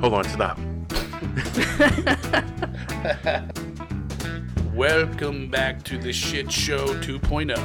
Hold 0.00 0.14
on, 0.14 0.24
stop. 0.24 0.58
Welcome 4.74 5.50
back 5.50 5.82
to 5.84 5.96
the 5.96 6.12
shit 6.12 6.52
show 6.52 6.84
oh. 6.86 7.00
2.0. 7.00 7.56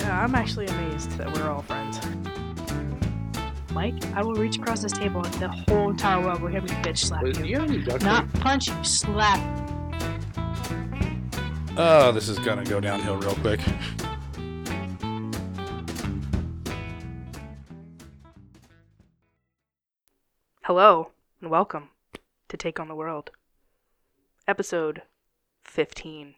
Yeah, 0.00 0.24
I'm 0.24 0.34
actually 0.34 0.66
amazed 0.66 1.12
that 1.12 1.32
we're 1.32 1.48
all 1.48 1.62
friends. 1.62 2.00
Mike, 3.72 4.04
I 4.14 4.24
will 4.24 4.34
reach 4.34 4.58
across 4.58 4.82
this 4.82 4.90
table 4.90 5.24
and 5.24 5.32
the 5.34 5.46
whole 5.48 5.90
entire 5.90 6.20
world 6.20 6.42
will 6.42 6.50
hear 6.50 6.60
me 6.60 6.68
bitch 6.68 6.98
slap 6.98 7.22
you. 7.22 7.44
you 7.44 7.60
have 7.60 7.70
any 7.70 7.84
duct 7.84 8.02
Not 8.02 8.32
punch 8.34 8.68
you, 8.68 8.84
slap. 8.84 9.38
Oh, 11.76 12.10
this 12.10 12.28
is 12.28 12.40
gonna 12.40 12.64
go 12.64 12.80
downhill 12.80 13.16
real 13.16 13.36
quick. 13.36 13.60
Hello, 20.62 21.10
and 21.40 21.50
welcome 21.50 21.88
to 22.48 22.56
Take 22.56 22.78
on 22.78 22.88
the 22.88 22.94
World. 22.94 23.30
Episode 24.46 25.02
15 25.64 26.34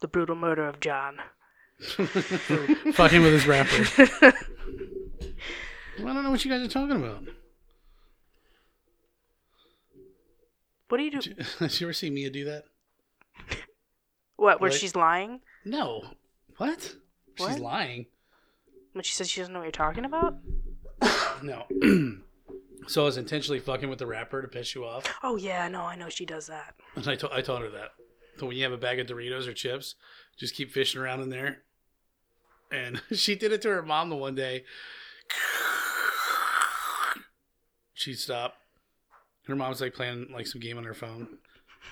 The 0.00 0.08
Brutal 0.08 0.36
Murder 0.36 0.66
of 0.66 0.80
John. 0.80 1.18
Fucking 1.80 3.22
with 3.22 3.32
his 3.32 3.46
rapper. 3.46 3.84
I 5.98 6.02
don't 6.02 6.22
know 6.22 6.30
what 6.30 6.44
you 6.44 6.50
guys 6.50 6.62
are 6.66 6.68
talking 6.70 6.96
about. 6.96 7.24
What 10.88 10.98
do 10.98 11.04
you 11.04 11.10
do? 11.10 11.20
Did 11.20 11.46
you, 11.80 11.86
ever 11.86 11.92
see 11.92 12.10
Mia 12.10 12.30
do 12.30 12.44
that? 12.46 12.64
What, 14.36 14.60
where 14.60 14.70
Like- 14.70 14.78
she's 14.78 14.96
lying? 14.96 15.40
No. 15.64 16.02
What? 16.56 16.94
What? 17.36 17.50
She's 17.52 17.58
lying. 17.60 18.06
When 18.92 19.04
she 19.04 19.12
says 19.12 19.30
she 19.30 19.40
doesn't 19.40 19.52
know 19.52 19.60
what 19.60 19.66
you're 19.66 19.72
talking 19.72 20.04
about? 20.04 20.36
No. 21.42 21.64
so 22.86 23.02
I 23.02 23.04
was 23.06 23.16
intentionally 23.16 23.60
fucking 23.60 23.88
with 23.88 23.98
the 23.98 24.06
rapper 24.06 24.42
to 24.42 24.48
piss 24.48 24.74
you 24.74 24.84
off. 24.84 25.04
Oh, 25.22 25.36
yeah, 25.36 25.68
no, 25.68 25.82
I 25.82 25.96
know 25.96 26.10
she 26.10 26.26
does 26.26 26.46
that. 26.48 26.74
And 26.96 27.08
I, 27.08 27.14
to- 27.16 27.34
I 27.34 27.40
told 27.40 27.62
her 27.62 27.70
that. 27.70 27.92
So 28.38 28.46
when 28.46 28.56
you 28.56 28.62
have 28.64 28.72
a 28.72 28.76
bag 28.78 28.98
of 28.98 29.06
Doritos 29.06 29.46
or 29.46 29.54
chips, 29.54 29.94
just 30.38 30.54
keep 30.54 30.70
fishing 30.70 31.00
around 31.00 31.20
in 31.22 31.30
there. 31.30 31.62
And 32.70 33.00
she 33.12 33.34
did 33.34 33.52
it 33.52 33.62
to 33.62 33.68
her 33.68 33.82
mom 33.82 34.10
the 34.10 34.16
one 34.16 34.34
day. 34.34 34.64
She'd 37.94 38.18
stop. 38.18 38.54
Her 39.46 39.56
mom's 39.56 39.80
like 39.80 39.94
playing 39.94 40.28
like 40.32 40.46
some 40.46 40.60
game 40.60 40.78
on 40.78 40.84
her 40.84 40.94
phone. 40.94 41.38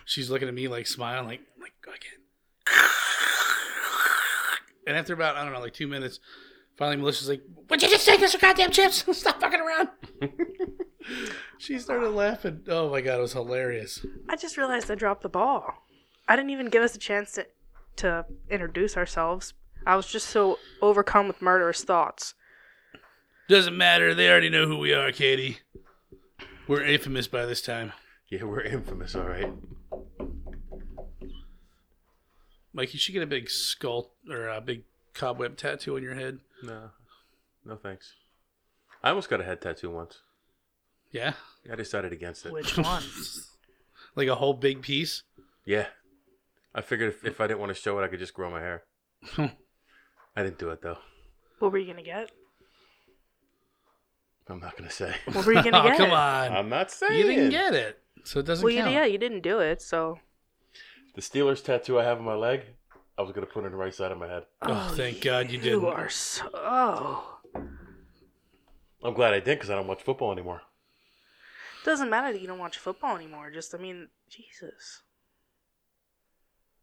She's 0.04 0.30
looking 0.30 0.48
at 0.48 0.54
me 0.54 0.68
like 0.68 0.86
smiling, 0.86 1.26
like 1.26 1.40
like 1.60 1.72
again. 1.84 2.74
And 4.86 4.96
after 4.96 5.12
about 5.12 5.36
I 5.36 5.44
don't 5.44 5.52
know 5.52 5.60
like 5.60 5.74
two 5.74 5.86
minutes, 5.86 6.18
finally 6.78 6.96
Melissa's 6.96 7.28
like, 7.28 7.42
"Would 7.68 7.82
you 7.82 7.88
just 7.88 8.06
take 8.06 8.22
us 8.22 8.32
your 8.32 8.40
goddamn 8.40 8.70
chips? 8.70 9.04
Stop 9.18 9.40
fucking 9.40 9.60
around." 9.60 9.88
she 11.58 11.78
started 11.78 12.10
laughing. 12.10 12.62
Oh 12.68 12.90
my 12.90 13.00
god, 13.00 13.18
it 13.18 13.22
was 13.22 13.32
hilarious. 13.34 14.04
I 14.28 14.36
just 14.36 14.56
realized 14.56 14.90
I 14.90 14.94
dropped 14.94 15.22
the 15.22 15.28
ball. 15.28 15.84
I 16.26 16.36
didn't 16.36 16.50
even 16.50 16.68
give 16.68 16.82
us 16.82 16.94
a 16.94 16.98
chance 16.98 17.32
to, 17.32 17.46
to 17.96 18.26
introduce 18.48 18.96
ourselves. 18.96 19.54
I 19.86 19.96
was 19.96 20.06
just 20.06 20.28
so 20.28 20.58
overcome 20.82 21.28
with 21.28 21.42
murderous 21.42 21.82
thoughts. 21.84 22.34
Doesn't 23.48 23.76
matter. 23.76 24.14
They 24.14 24.30
already 24.30 24.50
know 24.50 24.66
who 24.66 24.78
we 24.78 24.92
are, 24.92 25.10
Katie. 25.10 25.58
We're 26.66 26.84
infamous 26.84 27.26
by 27.26 27.46
this 27.46 27.62
time. 27.62 27.92
Yeah, 28.28 28.44
we're 28.44 28.60
infamous, 28.60 29.14
all 29.14 29.24
right. 29.24 29.50
Mike, 32.74 32.92
you 32.92 33.00
should 33.00 33.14
get 33.14 33.22
a 33.22 33.26
big 33.26 33.48
skull 33.48 34.10
or 34.30 34.48
a 34.48 34.60
big 34.60 34.82
cobweb 35.14 35.56
tattoo 35.56 35.96
on 35.96 36.02
your 36.02 36.14
head. 36.14 36.40
No, 36.62 36.90
no 37.64 37.76
thanks. 37.76 38.14
I 39.02 39.10
almost 39.10 39.30
got 39.30 39.40
a 39.40 39.44
head 39.44 39.60
tattoo 39.60 39.90
once. 39.90 40.22
Yeah, 41.12 41.34
I 41.70 41.76
decided 41.76 42.12
against 42.12 42.44
it. 42.46 42.52
Which 42.52 42.76
one? 42.78 43.02
like 44.16 44.28
a 44.28 44.34
whole 44.34 44.54
big 44.54 44.82
piece. 44.82 45.22
Yeah, 45.64 45.86
I 46.74 46.80
figured 46.80 47.10
if, 47.14 47.24
if 47.24 47.40
I 47.40 47.46
didn't 47.46 47.60
want 47.60 47.74
to 47.74 47.80
show 47.80 47.98
it, 47.98 48.04
I 48.04 48.08
could 48.08 48.18
just 48.18 48.34
grow 48.34 48.50
my 48.50 48.60
hair. 48.60 48.82
I 49.38 50.42
didn't 50.42 50.58
do 50.58 50.70
it 50.70 50.82
though. 50.82 50.98
what 51.58 51.72
were 51.72 51.78
you 51.78 51.86
gonna 51.86 52.02
get? 52.02 52.30
I'm 54.48 54.60
not 54.60 54.76
gonna 54.76 54.90
say. 54.90 55.14
What 55.32 55.44
were 55.46 55.52
you 55.52 55.62
gonna 55.62 55.78
oh, 55.84 55.84
get? 55.88 55.96
come 55.98 56.10
on. 56.10 56.52
I'm 56.52 56.68
not 56.68 56.90
saying. 56.90 57.18
you 57.18 57.24
didn't 57.24 57.50
get 57.50 57.74
it, 57.74 57.98
so 58.24 58.40
it 58.40 58.46
doesn't 58.46 58.64
Well, 58.64 58.72
you, 58.72 58.80
count. 58.80 58.92
yeah, 58.92 59.04
you 59.04 59.18
didn't 59.18 59.42
do 59.42 59.60
it, 59.60 59.82
so. 59.82 60.18
the 61.14 61.20
Steelers 61.20 61.62
tattoo 61.62 61.98
I 61.98 62.04
have 62.04 62.18
on 62.18 62.24
my 62.24 62.34
leg. 62.34 62.62
I 63.18 63.22
was 63.22 63.32
gonna 63.32 63.46
put 63.46 63.64
it 63.64 63.66
on 63.66 63.72
the 63.72 63.76
right 63.76 63.94
side 63.94 64.12
of 64.12 64.18
my 64.18 64.28
head. 64.28 64.44
Oh, 64.62 64.88
oh 64.90 64.94
thank 64.94 65.20
God 65.20 65.50
you 65.50 65.58
didn't. 65.58 65.80
You 65.80 65.88
are 65.88 66.08
so. 66.08 66.48
Oh. 66.54 67.38
I'm 69.02 69.14
glad 69.14 69.34
I 69.34 69.40
did 69.40 69.58
because 69.58 69.70
I 69.70 69.74
don't 69.74 69.86
watch 69.86 70.02
football 70.02 70.32
anymore. 70.32 70.62
Doesn't 71.84 72.10
matter 72.10 72.32
that 72.32 72.40
you 72.40 72.46
don't 72.46 72.58
watch 72.58 72.78
football 72.78 73.16
anymore. 73.16 73.50
Just, 73.50 73.74
I 73.74 73.78
mean, 73.78 74.08
Jesus. 74.28 75.02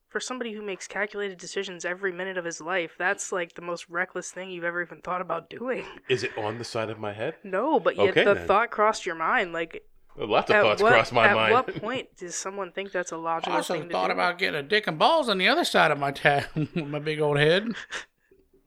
For 0.08 0.20
somebody 0.22 0.54
who 0.54 0.62
makes 0.62 0.88
calculated 0.88 1.38
decisions 1.38 1.84
every 1.84 2.14
minute 2.14 2.38
of 2.38 2.46
his 2.46 2.62
life, 2.62 2.96
that's 2.98 3.32
like 3.32 3.56
the 3.56 3.62
most 3.62 3.90
reckless 3.90 4.32
thing 4.32 4.50
you've 4.50 4.64
ever 4.64 4.82
even 4.82 5.02
thought 5.02 5.20
about 5.22 5.50
doing. 5.50 5.86
Is 6.10 6.24
it 6.24 6.38
on 6.38 6.58
the 6.58 6.64
side 6.64 6.90
of 6.90 7.00
my 7.00 7.12
head? 7.12 7.36
No, 7.44 7.80
but 7.80 7.98
yet 7.98 8.10
Okay, 8.10 8.24
the 8.24 8.34
then. 8.34 8.48
thought 8.48 8.72
crossed 8.72 9.06
your 9.06 9.16
mind. 9.16 9.52
Like, 9.52 9.84
Lots 10.18 10.50
of 10.50 10.56
at 10.56 10.64
thoughts 10.64 10.82
what, 10.82 10.94
crossed 10.94 11.14
my 11.14 11.28
at 11.28 11.36
mind. 11.36 11.54
what 11.54 11.76
point 11.82 12.16
does 12.18 12.36
someone 12.36 12.72
think 12.72 12.92
that's 12.92 13.12
a 13.12 13.18
logical 13.18 13.54
also 13.54 13.74
thing 13.74 13.90
to 13.90 13.90
thought 13.90 14.12
about 14.12 14.38
getting 14.38 14.60
a 14.60 14.64
dick 14.64 14.88
and 14.88 14.98
balls 14.98 15.28
on 15.28 15.38
the 15.38 15.48
other 15.48 15.66
side 15.66 15.92
of 15.92 16.00
my 16.00 16.12
ta- 16.12 16.48
my 16.76 17.00
big 17.00 17.20
old 17.20 17.38
head. 17.38 17.68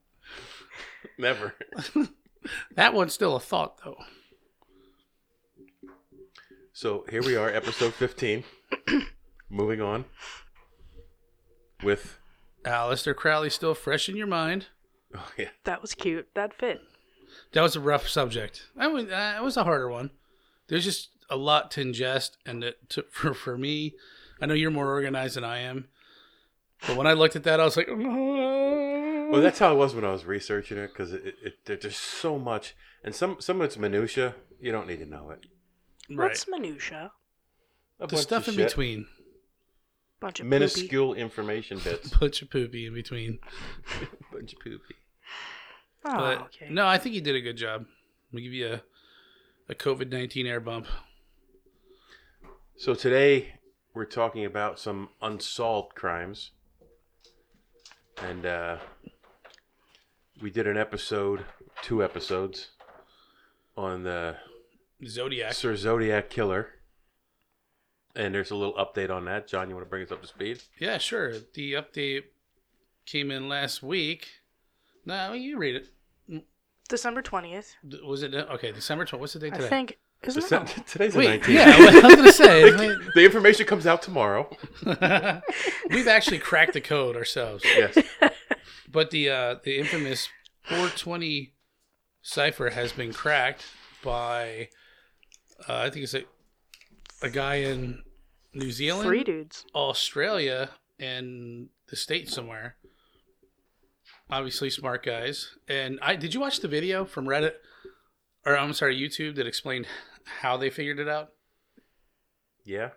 Never. 1.19 1.55
That 2.75 2.95
one's 2.95 3.13
still 3.15 3.35
a 3.35 3.41
thought, 3.41 3.79
though. 3.85 3.97
So 6.73 7.05
here 7.11 7.23
we 7.23 7.35
are, 7.35 7.49
episode 7.49 7.95
15. 7.95 8.45
Moving 9.51 9.81
on 9.81 10.05
with. 11.83 12.19
Aleister 12.65 13.17
Crowley 13.17 13.51
still 13.51 13.75
fresh 13.75 14.09
in 14.09 14.17
your 14.17 14.27
mind. 14.27 14.67
Oh, 15.17 15.31
yeah. 15.37 15.49
That 15.65 15.81
was 15.81 15.95
cute. 15.95 16.29
That 16.35 16.53
fit. 16.55 16.81
That 17.53 17.63
was 17.63 17.75
a 17.75 17.81
rough 17.81 18.09
subject. 18.09 18.67
I 18.77 18.93
mean, 18.93 19.11
uh, 19.11 19.37
it 19.39 19.43
was 19.43 19.57
a 19.57 19.65
harder 19.65 19.89
one. 19.89 20.11
There's 20.69 20.85
just 20.85 21.09
a 21.31 21.37
lot 21.37 21.71
to 21.73 21.85
ingest, 21.85 22.33
and 22.47 22.65
it, 22.65 22.89
to, 22.91 23.03
for 23.11 23.35
for 23.35 23.57
me, 23.59 23.95
I 24.41 24.47
know 24.47 24.55
you're 24.55 24.71
more 24.71 24.91
organized 24.91 25.37
than 25.37 25.45
I 25.45 25.59
am. 25.61 25.89
But 26.87 26.97
when 26.97 27.07
I 27.09 27.13
looked 27.13 27.35
at 27.35 27.43
that, 27.45 27.59
I 27.61 27.65
was 27.65 27.77
like, 27.77 27.89
mm-hmm. 27.89 29.33
Well, 29.33 29.43
that's 29.43 29.59
how 29.59 29.73
it 29.73 29.77
was 29.77 29.95
when 29.95 30.05
I 30.05 30.13
was 30.13 30.25
researching 30.25 30.79
it 30.79 30.89
because 30.93 31.13
it, 31.13 31.35
it, 31.45 31.59
it, 31.67 31.81
there's 31.83 31.97
so 31.97 32.39
much, 32.39 32.75
and 33.05 33.15
some 33.15 33.37
some 33.41 33.61
of 33.61 33.67
it's 33.67 33.77
minutia. 33.77 34.35
You 34.61 34.73
don't 34.73 34.87
need 34.89 34.99
to 35.01 35.07
know 35.07 35.31
it. 35.31 35.47
right. 36.11 36.29
What's 36.31 36.49
minutia? 36.49 37.13
A 38.01 38.07
the 38.07 38.17
stuff 38.17 38.47
in 38.49 38.55
shit. 38.55 38.69
between, 38.69 39.07
Bunch 40.21 40.39
of 40.41 40.45
poopy. 40.45 40.51
minuscule 40.51 41.15
information 41.15 41.79
bits. 41.85 42.11
bunch 42.11 42.43
of 42.43 42.51
poopy 42.51 42.87
in 42.87 42.95
between. 42.95 43.39
bunch 44.33 44.53
of 44.53 44.61
poopy. 44.61 44.95
Oh, 46.05 46.17
But 46.17 46.41
okay. 46.43 46.69
no, 46.71 46.87
I 46.87 46.97
think 46.99 47.15
you 47.17 47.21
did 47.21 47.35
a 47.35 47.41
good 47.41 47.57
job. 47.57 47.87
We 48.33 48.43
give 48.43 48.53
you 48.53 48.75
a 48.75 48.83
a 49.69 49.75
COVID 49.75 50.11
nineteen 50.11 50.47
air 50.47 50.61
bump. 50.61 50.87
So 52.79 52.95
today 52.95 53.55
we're 53.93 54.05
talking 54.05 54.45
about 54.45 54.79
some 54.79 55.09
unsolved 55.21 55.97
crimes, 55.97 56.53
and 58.23 58.47
uh, 58.47 58.77
we 60.41 60.51
did 60.51 60.69
an 60.69 60.77
episode, 60.77 61.45
two 61.83 62.05
episodes, 62.05 62.69
on 63.77 64.05
the 64.05 64.37
Zodiac. 65.05 65.55
Sir 65.55 65.75
Zodiac 65.75 66.31
Killer. 66.31 66.69
And 68.15 68.33
there's 68.33 68.53
a 68.53 68.57
little 68.57 68.75
update 68.75 69.11
on 69.11 69.25
that. 69.25 69.49
John, 69.49 69.69
you 69.69 69.75
want 69.75 69.85
to 69.87 69.91
bring 69.91 70.05
us 70.05 70.13
up 70.13 70.23
to 70.23 70.29
speed? 70.29 70.63
Yeah, 70.79 70.99
sure. 70.99 71.35
The 71.55 71.73
update 71.73 72.23
came 73.07 73.33
in 73.33 73.49
last 73.49 73.83
week. 73.83 74.29
No, 75.05 75.33
you 75.33 75.59
read 75.59 75.75
it. 75.75 76.45
December 76.89 77.23
20th. 77.23 77.75
Was 78.07 78.23
it 78.23 78.35
okay? 78.35 78.71
December 78.71 79.05
twelfth. 79.05 79.21
What's 79.21 79.33
the 79.33 79.41
date 79.41 79.53
I 79.55 79.57
today? 79.57 79.69
think. 79.69 79.99
Isn't 80.25 80.43
Dece- 80.43 80.79
it? 80.79 80.87
Today's 80.87 81.13
the 81.13 81.19
Wait, 81.21 81.43
19th. 81.43 81.49
yeah, 81.49 81.75
I 81.77 82.03
was 82.05 82.15
gonna 82.17 82.33
say. 82.33 82.71
the 83.15 83.25
information 83.25 83.67
comes 83.67 83.87
out 83.87 84.03
tomorrow. 84.03 84.51
We've 85.91 86.09
actually 86.09 86.39
cracked 86.39 86.73
the 86.73 86.81
code 86.81 87.17
ourselves. 87.17 87.65
Yes. 87.65 87.97
But 88.91 89.11
the 89.11 89.31
uh, 89.31 89.55
the 89.63 89.79
infamous 89.79 90.29
420 90.65 91.53
cipher 92.23 92.71
has 92.71 92.93
been 92.93 93.13
cracked 93.13 93.65
by 94.03 94.69
uh, 95.69 95.75
I 95.77 95.91
think 95.91 96.05
it's 96.05 96.15
a 96.15 96.25
a 97.23 97.31
guy 97.31 97.57
in 97.57 98.03
New 98.55 98.71
Zealand, 98.73 99.07
Three 99.07 99.25
dudes. 99.25 99.65
Australia, 99.75 100.71
and 100.99 101.69
the 101.91 101.97
States 101.97 102.35
somewhere. 102.35 102.77
Obviously, 104.31 104.69
smart 104.71 105.05
guys. 105.05 105.57
And 105.69 105.99
I 106.03 106.17
did 106.17 106.35
you 106.35 106.41
watch 106.41 106.61
the 106.61 106.69
video 106.69 107.05
from 107.05 107.27
Reddit, 107.27 107.53
or 108.45 108.57
I'm 108.57 108.73
sorry, 108.73 108.99
YouTube 108.99 109.37
that 109.37 109.47
explained 109.47 109.87
how 110.41 110.57
they 110.57 110.71
figured 110.71 110.99
it 110.99 111.09
out? 111.09 111.31
Yeah. 112.65 112.91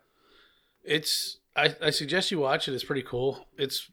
It's 0.84 1.40
I, 1.56 1.76
I 1.82 1.90
suggest 1.90 2.32
you 2.32 2.40
watch 2.40 2.68
it. 2.68 2.74
It's 2.74 2.84
pretty 2.84 3.04
cool. 3.04 3.48
It's, 3.58 3.90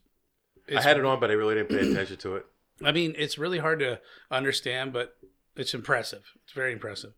I 0.75 0.81
had 0.81 0.97
it 0.97 1.05
on, 1.05 1.19
but 1.19 1.29
I 1.29 1.33
really 1.33 1.55
didn't 1.55 1.69
pay 1.69 1.91
attention 1.91 2.17
to 2.17 2.35
it. 2.37 2.45
I 2.83 2.91
mean, 2.91 3.13
it's 3.17 3.37
really 3.37 3.57
hard 3.59 3.79
to 3.79 3.99
understand, 4.31 4.93
but 4.93 5.15
it's 5.55 5.73
impressive. 5.73 6.23
It's 6.43 6.53
very 6.53 6.71
impressive. 6.71 7.13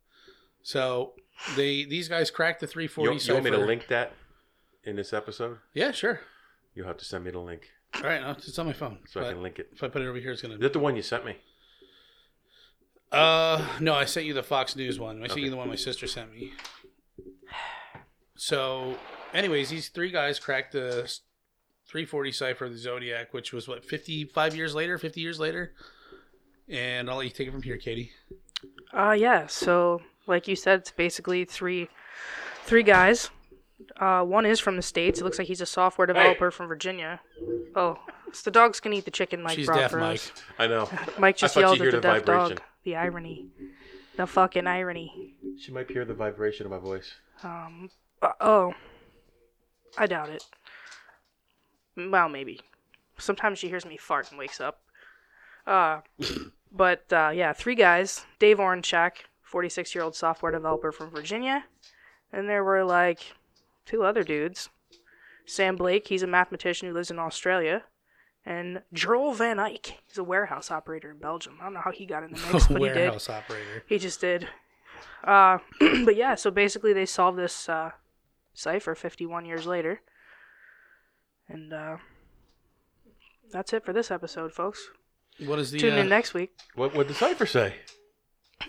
So 0.64 1.14
they 1.56 1.84
these 1.86 2.08
guys 2.08 2.32
cracked 2.32 2.60
the 2.60 2.66
You, 2.66 2.88
340 2.88 3.26
you 3.26 3.34
want 3.34 3.46
me 3.46 3.52
to 3.52 3.58
link 3.58 3.88
that 3.88 4.14
in 4.84 4.96
this 4.96 5.14
episode? 5.14 5.58
Yeah, 5.74 5.92
sure. 5.92 6.22
You'll 6.74 6.88
have 6.88 6.98
to 6.98 7.06
send 7.06 7.26
me 7.26 7.32
the 7.32 7.40
link 7.40 7.70
All 7.96 8.04
right, 8.04 8.22
no, 8.22 8.32
it's 8.32 8.58
on 8.58 8.66
my 8.66 8.74
phone. 8.74 9.00
so 9.08 9.22
I 9.22 9.34
can 9.34 9.44
link 9.44 9.60
it. 9.60 9.70
if 9.74 9.84
I 9.84 9.90
put 9.90 10.02
it 10.02 10.08
over 10.08 10.18
here, 10.18 10.32
it's 10.32 10.42
gonna. 10.42 10.56
Is 10.56 10.62
that 10.62 10.74
the 10.74 10.80
one 10.80 10.96
you 10.96 11.02
sent 11.02 11.26
me? 11.26 11.38
Uh, 13.12 13.68
no, 13.80 13.94
I 13.94 14.06
sent 14.06 14.26
you 14.26 14.34
the 14.34 14.44
Fox 14.44 14.76
News 14.76 15.00
one. 15.00 15.18
I 15.18 15.22
sent 15.28 15.32
Okay. 15.34 15.42
you 15.42 15.50
the 15.50 15.58
one 15.58 15.68
my 15.68 15.76
sister 15.76 16.08
sent 16.08 16.32
me. 16.34 16.54
So, 18.38 18.96
anyways, 19.34 19.70
these 19.70 19.90
three 19.90 20.12
guys 20.12 20.40
cracked 20.40 20.72
the 20.74 21.12
340 21.88 22.32
cipher 22.32 22.66
of 22.66 22.72
the 22.72 22.78
Zodiac, 22.78 23.34
which 23.34 23.54
was 23.54 23.68
what 23.68 23.86
55 23.86 24.56
years 24.56 24.74
later, 24.74 24.98
50 24.98 25.22
years 25.22 25.40
later. 25.40 25.74
And 26.70 27.10
I'll 27.10 27.18
let 27.18 27.26
you 27.26 27.32
take 27.32 27.48
it 27.48 27.52
from 27.52 27.62
here, 27.64 27.78
Katie. 27.78 28.12
Uh 28.94 29.12
yeah, 29.12 29.48
so 29.48 30.02
like 30.28 30.48
you 30.48 30.56
said, 30.56 30.80
it's 30.80 30.92
basically 30.92 31.44
three 31.46 31.90
three 32.64 32.84
guys. 32.84 33.30
Uh 34.00 34.22
one 34.24 34.46
is 34.46 34.60
from 34.60 34.76
the 34.78 34.82
States. 34.82 35.20
It 35.20 35.24
looks 35.24 35.38
like 35.38 35.48
he's 35.48 35.62
a 35.62 35.66
software 35.66 36.08
developer 36.08 36.50
from 36.52 36.68
Virginia. 36.68 37.20
Oh, 37.76 37.98
it's 38.28 38.42
the 38.44 38.52
dogs 38.52 38.80
can 38.80 38.94
eat 38.94 39.06
the 39.06 39.12
chicken 39.12 39.42
Mike 39.42 39.56
She's 39.58 39.66
brought 39.66 39.80
deaf, 39.92 39.94
Mike. 39.94 40.22
I 40.58 40.68
know. 40.68 40.90
Mike 41.18 41.38
just 41.38 41.54
thought 41.56 41.60
yelled 41.62 41.80
you 41.80 41.86
at 41.88 41.92
the 41.92 41.98
the 41.98 42.02
deaf 42.02 42.26
vibration. 42.26 42.56
dog. 42.58 42.62
The 42.84 42.96
irony. 42.96 43.48
The 44.18 44.28
fucking 44.28 44.68
irony. 44.68 45.36
She 45.60 45.72
might 45.72 45.90
hear 45.90 46.06
the 46.06 46.14
vibration 46.14 46.66
of 46.66 46.72
my 46.72 46.80
voice. 46.80 47.14
Um 47.44 47.90
uh, 48.22 48.34
oh. 48.40 48.74
I 49.98 50.08
doubt 50.08 50.30
it. 50.30 50.46
Well, 51.98 52.30
maybe. 52.30 52.62
Sometimes 53.18 53.60
she 53.60 53.68
hears 53.68 53.86
me 53.86 53.98
fart 53.98 54.30
and 54.30 54.40
wakes 54.40 54.60
up. 54.60 54.82
Uh 55.66 56.02
but 56.72 57.12
uh, 57.12 57.32
yeah, 57.34 57.54
three 57.54 57.76
guys. 57.76 58.26
Dave 58.40 58.58
Oranchak, 58.58 59.26
46 59.42 59.94
year 59.94 60.04
old 60.04 60.16
software 60.16 60.52
developer 60.52 60.92
from 60.92 61.10
Virginia. 61.10 61.66
And 62.32 62.48
there 62.48 62.64
were 62.64 62.84
like 62.84 63.34
two 63.86 64.04
other 64.04 64.24
dudes. 64.24 64.70
Sam 65.46 65.76
Blake, 65.76 66.08
he's 66.08 66.24
a 66.24 66.28
mathematician 66.28 66.88
who 66.88 66.94
lives 66.94 67.12
in 67.12 67.20
Australia. 67.20 67.84
And 68.46 68.82
Joel 68.92 69.34
Van 69.34 69.58
Eycke, 69.58 69.94
he's 70.08 70.18
a 70.18 70.24
warehouse 70.24 70.72
operator 70.72 71.12
in 71.12 71.18
Belgium. 71.20 71.58
I 71.62 71.66
don't 71.66 71.74
know 71.74 71.82
how 71.82 71.92
he 71.92 72.06
got 72.06 72.24
in 72.24 72.32
the 72.32 72.40
mix, 72.54 72.68
but 72.68 72.82
he 72.82 72.88
did. 72.88 72.96
Warehouse 72.96 73.30
operator. 73.30 73.84
He 73.88 74.00
just 74.00 74.20
did. 74.20 74.48
Uh, 75.24 75.60
but 76.06 76.16
yeah, 76.16 76.36
so 76.36 76.50
basically 76.50 76.94
they 76.94 77.06
solved 77.06 77.38
this 77.38 77.70
uh, 77.70 77.92
cipher 78.54 78.96
51 78.96 79.46
years 79.46 79.68
later. 79.68 80.02
And 81.48 81.74
uh, 81.74 81.98
that's 83.52 83.74
it 83.74 83.86
for 83.86 83.94
this 83.94 84.10
episode, 84.10 84.54
folks. 84.54 84.90
What 85.40 85.60
is 85.60 85.72
the? 85.72 85.80
Tune 85.80 85.94
uh, 85.94 86.02
in 86.02 86.10
next 86.10 86.34
week. 86.34 86.52
What 86.76 86.96
would 86.96 87.08
the 87.08 87.14
cipher 87.14 87.46
say? 87.46 87.76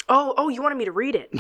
Oh, 0.09 0.35
oh, 0.37 0.49
you 0.49 0.63
wanted 0.63 0.79
me 0.79 0.85
to 0.85 0.93
read 0.93 1.15
it. 1.15 1.33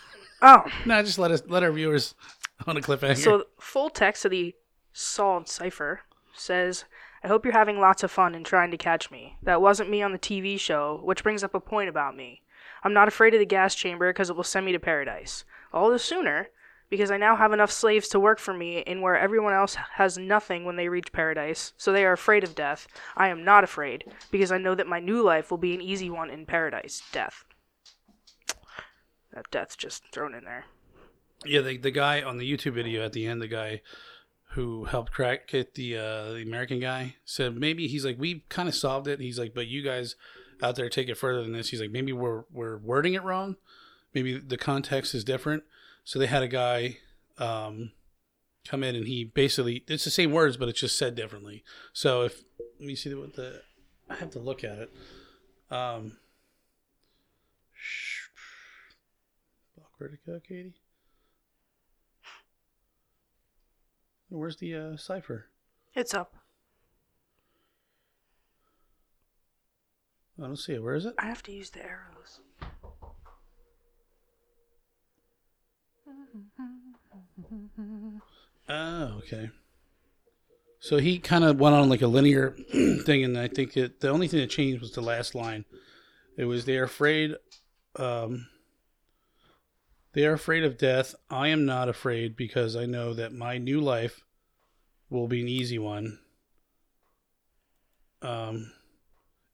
oh, 0.42 0.64
No, 0.86 1.02
just 1.02 1.18
let 1.18 1.30
us 1.30 1.42
let 1.46 1.62
our 1.62 1.72
viewers 1.72 2.14
on 2.66 2.76
a 2.76 2.80
cliffhanger. 2.80 3.16
so 3.16 3.44
full 3.58 3.90
text 3.90 4.24
of 4.24 4.30
the 4.30 4.54
solved 4.92 5.48
cipher 5.48 6.00
says, 6.34 6.84
"I 7.22 7.28
hope 7.28 7.44
you're 7.44 7.52
having 7.52 7.80
lots 7.80 8.02
of 8.02 8.10
fun 8.10 8.34
and 8.34 8.44
trying 8.44 8.70
to 8.70 8.76
catch 8.76 9.10
me. 9.10 9.36
That 9.42 9.60
wasn't 9.60 9.90
me 9.90 10.02
on 10.02 10.12
the 10.12 10.18
TV 10.18 10.58
show, 10.58 11.00
which 11.02 11.22
brings 11.22 11.42
up 11.44 11.54
a 11.54 11.60
point 11.60 11.88
about 11.88 12.16
me. 12.16 12.42
I'm 12.84 12.92
not 12.92 13.08
afraid 13.08 13.34
of 13.34 13.40
the 13.40 13.46
gas 13.46 13.74
chamber 13.74 14.10
because 14.10 14.30
it 14.30 14.36
will 14.36 14.44
send 14.44 14.66
me 14.66 14.72
to 14.72 14.78
paradise. 14.78 15.44
All 15.72 15.90
the 15.90 15.98
sooner." 15.98 16.48
Because 16.90 17.10
I 17.10 17.18
now 17.18 17.36
have 17.36 17.52
enough 17.52 17.70
slaves 17.70 18.08
to 18.08 18.18
work 18.18 18.38
for 18.38 18.54
me 18.54 18.78
in 18.78 19.02
where 19.02 19.14
everyone 19.14 19.52
else 19.52 19.74
has 19.74 20.16
nothing 20.16 20.64
when 20.64 20.76
they 20.76 20.88
reach 20.88 21.12
paradise, 21.12 21.74
so 21.76 21.92
they 21.92 22.02
are 22.06 22.12
afraid 22.12 22.44
of 22.44 22.54
death. 22.54 22.88
I 23.14 23.28
am 23.28 23.44
not 23.44 23.62
afraid, 23.62 24.04
because 24.30 24.50
I 24.50 24.56
know 24.56 24.74
that 24.74 24.86
my 24.86 24.98
new 24.98 25.20
life 25.20 25.50
will 25.50 25.58
be 25.58 25.74
an 25.74 25.82
easy 25.82 26.08
one 26.08 26.30
in 26.30 26.46
paradise. 26.46 27.02
Death. 27.12 27.44
That 29.34 29.50
death's 29.50 29.76
just 29.76 30.04
thrown 30.12 30.34
in 30.34 30.44
there. 30.44 30.64
yeah, 31.44 31.60
the 31.60 31.76
the 31.76 31.90
guy 31.90 32.22
on 32.22 32.38
the 32.38 32.50
YouTube 32.50 32.72
video 32.72 33.04
at 33.04 33.12
the 33.12 33.26
end, 33.26 33.42
the 33.42 33.48
guy 33.48 33.82
who 34.58 34.86
helped 34.86 35.12
crack 35.12 35.54
it, 35.54 35.74
the 35.74 35.96
uh, 35.96 36.32
the 36.32 36.42
American 36.42 36.80
guy 36.80 37.14
said 37.24 37.56
maybe 37.56 37.86
he's 37.86 38.04
like 38.04 38.18
we 38.18 38.42
kind 38.48 38.68
of 38.68 38.74
solved 38.74 39.06
it. 39.06 39.20
He's 39.20 39.38
like, 39.38 39.54
but 39.54 39.68
you 39.68 39.82
guys 39.82 40.16
out 40.60 40.74
there 40.74 40.88
take 40.88 41.08
it 41.08 41.14
further 41.14 41.42
than 41.42 41.52
this. 41.52 41.68
He's 41.68 41.80
like 41.80 41.92
maybe 41.92 42.12
we're 42.12 42.42
we're 42.50 42.76
wording 42.76 43.14
it 43.14 43.22
wrong. 43.22 43.54
Maybe 44.14 44.36
the 44.36 44.56
context 44.56 45.14
is 45.14 45.22
different. 45.22 45.62
So 46.02 46.18
they 46.18 46.26
had 46.26 46.42
a 46.42 46.48
guy 46.48 46.98
um, 47.38 47.92
come 48.66 48.82
in 48.82 48.96
and 48.96 49.06
he 49.06 49.22
basically 49.22 49.84
it's 49.86 50.02
the 50.02 50.10
same 50.10 50.32
words, 50.32 50.56
but 50.56 50.68
it's 50.68 50.80
just 50.80 50.98
said 50.98 51.14
differently. 51.14 51.62
So 51.92 52.22
if 52.22 52.42
let 52.80 52.86
me 52.88 52.96
see 52.96 53.14
what 53.14 53.36
the 53.36 53.62
I 54.10 54.16
have 54.16 54.32
to 54.32 54.40
look 54.40 54.64
at 54.64 54.78
it. 54.78 54.92
Um, 55.70 56.16
where'd 59.98 60.18
go, 60.26 60.40
Katie? 60.40 60.74
Where's 64.30 64.56
the 64.56 64.74
uh, 64.74 64.96
cipher? 64.96 65.46
It's 65.94 66.14
up. 66.14 66.34
I 70.38 70.46
don't 70.46 70.56
see 70.56 70.74
it. 70.74 70.82
Where 70.82 70.94
is 70.94 71.06
it? 71.06 71.14
I 71.18 71.26
have 71.26 71.42
to 71.44 71.52
use 71.52 71.70
the 71.70 71.82
arrows. 71.82 72.40
Oh, 78.68 79.04
okay. 79.18 79.50
So 80.80 80.98
he 80.98 81.18
kind 81.18 81.42
of 81.44 81.58
went 81.58 81.74
on 81.74 81.88
like 81.88 82.02
a 82.02 82.06
linear 82.06 82.54
thing, 83.04 83.24
and 83.24 83.36
I 83.36 83.48
think 83.48 83.76
it, 83.76 84.00
the 84.00 84.10
only 84.10 84.28
thing 84.28 84.40
that 84.40 84.50
changed 84.50 84.80
was 84.80 84.92
the 84.92 85.00
last 85.00 85.34
line. 85.34 85.64
It 86.36 86.44
was 86.44 86.66
they're 86.66 86.84
afraid. 86.84 87.34
Um, 87.96 88.46
they 90.12 90.26
are 90.26 90.32
afraid 90.32 90.64
of 90.64 90.78
death. 90.78 91.14
I 91.30 91.48
am 91.48 91.64
not 91.66 91.88
afraid 91.88 92.36
because 92.36 92.76
I 92.76 92.86
know 92.86 93.14
that 93.14 93.32
my 93.32 93.58
new 93.58 93.80
life 93.80 94.24
will 95.10 95.28
be 95.28 95.40
an 95.40 95.48
easy 95.48 95.78
one. 95.78 96.18
Um, 98.20 98.72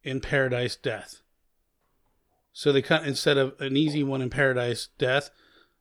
in 0.02 0.20
paradise, 0.20 0.76
death. 0.76 1.22
So 2.52 2.72
they 2.72 2.82
cut 2.82 3.04
instead 3.04 3.36
of 3.36 3.60
an 3.60 3.76
easy 3.76 4.04
one 4.04 4.22
in 4.22 4.30
paradise, 4.30 4.88
death. 4.98 5.30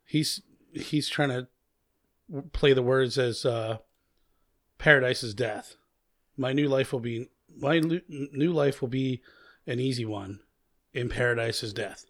He's 0.06 0.42
he's 0.74 1.08
trying 1.08 1.30
to 1.30 1.48
play 2.52 2.74
the 2.74 2.82
words 2.82 3.18
as 3.18 3.46
uh, 3.46 3.78
paradise 4.80 5.24
is 5.24 5.36
death. 5.36 5.76
My 6.36 6.52
new 6.52 6.68
life 6.68 6.92
will 6.92 7.00
be 7.00 7.30
my 7.56 7.80
new 7.80 8.52
life 8.52 8.82
will 8.82 8.90
be 8.90 9.22
an 9.68 9.80
easy 9.80 10.06
one. 10.06 10.40
In 10.94 11.10
paradise 11.10 11.64
is 11.64 11.74
death. 11.74 12.06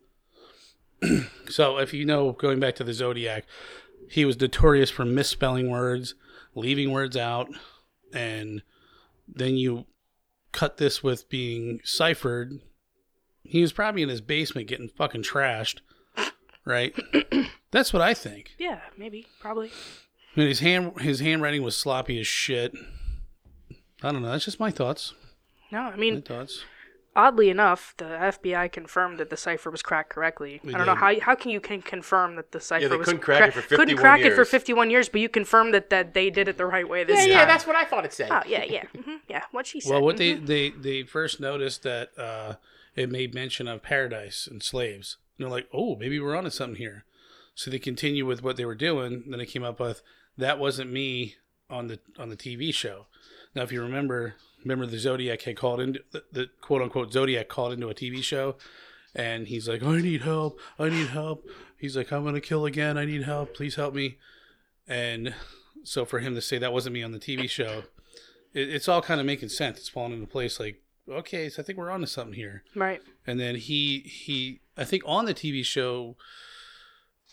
so 1.50 1.77
if 1.77 1.94
you 1.94 2.05
know, 2.05 2.31
going 2.33 2.59
back 2.59 2.75
to 2.75 2.83
the 2.83 2.94
zodiac, 2.94 3.45
he 4.10 4.25
was 4.25 4.39
notorious 4.39 4.89
for 4.89 5.05
misspelling 5.05 5.69
words, 5.69 6.15
leaving 6.55 6.91
words 6.91 7.17
out, 7.17 7.50
and 8.13 8.62
then 9.27 9.55
you 9.55 9.86
cut 10.51 10.77
this 10.77 11.01
with 11.01 11.29
being 11.29 11.79
ciphered. 11.83 12.60
He 13.43 13.62
was 13.62 13.74
probably 13.74 14.03
in 14.03 14.10
his 14.10 14.22
basement 14.22 14.67
getting 14.67 14.89
fucking 14.89 15.24
trashed, 15.24 15.79
right? 16.65 16.95
That's 17.72 17.91
what 17.91 18.01
I 18.01 18.13
think. 18.13 18.51
Yeah, 18.57 18.79
maybe, 18.98 19.27
probably. 19.39 19.69
I 20.36 20.39
mean, 20.39 20.48
his 20.48 20.60
hand 20.60 21.01
his 21.01 21.19
handwriting 21.19 21.63
was 21.63 21.75
sloppy 21.75 22.19
as 22.19 22.27
shit. 22.27 22.74
I 24.01 24.12
don't 24.12 24.22
know. 24.22 24.31
That's 24.31 24.45
just 24.45 24.60
my 24.60 24.72
thoughts. 24.72 25.13
No, 25.72 25.79
I 25.79 25.91
My 25.91 25.95
mean, 25.95 26.22
thoughts. 26.22 26.63
Oddly 27.15 27.50
enough, 27.50 27.93
the 27.98 28.05
FBI 28.05 28.72
confirmed 28.72 29.17
that 29.20 29.29
the 29.29 29.38
cipher 29.38 29.70
was 29.70 29.82
cracked 29.82 30.10
correctly. 30.10 30.60
They 30.63 30.74
I 30.74 30.77
don't 30.77 30.88
know 30.88 30.96
how 30.96 31.20
how 31.20 31.36
can 31.36 31.51
you 31.51 31.60
can 31.60 31.82
confirm 31.82 32.36
that 32.36 32.51
the 32.51 32.60
cipher 32.60 32.88
they 32.88 32.96
was 32.96 33.05
couldn't 33.05 33.22
crack 33.22 33.50
it 33.50 33.53
for 33.53 33.62
couldn't 33.62 33.98
51 33.98 34.01
crack 34.01 34.20
it 34.22 34.29
for 34.32 34.38
years. 34.38 34.50
51 34.50 34.89
years, 34.89 35.10
but 35.10 35.22
you 35.22 35.29
confirmed 35.29 35.74
that 35.74 35.89
that 35.89 36.13
they 36.13 36.29
did 36.29 36.48
it 36.48 36.58
the 36.58 36.65
right 36.65 36.88
way 36.88 37.03
this 37.03 37.20
Yeah, 37.20 37.25
time. 37.25 37.32
yeah, 37.32 37.46
that's 37.46 37.67
what 37.67 37.75
I 37.75 37.86
thought 37.86 38.05
it 38.05 38.13
said. 38.13 38.29
Oh, 38.32 38.41
yeah, 38.48 38.63
yeah. 38.63 38.84
hmm 38.96 39.15
yeah, 39.29 39.43
what 39.51 39.67
she 39.67 39.79
said. 39.79 39.91
Well, 39.91 40.01
what 40.01 40.17
they, 40.17 40.36
mhm. 40.36 40.46
they 40.48 40.70
they 40.72 41.03
first 41.03 41.39
noticed 41.39 41.84
that 41.84 42.17
uh, 42.17 42.55
it 42.96 43.10
made 43.10 43.34
mention 43.34 43.67
of 43.67 43.82
paradise 43.84 44.48
and 44.50 44.62
slaves. 44.62 45.17
And 45.38 45.46
they're 45.46 45.51
like, 45.51 45.67
oh, 45.74 45.96
maybe 45.96 46.20
we're 46.20 46.36
onto 46.36 46.50
something 46.51 46.77
here. 46.77 47.05
So 47.55 47.70
they 47.72 47.79
continue 47.79 48.25
with 48.25 48.43
what 48.43 48.58
they 48.58 48.65
were 48.65 48.75
doing. 48.75 49.24
Then 49.27 49.39
they 49.39 49.46
came 49.46 49.63
up 49.63 49.79
with 49.79 50.01
that 50.38 50.60
wasn't 50.60 50.91
me 50.91 51.36
on 51.70 51.88
the 51.88 52.00
on 52.17 52.29
the 52.29 52.36
TV 52.38 52.74
show. 52.74 53.05
Now, 53.55 53.62
if 53.62 53.72
you 53.72 53.82
remember, 53.82 54.36
remember 54.63 54.86
the 54.86 54.98
Zodiac 55.00 55.41
had 55.43 55.58
called 55.58 55.79
into 55.79 56.01
the, 56.12 56.24
the 56.32 56.50
quote 56.62 56.82
unquote 56.82 57.12
Zodiac 57.13 57.48
called 57.50 57.74
into 57.74 57.89
a 57.89 57.93
TV 57.93 58.22
show, 58.24 58.55
and 59.15 59.48
he's 59.48 59.67
like, 59.67 59.84
I 59.84 60.01
need 60.01 60.22
help, 60.22 60.60
I 60.79 60.89
need 60.89 61.08
help. 61.08 61.48
He's 61.77 61.98
like, 61.98 62.12
I'm 62.12 62.24
gonna 62.24 62.41
kill 62.41 62.65
again. 62.65 62.98
I 62.98 63.05
need 63.05 63.24
help. 63.24 63.53
Please 63.53 63.75
help 63.75 63.93
me. 63.93 64.17
And 64.88 65.34
so 65.84 66.05
for 66.05 66.20
him 66.20 66.36
to 66.36 66.41
say 66.41 66.58
that 66.58 66.74
wasn't 66.74 66.93
me 66.93 67.03
on 67.03 67.12
the 67.12 67.20
TV 67.20 67.50
show, 67.50 67.84
it, 68.53 68.70
it's 68.70 68.88
all 68.88 69.01
kind 69.01 69.20
of 69.20 69.25
making 69.25 69.50
sense. 69.50 69.79
It's 69.79 69.89
falling 69.89 70.13
into 70.13 70.27
place. 70.27 70.60
Like, 70.60 70.82
okay, 71.10 71.50
so 71.50 71.62
I 71.62 71.65
think 71.65 71.77
we're 71.77 71.91
onto 71.91 72.08
something 72.08 72.36
here. 72.36 72.63
right. 72.75 73.01
And 73.27 73.39
then 73.39 73.55
he 73.55 74.00
he 74.00 74.62
I 74.77 74.84
think 74.84 75.03
on 75.05 75.25
the 75.25 75.34
TV 75.34 75.63
show 75.63 76.15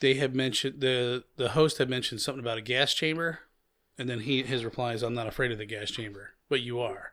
they 0.00 0.14
had 0.14 0.34
mentioned 0.34 0.80
the 0.80 1.24
the 1.36 1.50
host 1.50 1.78
had 1.78 1.88
mentioned 1.88 2.20
something 2.20 2.40
about 2.40 2.58
a 2.58 2.62
gas 2.62 2.94
chamber, 2.94 3.40
and 3.98 4.08
then 4.08 4.20
he 4.20 4.42
his 4.42 4.64
reply 4.64 4.94
is 4.94 5.02
I'm 5.02 5.14
not 5.14 5.26
afraid 5.26 5.52
of 5.52 5.58
the 5.58 5.66
gas 5.66 5.90
chamber, 5.90 6.30
but 6.48 6.60
you 6.60 6.80
are. 6.80 7.12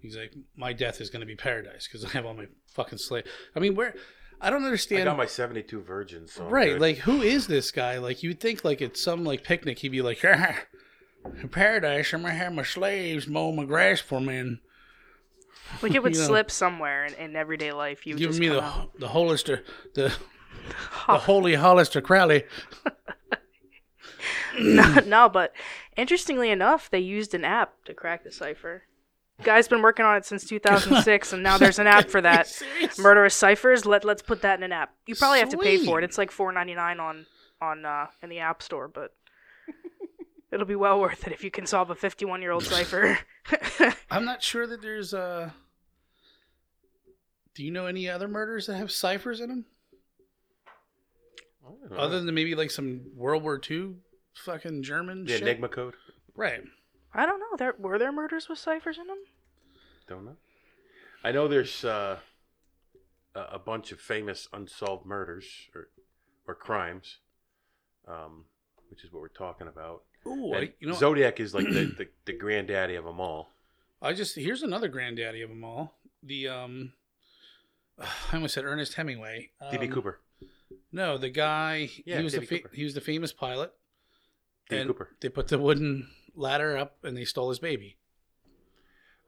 He's 0.00 0.16
like 0.16 0.32
my 0.56 0.72
death 0.72 1.00
is 1.00 1.10
going 1.10 1.20
to 1.20 1.26
be 1.26 1.36
paradise 1.36 1.86
because 1.86 2.04
I 2.04 2.08
have 2.10 2.26
all 2.26 2.34
my 2.34 2.46
fucking 2.74 2.98
slaves. 2.98 3.28
I 3.54 3.60
mean, 3.60 3.74
where 3.74 3.94
I 4.40 4.50
don't 4.50 4.64
understand. 4.64 5.08
I 5.08 5.12
understand. 5.12 5.18
got 5.18 5.18
my 5.18 5.26
72 5.26 5.80
virgins. 5.82 6.32
So 6.32 6.44
right, 6.44 6.80
like 6.80 6.98
who 6.98 7.20
is 7.22 7.46
this 7.46 7.70
guy? 7.70 7.98
Like 7.98 8.22
you'd 8.22 8.40
think 8.40 8.64
like 8.64 8.80
it's 8.80 9.02
some 9.02 9.24
like 9.24 9.44
picnic. 9.44 9.78
He'd 9.80 9.90
be 9.90 10.02
like, 10.02 10.24
in 10.24 11.48
paradise, 11.50 12.12
I'm 12.14 12.22
gonna 12.22 12.34
have 12.34 12.54
my 12.54 12.62
slaves 12.62 13.28
mow 13.28 13.52
my 13.52 13.64
grass 13.64 14.00
for 14.00 14.20
me 14.20 14.36
and 14.38 14.58
Like 15.82 15.94
it 15.94 15.98
would 16.02 16.14
You 16.14 16.20
know. 16.22 16.26
slip 16.26 16.50
somewhere 16.50 17.04
in, 17.04 17.14
in 17.14 17.36
everyday 17.36 17.72
life. 17.72 18.06
You 18.06 18.16
give 18.16 18.30
just 18.30 18.40
me 18.40 18.48
the 18.48 18.62
out. 18.62 18.98
the 18.98 19.08
Hollister 19.08 19.62
the 19.94 20.14
the 21.06 21.18
holy 21.18 21.54
Hollister 21.56 22.00
Crowley. 22.00 22.44
no, 24.58 24.94
no, 25.06 25.28
but 25.28 25.52
interestingly 25.96 26.50
enough, 26.50 26.90
they 26.90 26.98
used 26.98 27.34
an 27.34 27.44
app 27.44 27.84
to 27.84 27.94
crack 27.94 28.24
the 28.24 28.32
cipher. 28.32 28.82
Guy's 29.42 29.68
been 29.68 29.82
working 29.82 30.04
on 30.04 30.16
it 30.16 30.24
since 30.24 30.44
2006, 30.48 31.32
and 31.32 31.42
now 31.42 31.58
there's 31.58 31.78
an 31.78 31.86
app 31.86 32.08
for 32.08 32.20
that. 32.20 32.50
Murderous 32.98 33.34
ciphers. 33.34 33.86
Let 33.86 34.04
Let's 34.04 34.22
put 34.22 34.42
that 34.42 34.58
in 34.58 34.62
an 34.62 34.72
app. 34.72 34.94
You 35.06 35.14
probably 35.14 35.38
have 35.40 35.50
to 35.50 35.58
pay 35.58 35.78
for 35.84 35.98
it. 35.98 36.04
It's 36.04 36.18
like 36.18 36.30
4.99 36.30 37.00
on 37.00 37.26
on 37.60 37.84
uh, 37.84 38.06
in 38.22 38.30
the 38.30 38.38
app 38.38 38.62
store, 38.62 38.88
but 38.88 39.14
it'll 40.52 40.66
be 40.66 40.74
well 40.74 41.00
worth 41.00 41.26
it 41.26 41.32
if 41.32 41.44
you 41.44 41.50
can 41.50 41.66
solve 41.66 41.90
a 41.90 41.94
51 41.94 42.42
year 42.42 42.52
old 42.52 42.64
cipher. 42.64 43.18
I'm 44.10 44.24
not 44.24 44.42
sure 44.42 44.66
that 44.66 44.82
there's 44.82 45.12
uh 45.12 45.50
Do 47.54 47.64
you 47.64 47.70
know 47.70 47.86
any 47.86 48.08
other 48.08 48.28
murders 48.28 48.66
that 48.66 48.76
have 48.76 48.90
ciphers 48.90 49.40
in 49.40 49.48
them? 49.48 49.64
I 51.62 51.68
don't 51.68 51.90
know. 51.90 51.96
Other 51.98 52.20
than 52.20 52.34
maybe 52.34 52.54
like 52.54 52.70
some 52.70 53.02
World 53.14 53.42
War 53.42 53.60
II 53.70 53.94
fucking 54.34 54.82
German 54.82 55.24
the 55.24 55.32
shit? 55.32 55.42
Enigma 55.42 55.68
code. 55.68 55.94
Right. 56.34 56.62
I 57.12 57.26
don't 57.26 57.40
know. 57.40 57.56
There 57.58 57.74
were 57.78 57.98
there 57.98 58.12
murders 58.12 58.48
with 58.48 58.58
ciphers 58.58 58.98
in 58.98 59.06
them. 59.06 59.18
Don't 60.10 60.24
know. 60.24 60.36
I 61.22 61.30
know 61.30 61.46
there's 61.46 61.84
uh, 61.84 62.18
a 63.36 63.60
bunch 63.60 63.92
of 63.92 64.00
famous 64.00 64.48
unsolved 64.52 65.06
murders 65.06 65.44
or 65.72 65.88
or 66.48 66.56
crimes, 66.56 67.18
um, 68.08 68.46
which 68.90 69.04
is 69.04 69.12
what 69.12 69.22
we're 69.22 69.28
talking 69.28 69.68
about. 69.68 70.02
Ooh, 70.26 70.52
I, 70.52 70.72
you 70.80 70.88
know, 70.88 70.94
Zodiac 70.94 71.38
is 71.38 71.54
like 71.54 71.66
the, 71.66 71.84
the, 71.98 72.08
the 72.24 72.32
granddaddy 72.32 72.96
of 72.96 73.04
them 73.04 73.20
all. 73.20 73.52
I 74.02 74.12
just 74.12 74.34
here's 74.34 74.64
another 74.64 74.88
granddaddy 74.88 75.42
of 75.42 75.48
them 75.48 75.62
all. 75.62 75.94
The 76.24 76.48
um, 76.48 76.92
I 78.00 78.06
almost 78.34 78.54
said 78.54 78.64
Ernest 78.64 78.94
Hemingway. 78.94 79.50
D.B. 79.70 79.86
Um, 79.86 79.92
Cooper. 79.92 80.18
No, 80.90 81.18
the 81.18 81.30
guy. 81.30 81.88
Yeah, 82.04 82.18
he 82.18 82.24
was 82.24 82.32
the 82.32 82.40
D.B. 82.40 82.46
fa- 82.56 82.62
Cooper. 82.62 82.74
he 82.74 82.82
was 82.82 82.94
the 82.94 83.00
famous 83.00 83.32
pilot. 83.32 83.72
D.B. 84.68 84.86
Cooper. 84.86 85.10
They 85.20 85.28
put 85.28 85.46
the 85.46 85.58
wooden 85.60 86.08
ladder 86.34 86.76
up 86.76 86.96
and 87.04 87.16
they 87.16 87.24
stole 87.24 87.50
his 87.50 87.60
baby. 87.60 87.96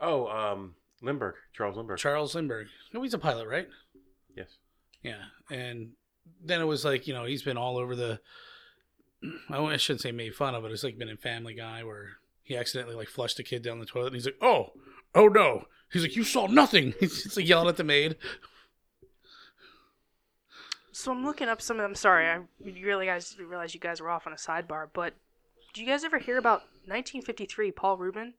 Oh, 0.03 0.27
um, 0.27 0.75
Lindbergh. 1.01 1.37
Charles 1.55 1.77
Lindbergh. 1.77 1.99
Charles 1.99 2.35
Lindbergh. 2.35 2.67
No, 2.93 3.03
he's 3.03 3.15
a 3.15 3.19
pilot, 3.19 3.49
right? 3.49 3.69
yes. 4.37 4.57
Yeah, 5.03 5.23
and 5.51 5.91
then 6.45 6.61
it 6.61 6.65
was 6.65 6.85
like 6.85 7.07
you 7.07 7.15
know 7.15 7.25
he's 7.25 7.43
been 7.43 7.57
all 7.57 7.79
over 7.79 7.97
the. 7.97 8.21
I 9.51 9.77
shouldn't 9.77 10.01
say 10.01 10.11
made 10.11 10.35
fun 10.35 10.55
of 10.55 10.65
it. 10.65 10.73
It's 10.73 10.83
like 10.83 10.99
been 10.99 11.09
in 11.09 11.17
Family 11.17 11.55
Guy 11.55 11.85
where 11.85 12.19
he 12.43 12.57
accidentally 12.57 12.97
like 12.97 13.09
flushed 13.09 13.39
a 13.39 13.45
kid 13.45 13.63
down 13.63 13.79
the 13.79 13.87
toilet 13.87 14.09
and 14.09 14.17
he's 14.17 14.27
like, 14.27 14.39
"Oh, 14.43 14.73
oh 15.15 15.29
no!" 15.29 15.65
He's 15.93 16.03
like, 16.03 16.17
"You 16.17 16.25
saw 16.25 16.47
nothing." 16.47 16.95
He's 17.01 17.23
just 17.23 17.37
like 17.37 17.49
yelling 17.49 17.69
at 17.69 17.77
the 17.77 17.85
maid. 17.85 18.17
So 20.93 21.11
I'm 21.11 21.25
looking 21.25 21.49
up 21.49 21.63
some 21.63 21.79
of 21.79 21.83
them. 21.83 21.95
Sorry, 21.95 22.27
I 22.27 22.41
you 22.65 22.87
really 22.87 23.07
guys 23.07 23.37
realize 23.39 23.75
you 23.75 23.81
guys 23.81 24.01
were 24.01 24.11
off 24.11 24.27
on 24.27 24.33
a 24.33 24.37
sidebar. 24.37 24.89
But 24.93 25.15
do 25.73 25.81
you 25.81 25.87
guys 25.87 26.05
ever 26.05 26.19
hear 26.19 26.39
about 26.39 26.61
1953? 26.87 27.73
Paul 27.73 27.97
Rubin. 27.97 28.35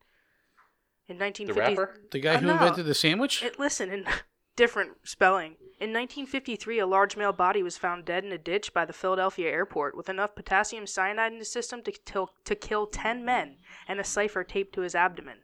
In 1.08 1.18
The 1.18 1.26
1950, 1.26 1.76
rapper? 1.76 2.00
The 2.12 2.20
guy 2.20 2.36
Uh, 2.36 2.40
who 2.40 2.48
no. 2.48 2.54
invented 2.54 2.86
the 2.86 2.94
sandwich. 2.94 3.44
It, 3.44 3.60
listen, 3.60 3.92
in 3.92 4.06
different 4.56 4.92
spelling. 5.04 5.58
In 5.80 5.90
1953, 5.92 6.80
a 6.80 6.86
large 6.88 7.18
male 7.18 7.34
body 7.34 7.62
was 7.62 7.78
found 7.78 8.06
dead 8.06 8.24
in 8.24 8.32
a 8.32 8.38
ditch 8.38 8.74
by 8.74 8.86
the 8.86 8.94
Philadelphia 8.94 9.50
airport 9.50 9.98
with 9.98 10.08
enough 10.08 10.34
potassium 10.36 10.88
cyanide 10.88 11.34
in 11.34 11.40
his 11.40 11.52
system 11.52 11.82
to, 11.84 11.92
to, 11.92 12.28
to 12.46 12.56
kill 12.56 12.88
10 12.88 13.26
men 13.26 13.58
and 13.88 14.00
a 14.00 14.04
cipher 14.04 14.44
taped 14.46 14.74
to 14.76 14.82
his 14.82 14.96
abdomen. 14.96 15.40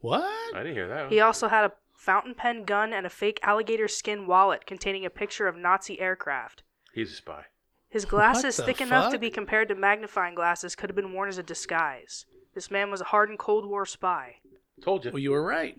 what? 0.00 0.22
I 0.54 0.58
didn't 0.58 0.74
hear 0.74 0.88
that. 0.88 1.10
He 1.10 1.20
also 1.20 1.48
had 1.48 1.64
a 1.64 1.72
fountain 1.96 2.34
pen 2.34 2.64
gun 2.64 2.92
and 2.92 3.06
a 3.06 3.10
fake 3.10 3.40
alligator 3.42 3.88
skin 3.88 4.26
wallet 4.26 4.66
containing 4.66 5.04
a 5.04 5.10
picture 5.10 5.48
of 5.48 5.56
Nazi 5.56 6.00
aircraft. 6.00 6.62
He's 6.92 7.12
a 7.12 7.16
spy. 7.16 7.44
His 7.88 8.04
glasses, 8.04 8.56
the 8.56 8.62
thick 8.64 8.80
enough 8.80 9.12
to 9.12 9.18
be 9.18 9.30
compared 9.30 9.68
to 9.68 9.74
magnifying 9.74 10.34
glasses, 10.34 10.74
could 10.74 10.88
have 10.88 10.96
been 10.96 11.12
worn 11.12 11.28
as 11.28 11.36
a 11.38 11.42
disguise. 11.42 12.24
This 12.54 12.70
man 12.70 12.90
was 12.90 13.00
a 13.00 13.04
hardened 13.04 13.38
Cold 13.38 13.66
War 13.66 13.84
spy. 13.86 14.36
Told 14.82 15.04
you. 15.04 15.10
Well, 15.12 15.18
you 15.20 15.30
were 15.30 15.42
right. 15.44 15.76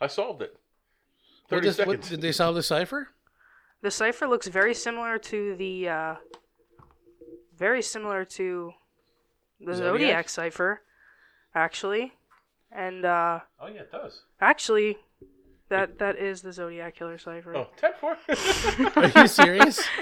I 0.00 0.06
solved 0.06 0.42
it. 0.42 0.54
What, 1.48 1.56
30 1.62 1.66
does- 1.66 1.78
what- 1.78 1.86
seconds. 1.88 2.08
did 2.10 2.20
they 2.20 2.32
solve 2.32 2.54
the 2.54 2.62
cipher? 2.62 3.08
The 3.82 3.90
cipher 3.90 4.26
looks 4.28 4.46
very 4.46 4.74
similar 4.74 5.18
to 5.18 5.56
the, 5.56 5.88
uh, 5.88 6.14
very 7.56 7.82
similar 7.82 8.24
to 8.24 8.72
the 9.60 9.74
Zodiac? 9.74 9.92
Zodiac, 10.00 10.28
cipher, 10.28 10.82
actually. 11.54 12.12
And, 12.70 13.04
uh, 13.04 13.40
oh, 13.60 13.66
yeah, 13.66 13.80
it 13.82 13.92
does. 13.92 14.22
actually, 14.40 14.98
that 15.68 15.98
that 15.98 16.16
is 16.16 16.42
the 16.42 16.52
Zodiac 16.52 16.94
killer 16.94 17.18
cipher. 17.18 17.56
Oh, 17.56 17.68
10 17.76 17.92
4. 18.00 18.16
Are 18.96 19.22
you 19.22 19.26
serious? 19.26 19.80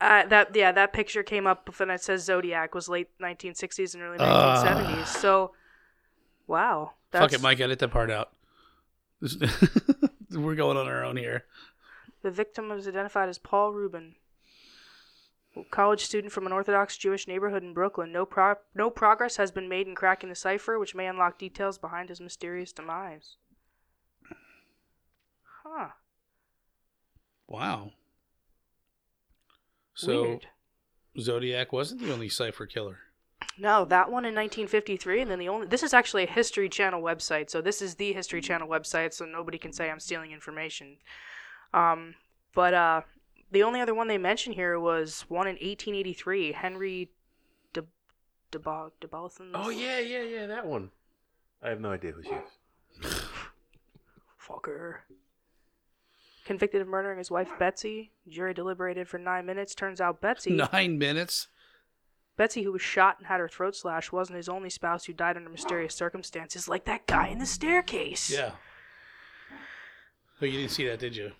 Uh, 0.00 0.24
that 0.26 0.54
yeah, 0.54 0.70
that 0.70 0.92
picture 0.92 1.24
came 1.24 1.44
up 1.44 1.68
when 1.76 1.90
it 1.90 2.00
says 2.00 2.22
Zodiac 2.24 2.72
was 2.72 2.88
late 2.88 3.08
1960s 3.20 3.94
and 3.94 4.02
early 4.04 4.16
Ah. 4.20 4.62
1970s. 4.64 5.06
so, 5.08 5.50
wow, 6.46 6.92
Fuck 7.12 7.32
it, 7.32 7.42
Mike. 7.42 7.60
Edit 7.60 7.78
that 7.78 7.88
part 7.88 8.10
out. 8.10 8.32
We're 10.30 10.54
going 10.54 10.76
on 10.76 10.86
our 10.86 11.04
own 11.04 11.16
here. 11.16 11.44
The 12.22 12.30
victim 12.30 12.68
was 12.68 12.86
identified 12.86 13.28
as 13.28 13.38
Paul 13.38 13.72
Rubin, 13.72 14.14
a 15.56 15.64
college 15.70 16.04
student 16.04 16.32
from 16.32 16.46
an 16.46 16.52
Orthodox 16.52 16.96
Jewish 16.96 17.26
neighborhood 17.26 17.62
in 17.62 17.72
Brooklyn. 17.72 18.12
No 18.12 18.26
pro- 18.26 18.56
no 18.74 18.90
progress 18.90 19.36
has 19.36 19.50
been 19.50 19.68
made 19.68 19.86
in 19.88 19.94
cracking 19.94 20.28
the 20.28 20.34
cipher, 20.34 20.78
which 20.78 20.94
may 20.94 21.06
unlock 21.06 21.38
details 21.38 21.78
behind 21.78 22.08
his 22.08 22.20
mysterious 22.20 22.72
demise. 22.72 23.36
Huh. 25.64 25.88
Wow. 27.46 27.92
So 29.94 30.22
Weird. 30.22 30.46
Zodiac 31.18 31.72
wasn't 31.72 32.02
the 32.02 32.12
only 32.12 32.28
cipher 32.28 32.66
killer. 32.66 32.98
No, 33.60 33.84
that 33.86 34.06
one 34.06 34.24
in 34.24 34.34
1953, 34.34 35.22
and 35.22 35.30
then 35.30 35.38
the 35.38 35.48
only. 35.48 35.66
This 35.66 35.82
is 35.82 35.92
actually 35.92 36.24
a 36.24 36.30
History 36.30 36.68
Channel 36.68 37.02
website, 37.02 37.50
so 37.50 37.60
this 37.60 37.82
is 37.82 37.96
the 37.96 38.12
History 38.12 38.40
Channel 38.40 38.68
website, 38.68 39.12
so 39.12 39.24
nobody 39.24 39.58
can 39.58 39.72
say 39.72 39.90
I'm 39.90 39.98
stealing 40.00 40.30
information. 40.32 40.96
Um, 41.74 42.14
but 42.54 42.72
uh, 42.72 43.00
the 43.50 43.62
only 43.64 43.80
other 43.80 43.94
one 43.94 44.06
they 44.08 44.18
mentioned 44.18 44.54
here 44.54 44.78
was 44.78 45.24
one 45.28 45.46
in 45.46 45.54
1883, 45.54 46.52
Henry 46.52 47.10
de 47.72 47.82
de 48.50 48.58
Debalathon. 48.58 49.50
oh, 49.54 49.70
yeah, 49.70 49.98
yeah, 49.98 50.22
yeah, 50.22 50.46
that 50.46 50.66
one. 50.66 50.90
I 51.62 51.70
have 51.70 51.80
no 51.80 51.90
idea 51.90 52.12
who 52.12 52.22
she 52.22 52.30
is. 52.30 53.22
fucker. 54.40 54.98
Convicted 56.44 56.80
of 56.80 56.88
murdering 56.88 57.18
his 57.18 57.30
wife 57.30 57.50
Betsy, 57.58 58.12
jury 58.28 58.54
deliberated 58.54 59.08
for 59.08 59.18
nine 59.18 59.44
minutes. 59.44 59.74
Turns 59.74 60.00
out 60.00 60.20
Betsy, 60.20 60.50
Nine 60.72 60.96
minutes. 60.96 61.48
Betsy, 62.38 62.62
who 62.62 62.70
was 62.70 62.80
shot 62.80 63.18
and 63.18 63.26
had 63.26 63.40
her 63.40 63.48
throat 63.48 63.74
slashed, 63.74 64.12
wasn't 64.12 64.36
his 64.36 64.48
only 64.48 64.70
spouse 64.70 65.04
who 65.04 65.12
died 65.12 65.36
under 65.36 65.50
mysterious 65.50 65.92
circumstances, 65.92 66.68
like 66.68 66.84
that 66.84 67.04
guy 67.08 67.26
in 67.26 67.40
the 67.40 67.46
staircase. 67.46 68.30
Yeah. 68.30 68.52
Oh, 70.40 70.44
you 70.46 70.58
didn't 70.58 70.70
see 70.70 70.86
that, 70.86 71.00
did 71.00 71.16
you? 71.16 71.32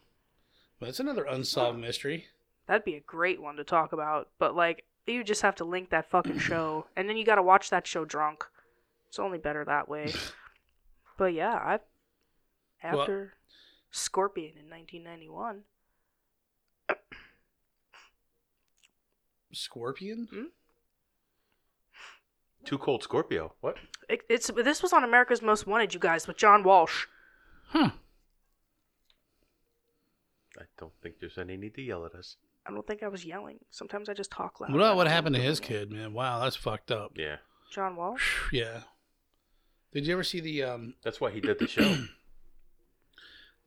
Well, 0.80 0.88
that's 0.88 0.98
another 0.98 1.22
unsolved 1.22 1.78
mystery. 1.78 2.26
That'd 2.66 2.84
be 2.84 2.96
a 2.96 3.00
great 3.00 3.40
one 3.40 3.54
to 3.56 3.64
talk 3.64 3.92
about. 3.92 4.28
But 4.40 4.56
like, 4.56 4.84
you 5.06 5.22
just 5.22 5.42
have 5.42 5.54
to 5.56 5.64
link 5.64 5.90
that 5.90 6.10
fucking 6.10 6.40
show, 6.40 6.86
and 6.96 7.08
then 7.08 7.16
you 7.16 7.24
got 7.24 7.36
to 7.36 7.42
watch 7.42 7.70
that 7.70 7.86
show 7.86 8.04
drunk. 8.04 8.44
It's 9.08 9.20
only 9.20 9.38
better 9.38 9.64
that 9.64 9.88
way. 9.88 10.12
but 11.16 11.32
yeah, 11.32 11.54
I 11.54 11.78
Well- 12.92 13.02
after 13.02 13.34
Scorpion 13.92 14.54
in 14.58 14.68
1991. 14.68 15.62
Scorpion? 19.52 20.28
Hmm? 20.30 20.44
Too 22.64 22.78
Cold 22.78 23.02
Scorpio. 23.02 23.54
What? 23.60 23.76
It, 24.08 24.20
it's 24.28 24.50
this 24.56 24.82
was 24.82 24.92
on 24.92 25.04
America's 25.04 25.42
Most 25.42 25.66
Wanted, 25.66 25.94
you 25.94 26.00
guys, 26.00 26.26
with 26.26 26.36
John 26.36 26.62
Walsh. 26.62 27.06
Huh. 27.68 27.90
I 30.58 30.62
don't 30.78 30.92
think 31.02 31.16
there's 31.20 31.38
any 31.38 31.56
need 31.56 31.74
to 31.74 31.82
yell 31.82 32.04
at 32.04 32.14
us. 32.14 32.36
I 32.66 32.70
don't 32.70 32.86
think 32.86 33.02
I 33.02 33.08
was 33.08 33.24
yelling. 33.24 33.58
Sometimes 33.70 34.08
I 34.08 34.14
just 34.14 34.30
talk 34.30 34.60
loud. 34.60 34.70
What 34.72 34.78
about 34.78 34.96
what 34.96 35.06
happened 35.06 35.34
to 35.36 35.40
his 35.40 35.60
kid, 35.60 35.90
man? 35.90 36.12
Wow, 36.12 36.40
that's 36.40 36.56
fucked 36.56 36.90
up. 36.90 37.12
Yeah. 37.16 37.36
John 37.70 37.96
Walsh? 37.96 38.50
Yeah. 38.52 38.80
Did 39.92 40.06
you 40.06 40.12
ever 40.14 40.24
see 40.24 40.40
the 40.40 40.64
um 40.64 40.94
That's 41.02 41.20
why 41.20 41.30
he 41.30 41.40
did 41.40 41.58
the 41.58 41.66
show. 41.68 41.96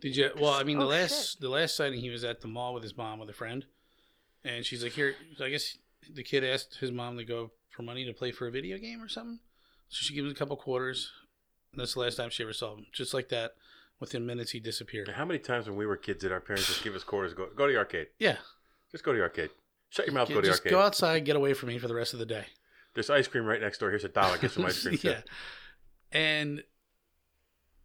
Did 0.01 0.15
you? 0.17 0.31
Well, 0.39 0.53
I 0.53 0.63
mean, 0.63 0.79
the 0.79 0.85
Oh, 0.85 0.89
last 0.89 1.39
the 1.41 1.49
last 1.49 1.75
sighting 1.75 1.99
he 2.01 2.09
was 2.09 2.23
at 2.23 2.41
the 2.41 2.47
mall 2.47 2.73
with 2.73 2.81
his 2.83 2.97
mom 2.97 3.19
with 3.19 3.29
a 3.29 3.33
friend, 3.33 3.65
and 4.43 4.65
she's 4.65 4.81
like, 4.81 4.93
"Here." 4.93 5.13
I 5.39 5.49
guess 5.49 5.77
the 6.13 6.23
kid 6.23 6.43
asked 6.43 6.77
his 6.79 6.91
mom 6.91 7.17
to 7.17 7.25
go 7.25 7.51
for 7.69 7.83
money 7.83 8.05
to 8.05 8.13
play 8.13 8.31
for 8.31 8.47
a 8.47 8.51
video 8.51 8.77
game 8.77 9.01
or 9.01 9.07
something. 9.09 9.39
So 9.89 9.99
she 10.03 10.13
gives 10.13 10.25
him 10.25 10.31
a 10.31 10.35
couple 10.35 10.55
quarters. 10.57 11.11
And 11.71 11.79
that's 11.79 11.93
the 11.93 11.99
last 12.01 12.15
time 12.15 12.29
she 12.29 12.43
ever 12.43 12.53
saw 12.53 12.75
him. 12.75 12.85
Just 12.93 13.13
like 13.13 13.29
that, 13.29 13.51
Within 14.01 14.25
minutes, 14.25 14.49
he 14.49 14.59
disappeared. 14.59 15.09
How 15.09 15.25
many 15.25 15.37
times 15.37 15.67
when 15.67 15.77
we 15.77 15.85
were 15.85 15.95
kids 15.95 16.23
did 16.23 16.31
our 16.31 16.39
parents 16.39 16.65
just 16.65 16.83
give 16.83 16.95
us 16.95 17.03
quarters? 17.03 17.35
Go 17.35 17.49
go 17.55 17.67
to 17.67 17.73
the 17.73 17.77
arcade. 17.77 18.07
Yeah, 18.17 18.37
Just 18.91 19.03
go 19.03 19.11
to 19.11 19.17
the 19.19 19.23
arcade. 19.23 19.51
Shut 19.91 20.07
your 20.07 20.15
mouth. 20.15 20.27
Yeah, 20.27 20.37
Go 20.37 20.41
to 20.41 20.47
the 20.47 20.51
just 20.53 20.61
arcade. 20.61 20.71
go 20.71 20.81
outside, 20.81 21.23
get 21.23 21.35
away 21.35 21.53
from 21.53 21.69
me 21.69 21.77
for 21.77 21.87
the 21.87 21.93
rest 21.93 22.13
of 22.13 22.17
the 22.19 22.25
day. 22.25 22.45
There's 22.95 23.11
ice 23.11 23.27
cream 23.27 23.45
right 23.45 23.61
next 23.61 23.77
door. 23.77 23.91
Here's 23.91 24.03
a 24.03 24.09
dollar. 24.09 24.39
Get 24.39 24.49
some 24.49 24.65
ice 24.65 24.81
cream. 24.81 24.97
too. 24.97 25.07
yeah, 25.09 25.21
and 26.11 26.63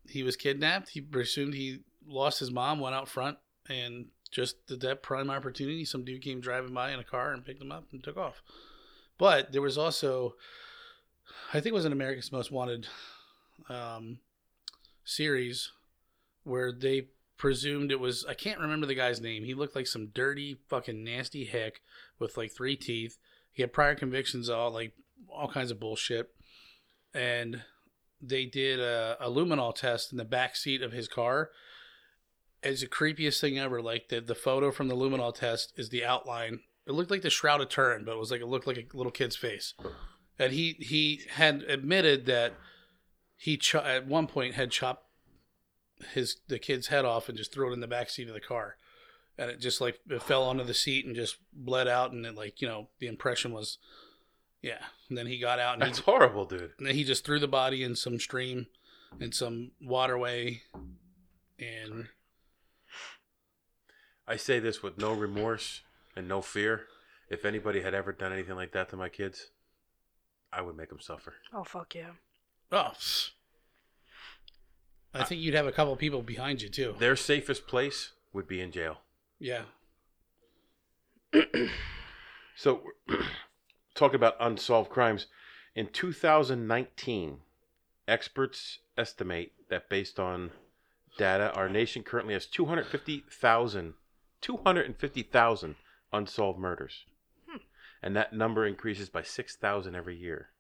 he 0.09 0.23
was 0.23 0.37
kidnapped. 0.37 0.89
He 0.89 1.03
presumed 1.03 1.53
he 1.53 1.81
lost 2.07 2.39
his 2.41 2.51
mom. 2.51 2.81
Went 2.81 2.95
out 2.95 3.09
front 3.11 3.37
and 3.69 4.07
just 4.37 4.57
at 4.71 4.81
that 4.81 5.03
prime 5.03 5.31
opportunity, 5.31 5.83
some 5.87 6.05
dude 6.05 6.21
came 6.21 6.43
driving 6.43 6.75
by 6.75 6.93
in 6.93 7.01
a 7.01 7.05
car 7.05 7.33
and 7.33 7.43
picked 7.43 7.63
him 7.63 7.73
up 7.73 7.87
and 7.91 8.05
took 8.05 8.19
off. 8.19 8.43
But 9.17 9.53
there 9.53 9.63
was 9.63 9.79
also, 9.79 10.35
I 11.55 11.55
think 11.55 11.69
it 11.69 11.73
was 11.73 11.87
an 11.87 11.93
America's 11.93 12.31
Most 12.31 12.53
Wanted 12.53 12.87
um, 13.71 14.19
series 15.05 15.73
where 16.45 16.71
they 16.71 17.07
presumed 17.39 17.91
it 17.91 17.99
was 17.99 18.27
I 18.29 18.35
can't 18.35 18.61
remember 18.61 18.87
the 18.87 18.95
guy's 18.95 19.23
name. 19.23 19.45
He 19.45 19.55
looked 19.55 19.75
like 19.75 19.87
some 19.87 20.09
dirty 20.09 20.59
fucking 20.69 21.03
nasty 21.03 21.47
hick 21.47 21.81
with 22.19 22.37
like 22.37 22.53
three 22.53 22.77
teeth. 22.77 23.17
He 23.53 23.63
had 23.63 23.73
prior 23.73 23.95
convictions, 23.95 24.51
all 24.51 24.71
like 24.71 24.93
all 25.31 25.49
kinds 25.49 25.71
of 25.71 25.81
bullshit. 25.81 26.29
And 27.15 27.63
they 28.21 28.45
did 28.45 28.81
a, 28.81 29.17
a 29.19 29.31
luminol 29.31 29.75
test 29.75 30.13
in 30.13 30.19
the 30.19 30.25
back 30.27 30.57
seat 30.57 30.83
of 30.83 30.93
his 30.93 31.09
car. 31.09 31.53
It's 32.63 32.81
the 32.81 32.87
creepiest 32.87 33.41
thing 33.41 33.59
ever. 33.59 33.81
Like 33.81 34.09
the 34.09 34.21
the 34.21 34.35
photo 34.35 34.71
from 34.71 34.89
the 34.89 34.97
luminol 34.97 35.35
test 35.35 35.73
is 35.77 35.89
the 35.91 36.05
outline. 36.05 36.61
It 36.87 36.93
looked 36.93 37.11
like 37.11 37.23
the 37.23 37.31
shroud 37.31 37.61
of 37.61 37.69
Turin, 37.69 38.05
but 38.05 38.13
it 38.13 38.19
was 38.19 38.31
like 38.31 38.41
it 38.41 38.47
looked 38.47 38.67
like 38.67 38.91
a 38.93 38.97
little 38.97 39.13
kid's 39.13 39.37
face. 39.37 39.75
And 40.39 40.53
he 40.53 40.77
he 40.81 41.23
had 41.31 41.63
admitted 41.63 42.27
that 42.27 42.55
he 43.37 43.57
cho- 43.57 43.81
at 43.81 44.07
one 44.07 44.27
point 44.27 44.55
had 44.55 44.71
chopped 44.71 45.05
his 46.15 46.37
the 46.49 46.59
kid's 46.59 46.89
head 46.89 47.05
off 47.05 47.29
and 47.29 47.39
just 47.39 47.53
threw 47.53 47.71
it 47.71 47.75
in 47.75 47.81
the 47.81 47.87
back 47.87 48.11
seat 48.11 48.29
of 48.29 48.35
the 48.35 48.41
car, 48.41 48.77
and 49.39 49.51
it 49.51 49.61
just 49.61 49.81
like 49.81 49.99
it 50.09 50.23
fell 50.23 50.43
onto 50.45 50.65
the 50.65 50.75
seat 50.75 51.07
and 51.07 51.15
just 51.17 51.37
bled 51.53 51.89
out, 51.89 52.13
and 52.13 52.27
it 52.27 52.35
like 52.35 52.61
you 52.61 52.69
know 52.69 52.89
the 52.99 53.07
impression 53.07 53.53
was, 53.53 53.79
yeah. 54.63 54.83
And 55.09 55.17
then 55.17 55.27
he 55.27 55.39
got 55.39 55.59
out 55.59 55.81
and 55.81 55.95
he, 55.95 56.03
horrible, 56.03 56.45
dude. 56.45 56.73
and 56.79 56.87
then 56.87 56.95
he 56.95 57.05
just 57.05 57.25
threw 57.25 57.39
the 57.39 57.49
body 57.49 57.83
in 57.83 57.95
some 57.97 58.19
stream, 58.19 58.67
in 59.21 59.33
some 59.33 59.71
waterway, 59.81 60.63
and 61.59 62.09
I 64.29 64.37
say 64.37 64.59
this 64.59 64.83
with 64.83 64.99
no 64.99 65.13
remorse 65.13 65.83
and 66.17 66.27
no 66.27 66.43
fear. 66.43 66.87
If 67.29 67.45
anybody 67.45 67.81
had 67.83 67.95
ever 67.95 68.13
done 68.13 68.33
anything 68.33 68.57
like 68.57 68.73
that 68.73 68.89
to 68.91 68.97
my 68.97 69.09
kids, 69.09 69.51
I 70.53 70.63
would 70.63 70.77
make 70.77 70.89
them 70.89 71.01
suffer. 71.01 71.35
Oh 71.53 71.65
fuck 71.65 71.95
yeah. 71.95 72.11
oh. 72.73 72.93
I 75.15 75.25
think 75.25 75.41
you'd 75.41 75.55
have 75.55 75.67
a 75.67 75.73
couple 75.73 75.97
people 75.97 76.23
behind 76.23 76.61
you 76.61 76.69
too. 76.69 76.95
Their 76.99 77.17
safest 77.17 77.67
place 77.67 78.13
would 78.33 78.47
be 78.47 78.61
in 78.61 78.71
jail. 78.71 78.99
Yeah. 79.39 79.63
So, 82.57 82.81
talking 83.95 84.17
about 84.17 84.37
unsolved 84.41 84.91
crimes, 84.91 85.27
in 85.75 85.89
2019, 85.89 87.41
experts 88.09 88.79
estimate 88.97 89.53
that 89.69 89.91
based 89.91 90.19
on 90.19 90.53
data, 91.19 91.53
our 91.53 91.69
nation 91.69 92.03
currently 92.03 92.33
has 92.33 92.47
250,000 92.47 93.95
250,000 94.41 95.77
unsolved 96.13 96.59
murders. 96.59 97.05
And 98.03 98.15
that 98.15 98.33
number 98.33 98.67
increases 98.67 99.09
by 99.09 99.23
6,000 99.23 99.95
every 99.95 100.17
year. 100.17 100.51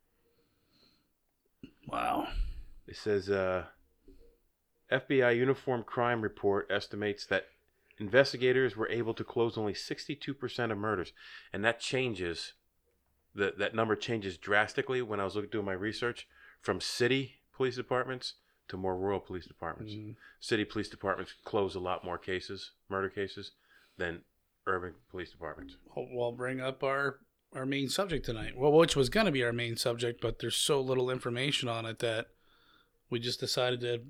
Wow. 1.86 2.28
It 2.86 2.96
says 2.96 3.30
uh, 3.30 3.66
FBI 4.90 5.36
Uniform 5.36 5.82
Crime 5.84 6.22
Report 6.22 6.66
estimates 6.70 7.26
that 7.26 7.46
investigators 7.98 8.76
were 8.76 8.88
able 8.88 9.14
to 9.14 9.24
close 9.24 9.56
only 9.56 9.74
62% 9.74 10.72
of 10.72 10.78
murders, 10.78 11.12
and 11.52 11.64
that 11.64 11.80
changes. 11.80 12.52
That 13.34 13.58
that 13.58 13.74
number 13.74 13.96
changes 13.96 14.38
drastically 14.38 15.02
when 15.02 15.20
I 15.20 15.24
was 15.24 15.34
looking 15.34 15.50
doing 15.50 15.66
my 15.66 15.74
research 15.74 16.26
from 16.62 16.80
city 16.80 17.34
police 17.52 17.76
departments 17.76 18.34
to 18.68 18.78
more 18.78 18.96
rural 18.96 19.20
police 19.20 19.44
departments. 19.44 19.92
Mhm. 19.92 20.16
City 20.40 20.64
police 20.64 20.88
departments 20.88 21.34
close 21.44 21.74
a 21.74 21.80
lot 21.80 22.02
more 22.02 22.16
cases, 22.16 22.72
murder 22.88 23.10
cases, 23.10 23.52
than 23.96 24.20
urban 24.66 24.94
police 25.10 25.30
departments. 25.30 25.76
We'll, 25.94 26.08
we'll 26.10 26.32
bring 26.32 26.60
up 26.60 26.82
our 26.82 27.18
our 27.54 27.66
main 27.66 27.88
subject 27.88 28.26
tonight. 28.26 28.56
Well, 28.56 28.72
which 28.72 28.96
was 28.96 29.08
going 29.08 29.26
to 29.26 29.32
be 29.32 29.44
our 29.44 29.52
main 29.52 29.76
subject, 29.76 30.20
but 30.20 30.40
there's 30.40 30.56
so 30.56 30.80
little 30.80 31.10
information 31.10 31.68
on 31.68 31.86
it 31.86 32.00
that 32.00 32.26
we 33.08 33.18
just 33.18 33.40
decided 33.40 33.80
to 33.80 34.00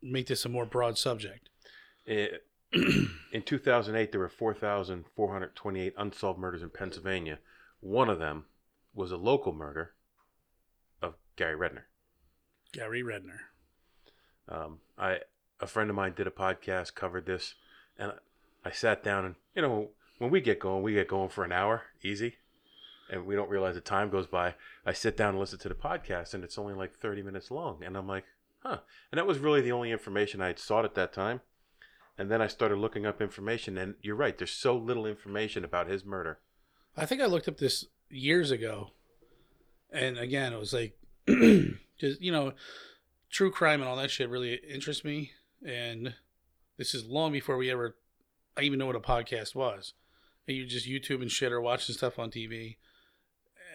make 0.00 0.28
this 0.28 0.44
a 0.44 0.48
more 0.48 0.64
broad 0.64 0.96
subject. 0.96 1.50
It, 2.06 2.46
in 2.72 3.42
2008, 3.44 4.12
there 4.12 4.20
were 4.20 4.28
4,428 4.28 5.94
unsolved 5.98 6.38
murders 6.38 6.62
in 6.62 6.70
Pennsylvania. 6.70 7.38
One 7.80 8.08
of 8.08 8.18
them 8.18 8.44
was 8.94 9.10
a 9.10 9.16
local 9.16 9.52
murder 9.52 9.92
of 11.02 11.14
Gary 11.36 11.56
Redner. 11.56 11.82
Gary 12.72 13.02
Redner. 13.02 13.38
Um, 14.48 14.78
I 14.96 15.18
a 15.60 15.66
friend 15.66 15.90
of 15.90 15.96
mine 15.96 16.14
did 16.16 16.26
a 16.26 16.30
podcast 16.30 16.94
covered 16.94 17.26
this, 17.26 17.54
and 17.96 18.12
I 18.64 18.70
sat 18.70 19.02
down 19.02 19.24
and 19.24 19.34
you 19.54 19.62
know 19.62 19.90
when 20.18 20.30
we 20.30 20.40
get 20.40 20.58
going, 20.58 20.82
we 20.82 20.94
get 20.94 21.08
going 21.08 21.28
for 21.28 21.44
an 21.44 21.52
hour 21.52 21.82
easy, 22.02 22.36
and 23.10 23.24
we 23.24 23.34
don't 23.34 23.48
realize 23.50 23.74
the 23.74 23.80
time 23.80 24.10
goes 24.10 24.26
by. 24.26 24.54
I 24.84 24.92
sit 24.92 25.16
down 25.16 25.30
and 25.30 25.38
listen 25.38 25.58
to 25.60 25.68
the 25.68 25.74
podcast, 25.74 26.34
and 26.34 26.44
it's 26.44 26.58
only 26.58 26.74
like 26.74 26.94
30 26.94 27.22
minutes 27.22 27.50
long, 27.50 27.82
and 27.84 27.96
I'm 27.96 28.08
like, 28.08 28.24
huh. 28.60 28.78
And 29.10 29.18
that 29.18 29.26
was 29.26 29.38
really 29.38 29.60
the 29.60 29.72
only 29.72 29.90
information 29.90 30.40
I 30.40 30.48
had 30.48 30.58
sought 30.58 30.84
at 30.84 30.94
that 30.96 31.12
time. 31.12 31.40
And 32.18 32.30
then 32.30 32.42
I 32.42 32.48
started 32.48 32.78
looking 32.78 33.06
up 33.06 33.22
information, 33.22 33.78
and 33.78 33.94
you're 34.02 34.16
right. 34.16 34.36
There's 34.36 34.50
so 34.50 34.76
little 34.76 35.06
information 35.06 35.64
about 35.64 35.88
his 35.88 36.04
murder. 36.04 36.40
I 36.96 37.06
think 37.06 37.20
I 37.20 37.26
looked 37.26 37.46
up 37.46 37.58
this 37.58 37.86
years 38.10 38.50
ago, 38.50 38.90
and 39.92 40.18
again, 40.18 40.52
it 40.52 40.58
was 40.58 40.72
like, 40.72 40.98
just 41.26 42.20
you 42.20 42.32
know, 42.32 42.54
true 43.30 43.52
crime 43.52 43.80
and 43.80 43.88
all 43.88 43.96
that 43.96 44.10
shit 44.10 44.28
really 44.28 44.54
interests 44.54 45.04
me. 45.04 45.30
And 45.64 46.14
this 46.76 46.94
is 46.94 47.04
long 47.04 47.32
before 47.32 47.56
we 47.56 47.70
ever, 47.70 47.96
I 48.58 48.62
even 48.62 48.78
know 48.78 48.86
what 48.86 48.96
a 48.96 49.00
podcast 49.00 49.54
was. 49.54 49.94
And 50.46 50.56
you 50.56 50.66
just 50.66 50.88
YouTube 50.88 51.22
and 51.22 51.30
shit 51.30 51.52
or 51.52 51.60
watching 51.60 51.94
stuff 51.94 52.18
on 52.18 52.30
TV. 52.30 52.76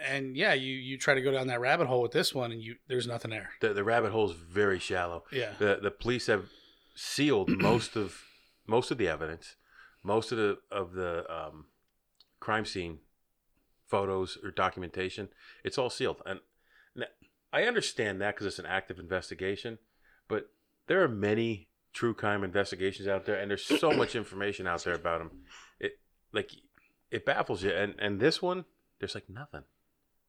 And 0.05 0.35
yeah, 0.35 0.53
you 0.53 0.75
you 0.75 0.97
try 0.97 1.13
to 1.13 1.21
go 1.21 1.31
down 1.31 1.47
that 1.47 1.61
rabbit 1.61 1.87
hole 1.87 2.01
with 2.01 2.11
this 2.11 2.33
one, 2.35 2.51
and 2.51 2.61
you 2.61 2.75
there's 2.87 3.07
nothing 3.07 3.31
there. 3.31 3.51
The, 3.61 3.73
the 3.73 3.83
rabbit 3.83 4.11
hole 4.11 4.29
is 4.29 4.35
very 4.35 4.79
shallow. 4.79 5.23
Yeah, 5.31 5.53
the 5.59 5.79
the 5.81 5.91
police 5.91 6.27
have 6.27 6.49
sealed 6.95 7.49
most 7.61 7.95
of 7.95 8.21
most 8.67 8.91
of 8.91 8.97
the 8.97 9.07
evidence, 9.07 9.55
most 10.03 10.33
of 10.33 10.37
the 10.37 10.57
of 10.71 10.93
the 10.93 11.23
um, 11.33 11.67
crime 12.41 12.65
scene 12.65 12.99
photos 13.87 14.37
or 14.43 14.51
documentation. 14.51 15.29
It's 15.63 15.77
all 15.77 15.89
sealed, 15.89 16.21
and 16.25 16.39
I 17.53 17.63
understand 17.63 18.19
that 18.19 18.35
because 18.35 18.47
it's 18.47 18.59
an 18.59 18.65
active 18.65 18.99
investigation. 18.99 19.77
But 20.27 20.49
there 20.87 21.03
are 21.03 21.07
many 21.07 21.69
true 21.93 22.13
crime 22.13 22.43
investigations 22.43 23.07
out 23.07 23.25
there, 23.25 23.35
and 23.35 23.49
there's 23.49 23.63
so 23.65 23.91
much 23.91 24.15
information 24.15 24.67
out 24.67 24.83
there 24.83 24.95
about 24.95 25.19
them. 25.19 25.31
It 25.79 25.99
like 26.31 26.51
it 27.11 27.25
baffles 27.25 27.63
you, 27.63 27.71
and 27.71 27.95
and 27.99 28.19
this 28.19 28.41
one, 28.41 28.65
there's 28.99 29.15
like 29.15 29.29
nothing. 29.29 29.63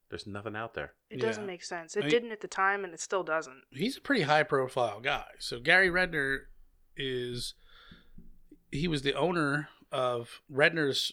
There's 0.09 0.27
nothing 0.27 0.55
out 0.55 0.75
there. 0.75 0.93
It 1.09 1.19
doesn't 1.19 1.47
make 1.47 1.63
sense. 1.63 1.97
It 1.97 2.05
I- 2.05 2.09
didn't 2.09 2.31
at 2.31 2.41
the 2.41 2.47
time, 2.47 2.83
and 2.85 2.93
it 2.93 2.99
still 2.99 3.23
doesn't. 3.23 3.63
he's 3.71 3.97
a 3.97 4.01
pretty 4.01 4.21
high 4.21 4.43
profile 4.43 4.99
guy. 5.01 5.25
So 5.39 5.59
Gary 5.59 5.89
Redner 5.89 6.41
is 6.95 7.55
he 8.71 8.87
was 8.87 9.01
the 9.01 9.13
owner 9.15 9.69
of 9.91 10.41
Redner's 10.51 11.11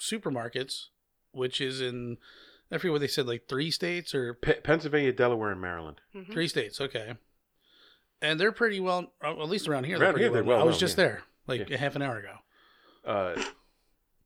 supermarkets, 0.00 0.86
which 1.32 1.60
is 1.60 1.80
in 1.80 2.18
I 2.70 2.78
forget 2.78 2.92
what 2.92 3.00
they 3.02 3.06
said, 3.06 3.26
like 3.26 3.46
three 3.48 3.70
states 3.70 4.14
or 4.14 4.34
P- 4.34 4.54
Pennsylvania, 4.54 5.12
Delaware, 5.12 5.50
and 5.52 5.60
Maryland. 5.60 6.00
Mhm. 6.14 6.32
three 6.32 6.48
states. 6.48 6.80
Okay, 6.80 7.14
and 8.22 8.40
they're 8.40 8.52
pretty 8.52 8.80
well, 8.80 9.12
at 9.22 9.38
least 9.48 9.68
around 9.68 9.84
here. 9.84 10.00
Around 10.00 10.18
here, 10.18 10.30
they're 10.30 10.44
well. 10.44 10.60
I 10.60 10.64
was 10.64 10.74
known, 10.74 10.80
just 10.80 10.96
yeah. 10.98 11.04
there 11.04 11.22
like 11.46 11.68
Yeah. 11.68 11.74
a 11.74 11.78
half 11.78 11.96
an 11.96 12.02
hour 12.02 12.18
ago. 12.18 12.36
Uh, 13.04 13.42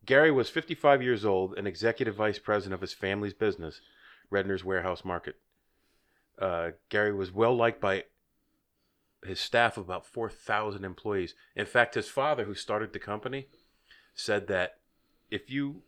Gary 0.04 0.30
was 0.30 0.48
55 0.50 1.02
years 1.02 1.24
old 1.24 1.54
and 1.56 1.66
executive 1.66 2.14
vice 2.14 2.38
president 2.38 2.74
of 2.74 2.80
his 2.80 2.92
family's 2.92 3.34
business, 3.34 3.80
Redner's 4.30 4.62
Warehouse 4.64 5.04
Market. 5.04 5.36
Uh, 6.38 6.72
Gary 6.90 7.12
was 7.12 7.32
well 7.32 7.56
liked 7.56 7.80
by 7.80 8.04
his 9.24 9.40
staff 9.40 9.76
of 9.76 9.84
about 9.84 10.06
4,000 10.06 10.84
employees. 10.84 11.34
In 11.56 11.66
fact, 11.66 11.94
his 11.94 12.08
father, 12.08 12.44
who 12.44 12.54
started 12.54 12.92
the 12.92 12.98
company, 12.98 13.48
said 14.14 14.46
that 14.46 14.78
if 15.30 15.50
you 15.50 15.82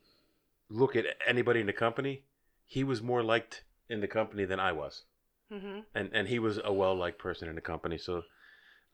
look 0.69 0.97
at 0.97 1.05
anybody 1.27 1.61
in 1.61 1.67
the 1.67 1.73
company, 1.73 2.25
he 2.67 2.83
was 2.83 3.03
more 3.03 3.23
liked 3.23 3.65
in 3.89 4.01
the 4.01 4.09
company 4.09 4.45
than 4.45 4.59
I 4.59 4.73
was. 4.73 5.05
Mhm. 5.53 5.85
And, 5.95 6.11
and 6.13 6.29
he 6.29 6.39
was 6.39 6.59
a 6.63 6.73
well 6.73 6.95
liked 6.95 7.19
person 7.19 7.49
in 7.49 7.55
the 7.55 7.61
company. 7.61 7.99
So, 7.99 8.23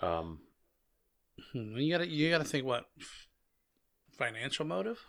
um, 0.01 0.41
Hmm, 1.53 1.77
You 1.77 1.93
gotta 1.93 2.07
you 2.07 2.31
gotta 2.31 2.45
think 2.45 2.65
what 2.65 2.89
financial 4.17 4.65
motive. 4.65 5.01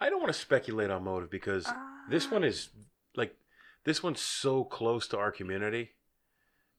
I 0.00 0.08
don't 0.08 0.20
want 0.20 0.32
to 0.32 0.38
speculate 0.38 0.90
on 0.90 1.02
motive 1.04 1.30
because 1.30 1.68
this 2.08 2.30
one 2.30 2.44
Ah. 2.44 2.46
is 2.46 2.68
like 3.16 3.34
this 3.84 4.02
one's 4.02 4.20
so 4.20 4.62
close 4.64 5.08
to 5.08 5.18
our 5.18 5.32
community 5.32 5.94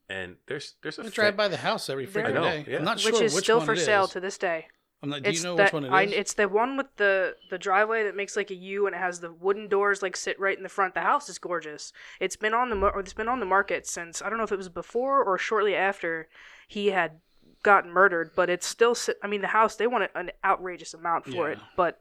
and 0.08 0.38
there's 0.48 0.76
there's 0.82 0.98
a 1.00 1.02
I 1.02 1.06
fa- 1.06 1.12
drive 1.12 1.36
by 1.38 1.48
the 1.50 1.58
house 1.58 1.90
every 1.90 2.08
freaking 2.08 2.34
know, 2.36 2.44
day. 2.44 2.66
yeah. 2.68 2.78
I'm 2.78 2.86
not 2.86 2.98
which 3.04 3.16
sure 3.16 3.24
is 3.24 3.34
which 3.34 3.44
still 3.46 3.58
one 3.58 3.66
for 3.66 3.76
sale 3.76 4.06
is. 4.06 4.12
to 4.12 4.20
this 4.22 4.38
day. 4.38 4.68
I'm 5.04 5.10
like, 5.10 5.24
do 5.24 5.30
it's 5.30 5.40
you 5.40 5.46
know 5.46 5.56
that, 5.56 5.66
which 5.66 5.74
one 5.74 5.86
it 5.86 5.90
I, 5.92 6.04
it's 6.04 6.34
the 6.34 6.48
one 6.48 6.78
with 6.78 6.88
the 6.98 7.36
the 7.50 7.58
driveway 7.58 8.04
that 8.04 8.16
makes 8.16 8.36
like 8.36 8.52
a 8.52 8.56
U 8.56 8.86
and 8.86 8.96
it 8.96 9.00
has 9.00 9.20
the 9.20 9.32
wooden 9.32 9.68
doors 9.68 10.02
like 10.02 10.16
sit 10.16 10.40
right 10.40 10.56
in 10.56 10.64
the 10.64 10.70
front. 10.70 10.94
The 10.94 11.02
house 11.02 11.28
is 11.30 11.40
gorgeous. 11.40 11.92
It's 12.20 12.36
been 12.36 12.54
on 12.54 12.70
the 12.70 12.76
mar- 12.76 12.94
or 12.94 13.00
it's 13.00 13.14
been 13.14 13.28
on 13.28 13.40
the 13.40 13.46
market 13.46 13.88
since 13.88 14.22
I 14.22 14.30
don't 14.30 14.38
know 14.38 14.44
if 14.44 14.52
it 14.52 14.58
was 14.58 14.70
before 14.70 15.24
or 15.24 15.38
shortly 15.38 15.76
after 15.76 16.28
he 16.68 16.88
had 16.88 17.20
gotten 17.64 17.92
murdered, 17.92 18.32
but 18.36 18.50
it's 18.50 18.66
still. 18.68 18.94
si- 18.96 19.14
I 19.24 19.28
mean, 19.28 19.42
the 19.42 19.48
house 19.48 19.76
they 19.76 19.88
want 19.88 20.10
an 20.16 20.32
outrageous 20.44 20.94
amount 20.94 21.26
for 21.26 21.50
it, 21.50 21.60
but 21.76 22.00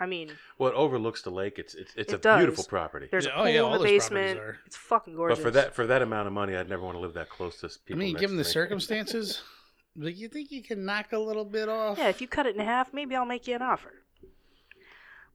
I 0.00 0.06
mean, 0.06 0.30
well, 0.58 0.70
it 0.70 0.74
overlooks 0.74 1.22
the 1.22 1.30
lake. 1.30 1.58
It's 1.58 1.74
it's, 1.74 1.92
it's 1.96 2.12
It 2.12 2.24
a 2.24 2.36
beautiful 2.36 2.64
property. 2.64 3.08
there's 3.10 3.26
Yeah, 3.26 3.32
a 3.32 3.34
oh, 3.34 3.44
pool 3.44 3.48
yeah, 3.48 3.66
in 3.66 3.72
the 3.72 3.84
basement. 3.84 4.40
It's 4.64 4.76
fucking 4.76 5.16
gorgeous. 5.16 5.38
But 5.38 5.42
for 5.42 5.50
that 5.50 5.74
for 5.74 5.86
that 5.86 6.02
amount 6.02 6.26
of 6.28 6.32
money, 6.32 6.56
I'd 6.56 6.68
never 6.68 6.82
want 6.82 6.94
to 6.96 7.00
live 7.00 7.14
that 7.14 7.28
close 7.28 7.60
to 7.60 7.68
people. 7.68 7.94
I 7.94 7.94
mean, 7.96 8.12
next 8.12 8.20
given 8.20 8.36
to 8.36 8.42
the 8.42 8.48
me. 8.48 8.52
circumstances, 8.52 9.42
like 9.98 10.16
you 10.16 10.28
think 10.28 10.50
you 10.50 10.62
can 10.62 10.84
knock 10.84 11.12
a 11.12 11.18
little 11.18 11.44
bit 11.44 11.68
off? 11.68 11.98
Yeah, 11.98 12.08
if 12.08 12.20
you 12.20 12.28
cut 12.28 12.46
it 12.46 12.56
in 12.56 12.64
half, 12.64 12.94
maybe 12.94 13.16
I'll 13.16 13.26
make 13.26 13.46
you 13.46 13.56
an 13.56 13.62
offer. 13.62 13.94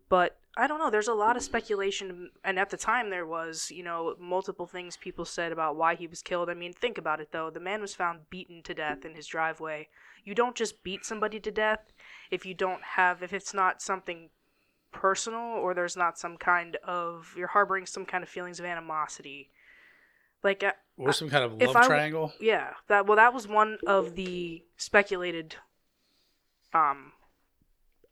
But 0.10 0.38
I 0.56 0.68
don't 0.68 0.80
know. 0.80 0.90
There's 0.90 1.08
a 1.08 1.14
lot 1.14 1.36
of 1.36 1.44
speculation, 1.44 2.30
and 2.44 2.60
at 2.60 2.70
the 2.70 2.78
time 2.78 3.10
there 3.10 3.26
was, 3.26 3.72
you 3.72 3.84
know, 3.84 4.16
multiple 4.20 4.68
things 4.68 4.96
people 4.96 5.26
said 5.26 5.52
about 5.52 5.76
why 5.76 5.96
he 5.96 6.08
was 6.08 6.22
killed. 6.22 6.50
I 6.50 6.54
mean, 6.54 6.74
think 6.74 6.98
about 6.98 7.20
it 7.20 7.32
though. 7.32 7.50
The 7.50 7.60
man 7.60 7.82
was 7.82 7.96
found 7.96 8.30
beaten 8.30 8.62
to 8.64 8.74
death 8.74 9.06
in 9.06 9.16
his 9.16 9.28
driveway. 9.28 9.90
You 10.24 10.36
don't 10.36 10.56
just 10.56 10.84
beat 10.84 11.04
somebody 11.04 11.40
to 11.40 11.52
death 11.52 11.92
if 12.32 12.46
you 12.46 12.54
don't 12.54 12.84
have, 12.84 13.24
if 13.24 13.34
it's 13.34 13.54
not 13.54 13.82
something 13.82 14.30
personal 14.92 15.42
or 15.42 15.74
there's 15.74 15.98
not 15.98 16.20
some 16.20 16.38
kind 16.38 16.78
of, 16.86 17.34
you're 17.36 17.48
harboring 17.48 17.86
some 17.86 18.06
kind 18.06 18.24
of 18.24 18.30
feelings 18.30 18.60
of 18.60 18.66
animosity. 18.66 19.50
Like, 20.44 20.64
uh, 20.64 20.74
Or 20.98 21.14
some 21.14 21.30
kind 21.30 21.44
of 21.44 21.54
love 21.62 21.76
I 21.76 21.88
triangle? 21.88 22.34
yeah, 22.40 22.72
that 22.88 23.08
well, 23.08 23.16
that 23.18 23.34
was 23.34 23.48
one 23.48 23.78
of 23.88 24.16
the 24.16 24.64
speculated 24.78 25.56
um 26.74 27.14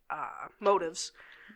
uh 0.10 0.48
motives. 0.60 1.12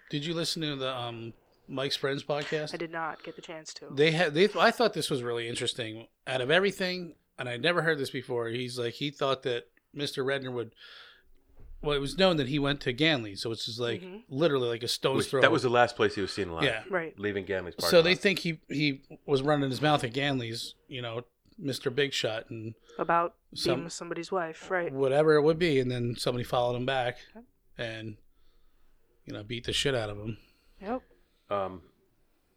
Did 0.10 0.26
you 0.26 0.34
listen 0.34 0.62
to 0.62 0.76
the 0.76 0.94
um, 0.96 1.34
Mike's 1.68 1.96
Friends 1.96 2.24
podcast? 2.24 2.74
I 2.74 2.78
did 2.78 2.92
not 2.92 3.24
get 3.24 3.36
the 3.36 3.42
chance 3.42 3.74
to. 3.76 3.88
They 3.92 4.12
had 4.12 4.34
they. 4.34 4.50
I 4.60 4.72
thought 4.72 4.94
this 4.94 5.10
was 5.10 5.24
really 5.24 5.48
interesting. 5.48 6.08
Out 6.28 6.42
of 6.42 6.52
everything, 6.52 7.16
and 7.40 7.48
I'd 7.50 7.62
never 7.62 7.82
heard 7.82 7.98
this 7.98 8.10
before. 8.12 8.50
He's 8.50 8.78
like 8.78 8.94
he 8.96 9.10
thought 9.12 9.44
that 9.44 9.64
Mr. 9.96 10.24
Redner 10.26 10.52
would. 10.52 10.74
Well, 11.86 11.96
it 11.96 12.00
was 12.00 12.18
known 12.18 12.38
that 12.38 12.48
he 12.48 12.58
went 12.60 12.82
to 12.82 12.94
Ganley, 12.94 13.38
so 13.38 13.52
it's 13.52 13.66
just 13.66 13.80
like 13.80 14.02
Mhm. 14.02 14.24
literally 14.30 14.68
like 14.70 14.84
a 14.84 14.88
stone's 14.88 15.18
Which- 15.18 15.28
throw. 15.28 15.42
that 15.42 15.52
was 15.52 15.64
the 15.64 15.70
last 15.70 15.96
place 15.96 16.16
he 16.16 16.22
was 16.22 16.34
seen 16.34 16.50
alive. 16.50 16.64
yeah. 16.64 16.84
right. 16.90 17.18
leaving 17.20 17.46
Ganley's 17.46 17.76
parking 17.76 17.90
So 17.92 18.02
they 18.02 18.12
lot. 18.16 18.20
think 18.20 18.40
he 18.40 18.60
he 18.70 19.02
was 19.26 19.42
running 19.42 19.70
his 19.70 19.82
mouth 19.82 20.04
at 20.04 20.12
Ganley's, 20.14 20.76
you 20.88 21.02
know, 21.02 21.26
Mr. 21.62 21.94
Big 21.94 22.12
Shot 22.14 22.50
and 22.50 22.74
About 22.98 23.36
Some- 23.54 23.76
being 23.76 23.84
with 23.86 23.94
somebody's 23.94 24.32
wife, 24.32 24.70
right? 24.72 24.92
whatever 24.92 25.36
it 25.36 25.42
would 25.42 25.60
be, 25.60 25.80
and 25.80 25.90
then 25.92 26.16
somebody 26.18 26.44
followed 26.44 26.76
him 26.76 26.86
back 26.86 27.18
and 27.78 28.18
you 29.26 29.34
know 29.34 29.44
beat 29.44 29.66
the 29.66 29.74
shit 29.74 29.94
out 29.96 30.10
of 30.10 30.18
him. 30.18 30.38
Yep. 30.82 31.02
Um, 31.50 31.82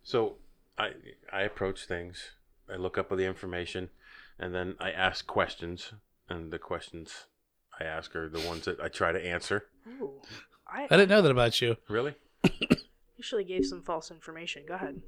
so 0.03 0.39
I 0.79 0.95
I 1.33 1.43
approach 1.43 1.87
things. 1.87 2.33
I 2.69 2.77
look 2.77 2.97
up 2.99 3.09
the 3.09 3.25
information, 3.25 3.91
and 4.39 4.55
then 4.55 4.77
I 4.79 4.91
ask 4.93 5.27
questions. 5.27 5.93
And 6.31 6.53
the 6.53 6.59
questions 6.59 7.25
I 7.81 7.85
ask 7.85 8.15
are 8.17 8.29
the 8.29 8.41
ones 8.41 8.65
that 8.65 8.81
I 8.81 8.89
try 8.89 9.13
to 9.13 9.25
answer. 9.25 9.67
Ooh. 10.01 10.13
I 10.67 10.85
I 10.85 10.97
didn't 10.97 11.09
know 11.09 11.23
that 11.23 11.31
about 11.31 11.61
you. 11.61 11.77
Really? 11.89 12.15
usually 13.17 13.45
gave 13.45 13.65
some 13.67 13.83
false 13.83 14.11
information. 14.11 14.63
Go 14.67 14.75
ahead. 14.75 15.01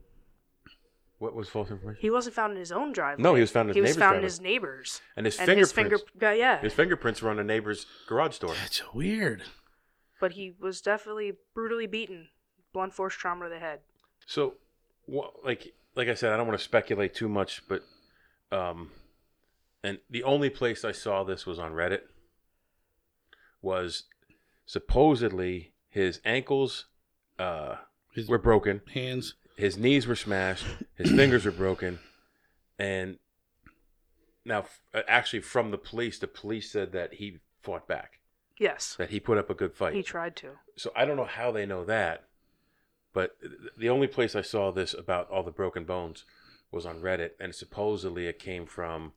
What 1.19 1.35
was 1.35 1.49
false 1.51 1.71
information? 1.71 2.01
He 2.01 2.09
wasn't 2.11 2.35
found 2.35 2.53
in 2.55 2.59
his 2.59 2.73
own 2.73 2.93
driveway. 2.93 3.23
No, 3.23 3.35
he 3.35 3.43
was 3.43 3.51
found 3.51 3.69
in 3.71 3.77
his 3.77 3.77
neighbor's. 3.77 3.77
He 3.77 3.91
was 3.91 3.97
neighbor's 3.97 4.01
found 4.03 4.15
in 4.17 4.21
driveway. 4.21 4.27
his 4.27 4.41
neighbor's. 4.41 5.01
and 5.17 5.27
his 5.27 5.39
And 5.39 5.47
fingerprints. 5.47 5.71
his 5.71 5.73
finger, 5.75 5.97
yeah, 6.21 6.33
yeah. 6.33 6.61
his 6.63 6.73
fingerprints 6.73 7.23
were 7.23 7.31
on 7.31 7.39
a 7.39 7.45
neighbor's 7.45 7.87
garage 8.09 8.39
door. 8.39 8.55
That's 8.55 8.83
weird. 8.95 9.43
But 10.19 10.33
he 10.33 10.53
was 10.59 10.81
definitely 10.81 11.35
brutally 11.55 11.87
beaten, 11.87 12.29
blunt 12.73 12.95
force 12.95 13.15
trauma 13.15 13.45
to 13.45 13.51
the 13.51 13.59
head. 13.59 13.81
So, 14.27 14.55
wha- 15.07 15.31
like 15.45 15.75
like 15.95 16.09
I 16.09 16.15
said, 16.15 16.33
I 16.33 16.37
don't 16.39 16.47
want 16.47 16.59
to 16.59 16.65
speculate 16.65 17.15
too 17.15 17.29
much, 17.29 17.63
but 17.69 17.83
um, 18.51 18.91
and 19.85 19.99
the 20.09 20.23
only 20.25 20.49
place 20.51 20.85
I 20.87 20.93
saw 20.93 21.23
this 21.23 21.45
was 21.47 21.59
on 21.59 21.73
Reddit. 21.73 22.01
Was 23.63 24.05
supposedly 24.67 25.73
his 25.89 26.21
ankles 26.25 26.87
uh, 27.39 27.77
His 28.13 28.29
were 28.29 28.39
broken, 28.39 28.81
hands. 28.95 29.35
his 29.57 29.77
knees 29.77 30.07
were 30.07 30.17
smashed, 30.17 30.65
his 30.95 31.11
fingers 31.17 31.45
were 31.45 31.51
broken, 31.53 31.99
and 32.79 33.19
now 34.45 34.61
f- 34.61 34.81
uh, 34.95 35.03
actually 35.09 35.41
from 35.41 35.71
the 35.71 35.79
police, 35.79 36.19
the 36.19 36.27
police 36.27 36.71
said 36.71 36.93
that 36.93 37.15
he 37.15 37.39
fought 37.63 37.87
back, 37.89 38.21
Yes, 38.59 38.95
that 38.99 39.11
he 39.11 39.21
put 39.21 39.39
up 39.39 39.51
a 39.51 39.55
good 39.55 39.75
fight. 39.75 39.95
he 39.95 40.03
tried 40.03 40.37
to. 40.37 40.53
So 40.77 40.93
I 40.97 41.05
don't 41.05 41.17
know 41.17 41.25
how 41.25 41.51
they 41.51 41.67
know 41.67 41.85
that, 41.85 42.25
but 43.13 43.39
th- 43.41 43.53
the 43.77 43.89
only 43.91 44.07
place 44.07 44.35
I 44.37 44.43
saw 44.43 44.71
this 44.71 44.95
about 44.95 45.29
all 45.31 45.43
the 45.43 45.51
broken 45.51 45.85
bones 45.85 46.25
was 46.71 46.87
on 46.87 47.01
Reddit, 47.01 47.33
and 47.41 47.55
supposedly 47.55 48.27
it 48.27 48.39
came 48.39 48.65
from 48.67 49.13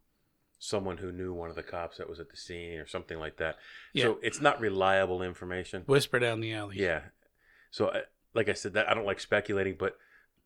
someone 0.63 0.95
who 0.95 1.11
knew 1.11 1.33
one 1.33 1.49
of 1.49 1.57
the 1.57 1.63
cops 1.63 1.97
that 1.97 2.07
was 2.07 2.21
at 2.21 2.29
the 2.29 2.37
scene 2.37 2.79
or 2.79 2.87
something 2.87 3.19
like 3.19 3.35
that. 3.35 3.57
Yeah. 3.91 4.05
So 4.05 4.19
it's 4.23 4.39
not 4.39 4.61
reliable 4.61 5.21
information. 5.21 5.83
Whisper 5.87 6.19
down 6.19 6.39
the 6.39 6.53
alley. 6.53 6.77
Yeah. 6.79 7.01
So 7.69 7.89
I, 7.89 8.03
like 8.33 8.47
I 8.47 8.53
said, 8.53 8.73
that 8.73 8.89
I 8.89 8.93
don't 8.93 9.05
like 9.05 9.19
speculating, 9.19 9.75
but 9.77 9.97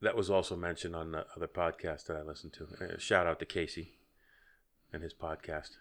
that 0.02 0.16
was 0.16 0.28
also 0.28 0.56
mentioned 0.56 0.96
on 0.96 1.12
the 1.12 1.24
other 1.36 1.46
podcast 1.46 2.06
that 2.06 2.16
I 2.16 2.22
listened 2.22 2.52
to. 2.54 2.64
Uh, 2.64 2.98
shout 2.98 3.28
out 3.28 3.38
to 3.38 3.46
Casey 3.46 3.92
and 4.92 5.04
his 5.04 5.14
podcast. 5.14 5.76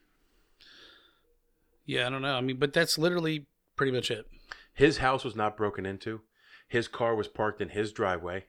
Yeah, 1.88 2.06
I 2.06 2.10
don't 2.12 2.22
know. 2.22 2.36
I 2.36 2.42
mean, 2.42 2.58
but 2.58 2.74
that's 2.74 3.00
literally 3.00 3.48
pretty 3.76 3.92
much 3.92 4.12
it. 4.12 4.28
His 4.72 5.00
house 5.00 5.24
was 5.24 5.36
not 5.36 5.58
broken 5.58 5.84
into. 5.86 6.22
His 6.68 6.88
car 6.88 7.16
was 7.16 7.28
parked 7.28 7.60
in 7.60 7.70
his 7.70 7.92
driveway, 7.92 8.46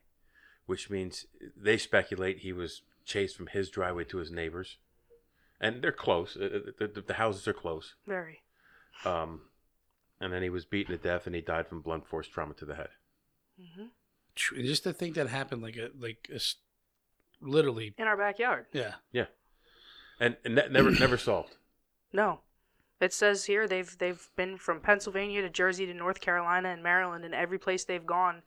which 0.66 0.90
means 0.90 1.24
they 1.56 1.78
speculate 1.78 2.40
he 2.40 2.52
was 2.52 2.82
chased 3.06 3.38
from 3.38 3.46
his 3.46 3.70
driveway 3.70 4.04
to 4.04 4.18
his 4.18 4.30
neighbor's. 4.30 4.76
And 5.60 5.82
they're 5.82 5.92
close. 5.92 6.36
Uh, 6.36 6.72
The, 6.78 6.86
the, 6.88 7.00
the 7.02 7.14
houses 7.14 7.46
are 7.48 7.52
close. 7.52 7.94
Very. 8.06 8.40
Um, 9.04 9.42
and 10.20 10.32
then 10.32 10.42
he 10.42 10.50
was 10.50 10.64
beaten 10.64 10.96
to 10.96 11.02
death 11.02 11.26
and 11.26 11.34
he 11.34 11.40
died 11.40 11.68
from 11.68 11.80
blunt 11.82 12.06
force 12.06 12.26
trauma 12.28 12.54
to 12.54 12.64
the 12.64 12.74
head. 12.74 12.90
hmm 13.58 13.86
Just 14.34 14.84
to 14.84 14.92
think 14.92 15.14
that 15.14 15.28
happened, 15.28 15.62
like 15.62 15.76
a 15.76 15.90
like 15.98 16.28
a, 16.32 16.36
s- 16.36 16.56
literally, 17.40 17.94
In 17.98 18.06
our 18.06 18.16
backyard. 18.16 18.66
yeah. 18.72 18.94
Yeah. 19.12 19.26
And, 20.20 20.36
and 20.44 20.54
ne- 20.56 20.68
never 20.68 20.90
never 20.90 21.16
solved. 21.30 21.56
No. 22.12 22.40
It 23.00 23.12
says 23.12 23.44
here 23.44 23.68
they've 23.68 23.96
they've 23.98 24.28
been 24.34 24.56
from 24.58 24.80
Pennsylvania 24.80 25.42
to 25.42 25.48
Jersey 25.50 25.86
to 25.86 25.94
North 25.94 26.20
Carolina 26.20 26.70
and 26.70 26.82
Maryland 26.82 27.24
and 27.24 27.34
every 27.34 27.58
place 27.58 27.84
they've 27.84 28.04
gone 28.04 28.42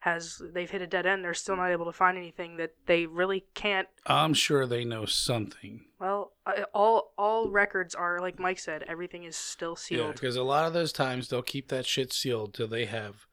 has 0.00 0.40
they've 0.54 0.70
hit 0.70 0.82
a 0.82 0.86
dead 0.86 1.06
end. 1.06 1.22
They're 1.24 1.34
still 1.34 1.56
not 1.56 1.70
able 1.70 1.84
to 1.86 1.92
find 1.92 2.16
anything 2.18 2.56
that 2.56 2.72
they 2.86 3.06
really 3.06 3.44
can't 3.54 3.86
I'm 4.06 4.34
sure 4.34 4.66
they 4.66 4.84
know 4.84 5.04
something. 5.04 5.82
well 5.98 6.32
uh, 6.46 6.62
all 6.74 7.12
all 7.18 7.50
records 7.50 7.94
are 7.94 8.18
like 8.20 8.38
Mike 8.38 8.58
said 8.58 8.84
everything 8.88 9.24
is 9.24 9.36
still 9.36 9.72
Yeah, 9.72 9.76
sealed. 9.98 10.14
because 10.14 10.36
a 10.36 10.42
lot 10.42 10.66
of 10.66 10.72
those 10.72 10.92
times 10.92 11.28
they'll 11.28 11.42
keep 11.42 11.68
that 11.68 11.86
shit 11.86 12.12
sealed 12.12 12.54
till 12.54 12.68
they 12.68 12.86
have 12.86 13.26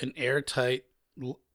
an 0.00 0.12
airtight 0.16 0.84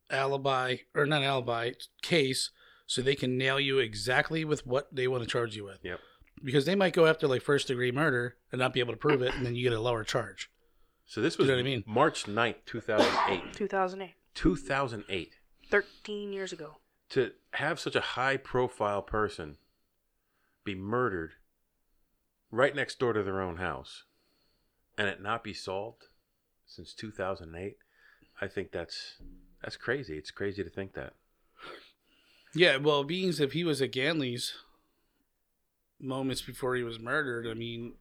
alibi 0.10 0.78
or 0.96 1.06
not 1.06 1.24
alibi 1.24 1.72
case, 2.02 2.52
so 2.86 3.02
they 3.02 3.16
can 3.16 3.38
nail 3.38 3.60
you 3.60 3.80
exactly 3.80 4.44
with 4.44 4.66
what 4.68 4.94
they 4.94 5.08
want 5.08 5.24
to 5.24 5.30
charge 5.30 5.56
you 5.56 5.64
with. 5.64 5.80
Yep. 5.84 6.00
Because 6.44 6.66
they 6.66 6.76
might 6.76 6.94
go 6.94 7.06
after 7.06 7.28
like 7.28 7.42
first 7.42 7.68
degree 7.68 7.92
murder 7.92 8.36
and 8.52 8.60
not 8.60 8.74
be 8.74 8.80
able 8.80 8.94
to 8.94 8.98
prove 9.00 9.22
it, 9.22 9.34
and 9.36 9.46
then 9.46 9.56
you 9.56 9.64
get 9.70 9.78
a 9.78 9.80
lower 9.80 10.04
charge. 10.04 10.50
So 11.06 11.22
this 11.22 11.36
You 11.38 11.44
was 11.44 11.50
know 11.50 11.56
what 11.56 11.60
I 11.62 11.64
mean? 11.64 11.84
March 11.86 12.26
9th, 12.26 12.56
2008. 12.66 13.54
2008. 13.54 14.14
2008. 14.36 15.36
13 15.70 16.34
years 16.34 16.52
ago. 16.52 16.78
To 17.10 17.32
have 17.54 17.80
such 17.80 17.96
a 17.96 18.02
high 18.02 18.38
profile 18.38 19.02
person 19.02 19.58
be 20.63 20.76
murdered 20.76 21.34
right 22.52 22.76
next 22.76 23.00
door 23.00 23.13
to 23.13 23.24
their 23.24 23.41
own 23.41 23.58
house 23.58 24.04
and 24.98 25.08
it 25.08 25.22
not 25.22 25.44
be 25.44 25.54
solved 25.54 26.08
since 26.65 26.94
2008, 26.94 27.78
I 28.39 28.48
think 28.48 28.72
that's 28.72 29.17
that's 29.62 29.78
crazy. 29.78 30.17
It's 30.17 30.32
crazy 30.32 30.63
to 30.63 30.70
think 30.70 30.94
that. 30.94 31.13
Yeah, 32.54 32.78
well, 32.78 33.04
being 33.04 33.30
as 33.30 33.39
if 33.39 33.54
he 33.54 33.63
was 33.63 33.82
at 33.82 33.91
Ganley's 33.91 34.54
moments 36.00 36.41
before 36.41 36.76
he 36.76 36.84
was 36.84 37.00
murdered, 37.00 37.48
I 37.48 37.54
mean, 37.54 37.94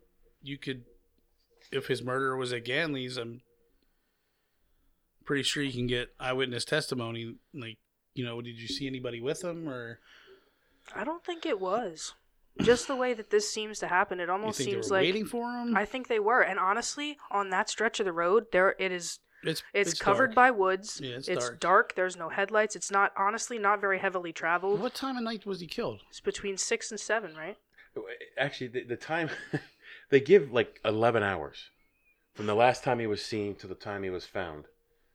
you 0.42 0.58
could, 0.58 0.84
if 1.70 1.86
his 1.86 2.02
murderer 2.02 2.36
was 2.36 2.52
at 2.52 2.64
Ganley's, 2.64 3.16
I'm 3.16 3.42
pretty 5.30 5.44
sure 5.44 5.62
you 5.62 5.70
can 5.70 5.86
get 5.86 6.12
eyewitness 6.18 6.64
testimony. 6.64 7.36
Like, 7.54 7.78
you 8.14 8.24
know, 8.24 8.42
did 8.42 8.60
you 8.60 8.66
see 8.66 8.88
anybody 8.88 9.20
with 9.20 9.44
him, 9.44 9.68
or 9.68 10.00
I 10.92 11.04
don't 11.04 11.24
think 11.24 11.46
it 11.46 11.60
was. 11.60 12.14
Just 12.62 12.88
the 12.88 12.96
way 12.96 13.14
that 13.14 13.30
this 13.30 13.48
seems 13.48 13.78
to 13.78 13.86
happen, 13.86 14.18
it 14.18 14.24
you 14.24 14.32
almost 14.32 14.58
think 14.58 14.70
seems 14.70 14.88
they 14.88 14.90
were 14.90 14.98
like 14.98 15.06
waiting 15.06 15.26
for 15.26 15.52
him? 15.52 15.76
I 15.76 15.84
think 15.84 16.08
they 16.08 16.18
were. 16.18 16.40
And 16.40 16.58
honestly, 16.58 17.16
on 17.30 17.50
that 17.50 17.70
stretch 17.70 18.00
of 18.00 18.06
the 18.06 18.12
road, 18.12 18.46
there 18.50 18.74
it 18.80 18.90
is 18.90 19.20
it's 19.44 19.62
it's, 19.72 19.94
covered 19.94 20.34
dark. 20.34 20.34
by 20.34 20.50
woods. 20.50 21.00
Yeah, 21.00 21.18
it's 21.18 21.28
dark. 21.28 21.60
dark. 21.60 21.94
There's 21.94 22.16
no 22.16 22.28
headlights. 22.28 22.74
It's 22.74 22.90
not 22.90 23.12
honestly 23.16 23.56
not 23.56 23.80
very 23.80 24.00
heavily 24.00 24.32
traveled. 24.32 24.80
What 24.80 24.96
time 24.96 25.16
of 25.16 25.22
night 25.22 25.46
was 25.46 25.60
he 25.60 25.68
killed? 25.68 26.00
It's 26.10 26.18
between 26.18 26.56
6 26.56 26.90
and 26.90 26.98
7, 26.98 27.36
right? 27.36 27.56
Actually, 28.36 28.66
the, 28.66 28.82
the 28.82 28.96
time 28.96 29.30
they 30.10 30.18
give 30.18 30.52
like 30.52 30.80
eleven 30.84 31.22
hours 31.22 31.70
from 32.34 32.46
the 32.46 32.56
last 32.56 32.82
time 32.82 32.98
he 32.98 33.06
was 33.06 33.24
seen 33.24 33.54
to 33.54 33.68
the 33.68 33.76
time 33.76 34.02
he 34.02 34.10
was 34.10 34.26
found. 34.26 34.64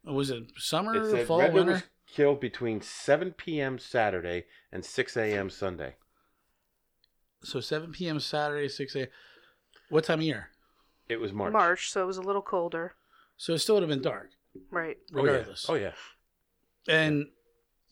Was 0.05 0.29
it 0.29 0.43
summer, 0.57 0.95
It 0.95 1.09
said 1.11 1.27
fall, 1.27 1.39
Redner 1.41 1.53
winter? 1.53 1.71
was 1.73 1.83
killed 2.07 2.39
between 2.39 2.81
7 2.81 3.31
p.m. 3.33 3.79
Saturday 3.79 4.45
and 4.71 4.85
6 4.85 5.17
a.m. 5.17 5.49
Sunday. 5.49 5.95
So 7.43 7.59
7 7.59 7.91
p.m. 7.91 8.19
Saturday, 8.19 8.67
6 8.67 8.95
a.m. 8.95 9.07
What 9.89 10.03
time 10.03 10.19
of 10.19 10.25
year? 10.25 10.49
It 11.09 11.17
was 11.19 11.31
March. 11.33 11.53
March, 11.53 11.91
so 11.91 12.01
it 12.03 12.07
was 12.07 12.17
a 12.17 12.21
little 12.21 12.41
colder. 12.41 12.93
So 13.37 13.53
it 13.53 13.59
still 13.59 13.75
would 13.75 13.83
have 13.83 13.89
been 13.89 14.01
dark, 14.01 14.29
Right. 14.71 14.97
Oh 15.13 15.17
yeah. 15.17 15.21
regardless. 15.31 15.65
Oh 15.69 15.75
yeah. 15.75 15.91
And 16.87 17.27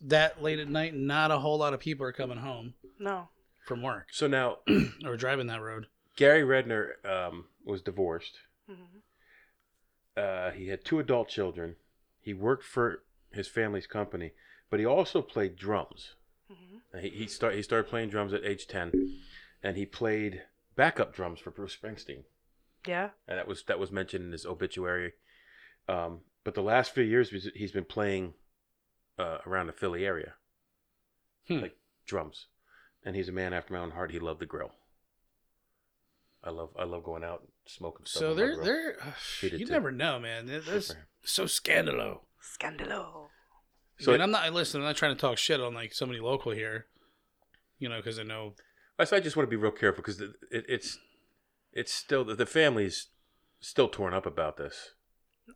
that 0.01 0.41
late 0.41 0.59
at 0.59 0.69
night, 0.69 0.95
not 0.95 1.31
a 1.31 1.39
whole 1.39 1.57
lot 1.57 1.73
of 1.73 1.79
people 1.79 2.05
are 2.05 2.11
coming 2.13 2.37
home 2.37 2.73
No. 2.99 3.27
from 3.65 3.81
work 3.81 4.07
So 4.11 4.27
now 4.27 4.59
or 5.05 5.17
driving 5.17 5.47
that 5.47 5.61
road. 5.61 5.87
Gary 6.15 6.43
Redner 6.43 7.03
um, 7.05 7.45
was 7.65 7.81
divorced. 7.81 8.37
hmm 8.67 8.99
Uh, 10.15 10.51
he 10.51 10.67
had 10.69 10.85
two 10.85 10.99
adult 10.99 11.27
children. 11.27 11.75
He 12.23 12.33
worked 12.33 12.63
for 12.63 13.03
his 13.31 13.47
family's 13.47 13.85
company, 13.87 14.31
but 14.69 14.79
he 14.79 14.85
also 14.85 15.21
played 15.21 15.55
drums. 15.55 16.15
hmm 16.47 16.97
He 16.99 17.09
he, 17.09 17.27
start, 17.27 17.53
he 17.55 17.61
started 17.61 17.89
playing 17.89 18.09
drums 18.09 18.33
at 18.33 18.43
age 18.45 18.65
10, 18.67 19.19
and 19.61 19.77
he 19.77 19.85
played 19.85 20.43
backup 20.75 21.13
drums 21.13 21.39
for 21.39 21.51
Bruce 21.51 21.75
Springsteen. 21.75 22.23
Yeah. 22.87 23.11
and 23.27 23.37
that 23.37 23.47
was 23.47 23.63
that 23.63 23.79
was 23.79 23.91
mentioned 23.91 24.25
in 24.25 24.31
his 24.33 24.45
obituary. 24.45 25.13
Um, 25.87 26.21
but 26.43 26.53
the 26.53 26.61
last 26.61 26.91
few 26.93 27.03
years, 27.03 27.29
he's- 27.29 27.53
he's 27.55 27.71
been 27.71 27.85
playing 27.85 28.33
uh, 29.17 29.37
around 29.45 29.67
the 29.67 29.73
Philly 29.73 30.05
area, 30.05 30.33
Hmm. 31.47 31.59
like 31.59 31.77
drums, 32.05 32.47
and 33.05 33.15
he's 33.15 33.29
a 33.29 33.33
man 33.33 33.53
after 33.53 33.71
my 33.73 33.79
own 33.79 33.91
heart. 33.91 34.11
He 34.11 34.19
loved 34.19 34.39
the 34.41 34.45
grill. 34.45 34.71
I 36.43 36.49
love 36.49 36.69
I 36.77 36.83
love 36.83 37.03
going 37.03 37.23
out 37.23 37.39
and 37.41 37.49
smoking 37.65 38.05
stuff. 38.05 38.19
So 38.19 38.29
on 38.31 38.35
they're 38.37 38.63
they're 38.63 38.97
He 39.41 39.55
you 39.55 39.65
never 39.65 39.91
know, 39.91 40.19
man. 40.19 40.45
They're- 40.45 40.59
Good 40.59 40.73
That's 40.73 40.95
so 41.23 41.45
scandalo. 41.45 42.19
Scandalo. 42.59 43.27
So 43.99 44.13
and 44.13 44.21
I'm 44.23 44.31
not 44.31 44.51
listen. 44.53 44.81
I'm 44.81 44.87
not 44.87 44.95
trying 44.97 45.15
to 45.15 45.21
talk 45.21 45.37
shit 45.37 45.61
on 45.61 45.73
like 45.73 45.93
somebody 45.93 46.19
local 46.19 46.51
here, 46.51 46.87
you 47.79 47.87
know, 47.87 47.97
because 47.97 48.19
I 48.19 48.23
know 48.23 48.55
so 49.03 49.17
I 49.17 49.19
just 49.19 49.35
want 49.35 49.49
to 49.49 49.55
be 49.55 49.61
real 49.61 49.71
careful 49.71 50.01
because 50.01 50.21
it, 50.21 50.31
it, 50.51 50.65
it's 50.67 50.99
it's 51.71 51.91
still 51.93 52.23
the 52.23 52.45
family's 52.45 53.07
still 53.59 53.87
torn 53.87 54.13
up 54.13 54.25
about 54.25 54.57
this. 54.57 54.91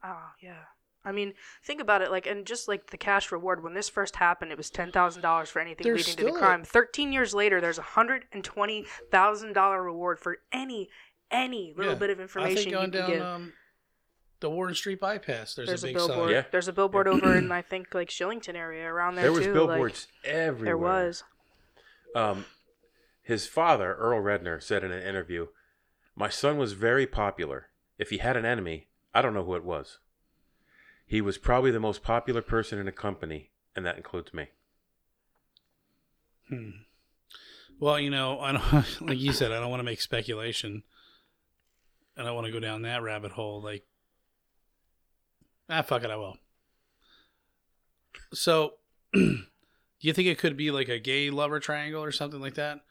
Oh, 0.04 0.30
yeah. 0.41 0.63
I 1.08 1.12
mean, 1.13 1.34
think 1.63 1.80
about 1.82 2.02
it. 2.02 2.12
Like, 2.12 2.28
and 2.28 2.46
just 2.46 2.67
like 2.67 2.89
the 2.91 2.98
cash 2.98 3.32
reward 3.32 3.63
when 3.63 3.74
this 3.74 3.88
first 3.89 4.17
happened, 4.17 4.52
it 4.52 4.58
was 4.58 4.70
ten 4.70 4.91
thousand 4.91 5.22
dollars 5.22 5.50
for 5.50 5.60
anything 5.60 5.84
There's 5.86 6.08
leading 6.08 6.17
to 6.17 6.24
the 6.24 6.30
still 6.32 6.36
a- 6.36 6.39
crime. 6.46 6.63
Thirteen 6.63 7.13
years 7.13 7.34
later, 7.34 7.62
there's 7.62 7.78
a 7.80 7.82
hundred 7.84 8.26
and 8.34 8.43
twenty 8.43 8.86
thousand 9.12 9.54
dollar 9.54 9.82
reward 9.82 10.20
for 10.20 10.39
any 10.52 10.89
any 11.32 11.74
little 11.76 11.93
Yeah. 11.93 12.00
bit 12.00 12.10
of 12.10 12.20
I 12.20 12.24
information 12.24 12.56
think 12.56 12.65
you 12.67 12.72
going 12.74 12.91
can 12.91 13.00
down 13.02 13.10
give. 13.10 13.22
um, 13.22 13.54
the 14.39 14.50
Warren 14.50 14.76
Street 14.76 15.00
bypass. 15.00 15.56
There's, 15.56 15.67
there's 15.67 15.84
a 15.84 15.88
a, 15.88 15.89
big 15.89 15.96
billboard. 15.96 16.17
sign. 16.28 16.30
Yeah. 16.32 16.43
There's 16.52 16.67
a 16.67 16.74
billboard 16.74 17.08
over 17.08 17.36
in 17.36 17.52
I 17.52 17.62
think 17.62 17.93
like 17.96 18.10
Shillington 18.10 18.56
area 18.56 18.86
around 18.86 19.15
there, 19.15 19.24
There 19.24 19.32
was 19.32 19.46
too. 19.46 19.54
billboards 19.54 20.08
Like, 20.24 20.34
everywhere. 20.34 20.65
there 20.65 20.78
was. 20.78 21.24
Um, 22.15 22.46
his 23.22 23.48
father, 23.48 23.96
Earl 23.96 24.22
Redner, 24.22 24.62
said 24.62 24.84
in 24.84 24.91
an 24.91 25.02
interview, 25.04 25.48
My 26.15 26.30
son 26.30 26.58
was 26.58 26.74
very 26.74 27.06
popular. 27.08 27.67
If 27.98 28.10
he 28.12 28.20
had 28.20 28.38
an 28.38 28.46
enemy, 28.46 28.88
I 29.13 29.22
don't 29.22 29.34
know 29.34 29.43
who 29.43 29.56
it 29.56 29.63
was. 29.65 30.00
He 31.08 31.22
was 31.22 31.38
probably 31.38 31.72
the 31.72 31.80
most 31.80 32.04
popular 32.04 32.41
person 32.41 32.80
in 32.80 32.86
the 32.86 32.91
company, 32.91 33.52
and 33.74 33.86
that 33.86 33.96
includes 33.96 34.34
me. 34.34 34.48
Hmm. 36.50 36.70
Well, 37.80 37.98
you 37.98 38.10
know, 38.10 38.41
I 38.41 38.52
don't 38.52 39.02
like 39.02 39.17
you 39.17 39.32
said. 39.32 39.54
I 39.54 39.60
don't 39.62 39.70
want 39.70 39.80
to 39.80 39.86
make 39.86 40.02
speculation. 40.02 40.84
I 42.17 42.24
don't 42.24 42.36
want 42.36 42.48
to 42.48 42.52
go 42.52 42.60
down 42.60 42.82
that 42.82 43.02
rabbit 43.02 43.32
hole. 43.32 43.62
Like, 43.62 43.86
ah, 45.70 45.82
fuck 45.82 46.04
it, 46.04 46.12
I 46.12 46.17
will. 46.17 46.38
So, 48.34 48.74
do 49.13 49.38
you 50.02 50.12
think 50.12 50.28
it 50.28 50.39
could 50.39 50.58
be 50.58 50.72
like 50.72 50.89
a 50.89 51.00
gay 51.00 51.30
lover 51.30 51.62
triangle 51.62 52.04
or 52.04 52.12
something 52.12 52.41
like 52.41 52.56
that? 52.56 52.82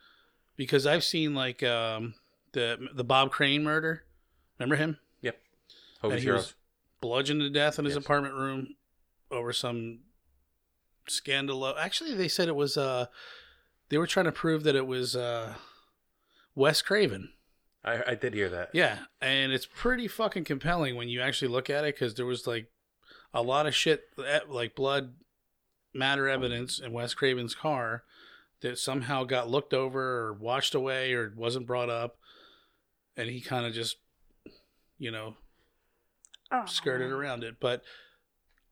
Because 0.56 0.86
I've 0.86 1.04
seen 1.04 1.34
like 1.34 1.62
um, 1.62 2.14
the 2.52 2.88
the 2.94 3.04
Bob 3.04 3.30
Crane 3.30 3.62
murder. 3.62 4.04
Remember 4.58 4.76
him? 4.76 4.96
Yep. 5.20 5.38
He 6.02 6.20
Heroes. 6.20 6.54
Bludgeoned 7.00 7.40
to 7.40 7.50
death 7.50 7.78
in 7.78 7.84
his 7.84 7.94
Yes. 7.94 8.04
apartment 8.04 8.34
room 8.34 8.76
over 9.30 9.52
some 9.52 10.00
scandal. 11.08 11.66
Actually, 11.78 12.14
they 12.14 12.28
said 12.28 12.48
it 12.48 12.56
was. 12.56 12.76
Uh, 12.76 13.06
they 13.88 13.98
were 13.98 14.06
trying 14.06 14.26
to 14.26 14.32
prove 14.32 14.64
that 14.64 14.74
it 14.76 14.86
was 14.86 15.14
uh, 15.16 15.54
Wes 16.54 16.82
Craven. 16.82 17.32
I, 17.84 18.02
I 18.08 18.14
did 18.16 18.34
hear 18.34 18.48
that. 18.48 18.70
Yeah, 18.72 18.98
and 19.20 19.52
it's 19.52 19.66
pretty 19.66 20.08
fucking 20.08 20.44
compelling 20.44 20.96
when 20.96 21.08
you 21.08 21.20
actually 21.20 21.48
look 21.48 21.70
at 21.70 21.84
it 21.84 21.94
because 21.94 22.14
there 22.14 22.26
was 22.26 22.46
like 22.46 22.66
a 23.32 23.42
lot 23.42 23.66
of 23.66 23.74
shit, 23.74 24.04
eh, 24.24 24.40
like 24.48 24.74
blood 24.74 25.14
matter 25.94 26.28
evidence 26.28 26.78
in 26.80 26.92
Wes 26.92 27.14
Craven's 27.14 27.54
car 27.54 28.02
that 28.60 28.78
somehow 28.78 29.22
got 29.24 29.48
looked 29.48 29.72
over 29.72 30.00
or 30.26 30.32
washed 30.32 30.74
away 30.74 31.12
or 31.12 31.32
wasn't 31.36 31.66
brought 31.66 31.90
up, 31.90 32.16
and 33.16 33.28
he 33.30 33.40
kind 33.40 33.64
of 33.66 33.72
just, 33.72 33.98
you 34.98 35.10
know, 35.12 35.36
Oh. 36.52 36.64
skirted 36.66 37.10
around 37.10 37.44
it. 37.44 37.56
But 37.60 37.82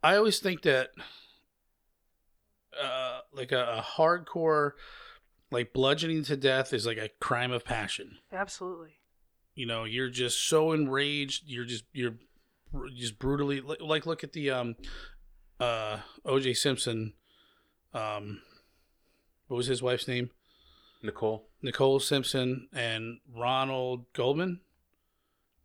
I 0.03 0.17
always 0.17 0.39
think 0.39 0.63
that 0.63 0.91
uh, 2.81 3.21
like 3.33 3.53
a, 3.53 3.79
a 3.79 3.85
hardcore, 3.97 4.73
like 5.51 5.73
bludgeoning 5.73 6.25
to 6.25 6.37
death 6.37 6.73
is 6.73 6.87
like 6.87 6.99
a 6.99 7.11
crime 7.21 7.53
of 7.53 7.65
passion. 7.65 8.19
Absolutely. 8.33 8.95
You 9.55 9.67
know, 9.67 9.85
you're 9.85 10.11
just 10.11 10.49
so 10.49 10.73
enraged. 10.73 11.45
You're 11.47 11.65
just 11.65 11.85
you're 11.93 12.17
just 12.95 13.19
brutally 13.19 13.61
like, 13.61 13.81
like 13.81 14.07
look 14.07 14.25
at 14.25 14.33
the 14.33 14.51
um 14.51 14.77
uh 15.61 15.99
OJ 16.27 16.57
Simpson 16.57 17.13
um 17.93 18.43
what 19.47 19.59
was 19.59 19.67
his 19.67 19.83
wife's 19.83 20.09
name? 20.09 20.31
Nicole? 21.03 21.47
Nicole 21.63 22.01
Simpson 22.01 22.69
and 22.73 23.19
Ronald 23.33 24.07
Goldman 24.13 24.61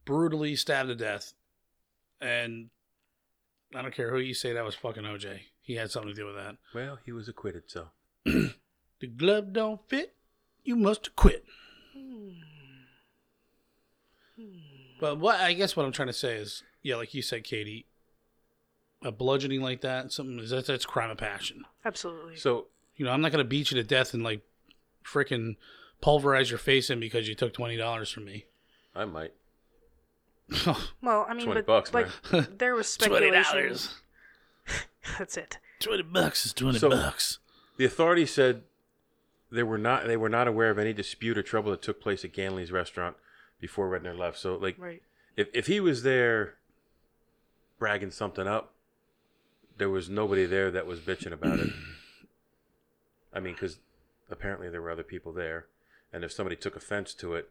brutally 0.05 0.55
stabbed 0.55 0.89
to 0.89 0.95
death. 0.95 1.33
And 2.21 2.69
I 3.75 3.81
don't 3.81 3.93
care 3.93 4.11
who 4.11 4.19
you 4.19 4.33
say 4.33 4.53
that 4.53 4.65
was 4.65 4.75
fucking 4.75 5.03
OJ. 5.03 5.39
He 5.61 5.75
had 5.75 5.91
something 5.91 6.13
to 6.13 6.15
do 6.19 6.25
with 6.25 6.35
that. 6.35 6.57
Well, 6.73 6.97
he 7.05 7.11
was 7.11 7.27
acquitted, 7.29 7.63
so. 7.67 7.87
The 8.99 9.07
glove 9.07 9.53
don't 9.53 9.79
fit. 9.87 10.13
You 10.63 10.75
must 10.75 11.15
quit. 11.15 11.45
Hmm. 11.95 12.29
Hmm. 14.35 14.43
But 14.99 15.19
what 15.19 15.39
I 15.39 15.53
guess 15.53 15.75
what 15.75 15.85
I'm 15.85 15.91
trying 15.93 16.09
to 16.09 16.13
say 16.13 16.35
is, 16.35 16.63
yeah, 16.83 16.97
like 16.97 17.13
you 17.13 17.21
said, 17.21 17.43
Katie, 17.43 17.85
a 19.01 19.11
bludgeoning 19.11 19.61
like 19.61 19.81
that, 19.81 20.11
something 20.11 20.37
is 20.39 20.49
that's, 20.49 20.67
that's 20.67 20.85
crime 20.85 21.09
of 21.09 21.17
passion. 21.17 21.63
Absolutely. 21.85 22.35
So, 22.35 22.67
You 22.97 23.05
know, 23.05 23.11
I'm 23.11 23.21
not 23.21 23.31
gonna 23.31 23.45
beat 23.45 23.71
you 23.71 23.77
to 23.77 23.83
death 23.87 24.13
and 24.13 24.23
like 24.23 24.41
freaking 25.05 25.55
pulverize 26.01 26.49
your 26.49 26.59
face 26.59 26.89
in 26.89 26.99
because 26.99 27.29
you 27.29 27.35
took 27.35 27.53
twenty 27.53 27.77
dollars 27.77 28.09
from 28.11 28.25
me. 28.25 28.45
I 28.93 29.05
might. 29.05 29.31
Well, 31.01 31.25
I 31.29 31.33
mean, 31.33 31.45
20 31.45 31.61
but 31.61 31.65
bucks, 31.65 31.93
like 31.93 32.07
man. 32.31 32.47
there 32.57 32.75
was 32.75 32.87
speculation. 32.93 33.29
Twenty 33.33 33.43
speculation. 33.43 33.67
dollars. 33.69 33.95
That's 35.17 35.37
it. 35.37 35.57
Twenty 35.79 36.03
bucks 36.03 36.45
is 36.45 36.53
twenty 36.53 36.79
So- 36.79 36.89
bucks. 36.89 37.39
The 37.77 37.85
authorities 37.85 38.31
said 38.33 38.63
they 39.51 39.63
were 39.63 39.77
not 39.77 40.05
they 40.05 40.17
were 40.17 40.29
not 40.29 40.47
aware 40.47 40.69
of 40.69 40.77
any 40.77 40.93
dispute 40.93 41.37
or 41.37 41.43
trouble 41.43 41.71
that 41.71 41.81
took 41.81 42.01
place 42.01 42.23
at 42.25 42.33
Ganley's 42.33 42.71
restaurant 42.71 43.15
before 43.61 43.89
Redner 43.89 44.17
left. 44.17 44.37
So, 44.37 44.55
like, 44.55 44.75
Right. 44.77 45.01
if 45.37 45.47
if 45.53 45.67
he 45.67 45.79
was 45.79 46.03
there 46.03 46.55
bragging 47.79 48.11
something 48.11 48.47
up, 48.47 48.73
there 49.77 49.89
was 49.89 50.09
nobody 50.09 50.45
there 50.45 50.69
that 50.71 50.85
was 50.85 50.99
bitching 50.99 51.31
about 51.31 51.59
it. 51.59 51.69
I 53.33 53.39
mean, 53.39 53.53
because 53.53 53.79
apparently 54.29 54.69
there 54.69 54.81
were 54.81 54.91
other 54.91 55.03
people 55.03 55.31
there, 55.31 55.67
and 56.11 56.23
if 56.23 56.31
somebody 56.31 56.55
took 56.55 56.75
offense 56.75 57.13
to 57.15 57.35
it, 57.35 57.49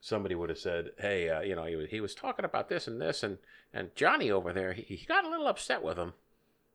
somebody 0.00 0.34
would 0.34 0.48
have 0.48 0.58
said, 0.58 0.90
"Hey, 0.98 1.28
uh, 1.28 1.40
you 1.40 1.54
know, 1.54 1.64
he 1.64 1.76
was, 1.76 1.90
he 1.90 2.00
was 2.00 2.14
talking 2.14 2.44
about 2.44 2.68
this 2.68 2.86
and 2.86 3.00
this, 3.00 3.22
and 3.22 3.38
and 3.72 3.94
Johnny 3.94 4.30
over 4.30 4.52
there, 4.52 4.72
he, 4.72 4.82
he 4.82 5.06
got 5.06 5.24
a 5.24 5.28
little 5.30 5.46
upset 5.46 5.82
with 5.82 5.98
him." 5.98 6.14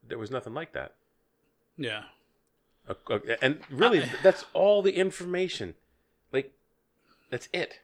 There 0.08 0.18
was 0.18 0.32
nothing 0.32 0.54
like 0.54 0.74
that. 0.74 0.94
Yeah. 1.78 2.04
Uh, 2.88 3.20
and 3.42 3.60
really, 3.70 4.04
I- 4.04 4.10
that's 4.22 4.46
all 4.54 4.82
the 4.82 4.96
information. 4.98 5.76
Like, 6.32 6.52
that's 7.30 7.48
it. 7.54 7.80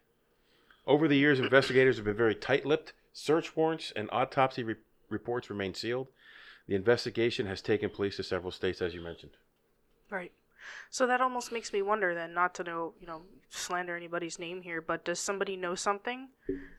Over 0.86 1.08
the 1.08 1.15
years, 1.17 1.39
investigators 1.39 1.95
have 1.97 2.06
been 2.06 2.15
very 2.17 2.36
tight-lipped. 2.36 2.93
Search 3.13 3.56
warrants 3.56 3.93
and 3.95 4.10
autopsy 4.12 4.63
re- 4.63 4.75
reports 5.10 5.49
remain 5.49 5.73
sealed. 5.73 6.08
The 6.67 6.75
investigation 6.75 7.45
has 7.45 7.62
taken 7.62 7.89
place 7.89 8.17
to 8.17 8.23
several 8.23 8.52
states, 8.52 8.82
as 8.82 8.93
you 8.93 9.02
mentioned. 9.02 9.32
Right. 10.10 10.32
So 10.89 11.08
that 11.08 11.22
almost 11.22 11.52
makes 11.52 11.74
me 11.74 11.82
wonder 11.82 12.13
then, 12.13 12.34
not 12.34 12.54
to 12.56 12.63
know, 12.63 12.93
you 13.00 13.08
know, 13.08 13.22
slander 13.50 13.95
anybody's 13.95 14.39
name 14.39 14.62
here, 14.62 14.82
but 14.82 15.06
does 15.06 15.19
somebody 15.19 15.56
know 15.56 15.76
something 15.76 16.30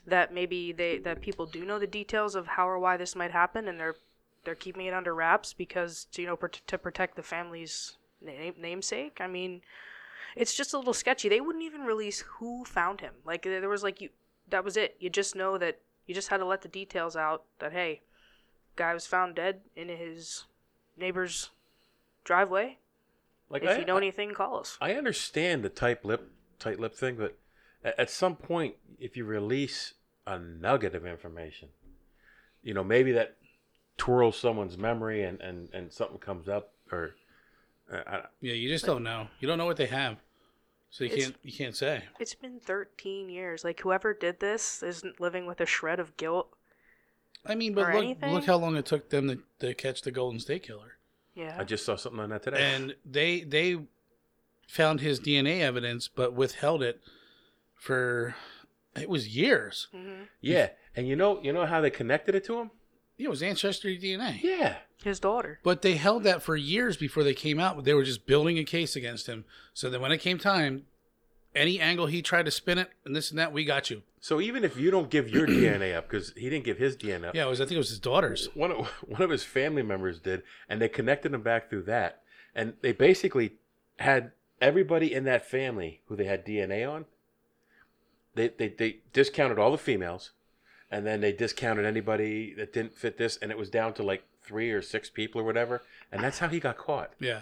that 0.07 0.33
maybe 0.33 0.73
they 0.73 0.99
that 0.99 1.21
people 1.21 1.47
do 1.47 1.65
know 1.65 1.79
the 1.79 1.87
details 1.87 2.35
of 2.35 2.47
how 2.47 2.69
or 2.69 2.79
why 2.79 2.97
this 2.97 3.17
might 3.17 3.31
happen, 3.31 3.69
and 3.69 3.79
they're 3.79 3.97
they're 4.45 4.55
keeping 4.55 4.87
it 4.87 4.95
under 4.95 5.15
wraps 5.15 5.53
because 5.53 6.07
you 6.17 6.27
know 6.27 6.37
pr- 6.37 6.47
to 6.67 6.79
protect 6.79 7.17
the 7.17 7.23
family's 7.23 7.97
name, 8.21 8.55
namesake? 8.59 9.19
I 9.21 9.27
mean, 9.27 9.63
it's 10.37 10.55
just 10.55 10.75
a 10.75 10.79
little 10.79 10.95
sketchy. 10.95 11.29
They 11.29 11.41
wouldn't 11.41 11.65
even 11.65 11.83
release 11.83 12.21
who 12.21 12.65
found 12.65 13.01
him. 13.01 13.15
Like 13.25 13.43
there 13.43 13.69
was 13.69 13.83
like 13.83 14.01
you 14.01 14.11
that 14.49 14.65
was 14.65 14.77
it. 14.77 14.97
You 15.01 15.11
just 15.11 15.35
know 15.35 15.59
that 15.59 15.79
you 16.07 16.15
just 16.15 16.29
had 16.29 16.39
to 16.39 16.45
let 16.45 16.63
the 16.63 16.69
details 16.69 17.17
out 17.17 17.45
that 17.59 17.73
hey, 17.73 18.01
guy 18.77 18.95
was 18.95 19.07
found 19.07 19.35
dead 19.35 19.61
in 19.77 19.89
his 19.89 20.45
neighbor's 20.97 21.51
driveway. 22.25 22.79
Like 23.51 23.63
if 23.65 23.71
I, 23.71 23.79
you 23.81 23.85
know 23.85 23.97
anything, 23.97 24.33
call 24.33 24.59
us. 24.61 24.79
I 24.81 24.95
understand 24.95 25.63
the 25.65 25.69
tight 25.69 26.05
lip, 26.05 26.31
tight 26.59 26.79
lip 26.81 26.95
thing, 26.95 27.17
but 27.17 27.37
at, 27.85 27.99
at 27.99 28.11
some 28.11 28.37
point, 28.37 28.77
if 28.99 29.17
you 29.17 29.25
release 29.25 29.95
a 30.27 30.39
nugget 30.39 30.95
of 30.95 31.05
information, 31.05 31.69
you 32.63 32.73
know, 32.75 32.85
maybe 32.85 33.13
that 33.13 33.37
twirls 33.99 34.39
someone's 34.39 34.79
memory 34.79 35.23
and 35.25 35.41
and 35.41 35.69
and 35.75 35.93
something 35.93 36.19
comes 36.19 36.49
up, 36.49 36.73
or 36.93 37.17
uh, 37.93 38.01
I, 38.07 38.21
Yeah, 38.41 38.53
you 38.55 38.69
just 38.69 38.87
don't 38.87 39.03
know. 39.03 39.27
You 39.41 39.49
don't 39.49 39.59
know 39.59 39.67
what 39.67 39.77
they 39.79 39.87
have, 39.87 40.19
so 40.91 41.03
you 41.05 41.11
It's- 41.11 41.25
can't 41.25 41.37
you 41.43 41.53
can't 41.53 41.77
say. 41.77 42.05
It's 42.21 42.35
been 42.35 42.61
13 42.61 43.29
years. 43.29 43.65
Like 43.65 43.81
whoever 43.81 44.15
did 44.15 44.39
this 44.41 44.83
isn't 44.83 45.21
living 45.21 45.45
with 45.47 45.61
a 45.61 45.67
shred 45.67 45.99
of 45.99 46.17
guilt. 46.17 46.55
I 47.45 47.55
mean, 47.57 47.75
but 47.75 47.89
Or 47.89 47.95
look 47.95 48.05
anything? 48.05 48.33
look 48.35 48.45
how 48.45 48.59
long 48.59 48.77
it 48.77 48.85
took 48.87 49.09
them 49.11 49.27
to, 49.29 49.39
to 49.67 49.75
catch 49.75 50.03
the 50.03 50.11
Golden 50.13 50.39
State 50.39 50.63
Killer, 50.63 50.99
Yeah. 51.35 51.57
I 51.59 51.65
just 51.65 51.85
saw 51.85 51.97
something 51.97 52.21
on 52.21 52.31
that 52.31 52.43
today. 52.43 52.75
and 52.75 52.95
they 53.05 53.41
they 53.43 53.79
found 54.69 55.01
his 55.01 55.19
DNA 55.21 55.61
evidence, 55.61 56.09
but 56.09 56.33
withheld 56.33 56.83
it 56.83 57.01
for 57.75 58.35
it 58.97 59.09
was 59.09 59.29
years. 59.37 59.89
hmm 59.93 60.23
yeah, 60.41 60.71
and 60.97 61.07
you 61.09 61.17
know, 61.17 61.41
you 61.43 61.53
know 61.53 61.67
how 61.67 61.81
they 61.81 61.91
connected 61.91 62.35
it 62.35 62.45
to 62.45 62.59
him? 62.59 62.71
Yeah, 63.17 63.27
it 63.27 63.31
was 63.31 63.43
ancestry 63.43 63.99
DNA. 63.99 64.43
Yeah, 64.43 64.77
His 65.05 65.21
daughter. 65.21 65.61
But 65.63 65.83
they 65.83 65.97
held 65.97 66.25
that 66.25 66.43
for 66.43 66.57
years 66.57 66.97
before 66.97 67.23
they 67.23 67.35
came 67.35 67.61
out. 67.61 67.85
They 67.85 67.93
were 67.95 68.03
just 68.05 68.27
building 68.27 68.59
a 68.59 68.65
case 68.65 68.97
against 68.97 69.27
him. 69.27 69.45
So 69.75 69.91
that 69.91 70.01
when 70.01 70.11
it 70.11 70.19
came 70.19 70.39
time, 70.39 70.87
any 71.55 71.81
angle 71.81 72.07
he 72.07 72.23
tried 72.23 72.45
to 72.45 72.51
spin 72.51 72.79
it 72.79 72.91
and 73.05 73.15
this 73.15 73.31
and 73.31 73.39
that, 73.39 73.53
we 73.53 73.65
got 73.65 73.91
you. 73.91 74.03
So 74.21 74.41
even 74.41 74.65
if 74.65 74.77
you 74.77 74.91
don't 74.91 75.11
give 75.11 75.29
your 75.29 75.47
DNA 75.49 75.97
up, 75.97 76.09
because 76.09 76.33
he 76.37 76.51
didn't 76.51 76.65
give 76.65 76.79
his 76.79 76.97
DNA 76.97 77.29
up, 77.29 77.35
Yeah, 77.35 77.47
it 77.47 77.49
was. 77.49 77.61
I 77.61 77.65
think 77.65 77.77
it 77.77 77.79
was 77.79 77.89
his 77.91 77.99
daughter's. 77.99 78.49
one 78.55 78.71
of 78.71 78.87
one 79.07 79.23
of 79.23 79.31
his 79.31 79.45
family 79.45 79.83
members 79.83 80.19
did, 80.21 80.43
and 80.69 80.81
they 80.81 80.89
connected 80.89 81.33
him 81.35 81.43
back 81.43 81.69
through 81.71 81.83
that, 81.83 82.23
and 82.55 82.75
they 82.83 82.93
basically 82.93 83.53
had 83.99 84.33
everybody 84.61 85.13
in 85.13 85.25
that 85.25 85.45
family 85.47 86.01
who 86.07 86.17
they 86.17 86.25
had 86.25 86.45
DNA 86.45 86.89
on. 86.91 87.07
They 88.35 88.49
they 88.49 88.69
they 88.69 88.99
discounted 89.13 89.59
all 89.59 89.73
the 89.73 89.79
females, 89.79 90.31
and 90.91 91.07
then 91.07 91.21
they 91.21 91.33
discounted 91.33 91.85
anybody 91.85 92.55
that 92.55 92.73
didn't 92.73 92.95
fit 92.95 93.17
this, 93.19 93.37
and 93.39 93.51
it 93.51 93.59
was 93.59 93.71
down 93.71 93.95
to 93.95 94.03
like 94.03 94.23
three 94.43 94.71
or 94.71 94.83
six 94.83 95.11
people 95.11 95.41
or 95.41 95.45
whatever, 95.45 95.83
and 96.13 96.23
that's 96.23 96.39
how 96.39 96.49
he 96.49 96.61
got 96.61 96.77
caught. 96.77 97.13
Yeah. 97.19 97.41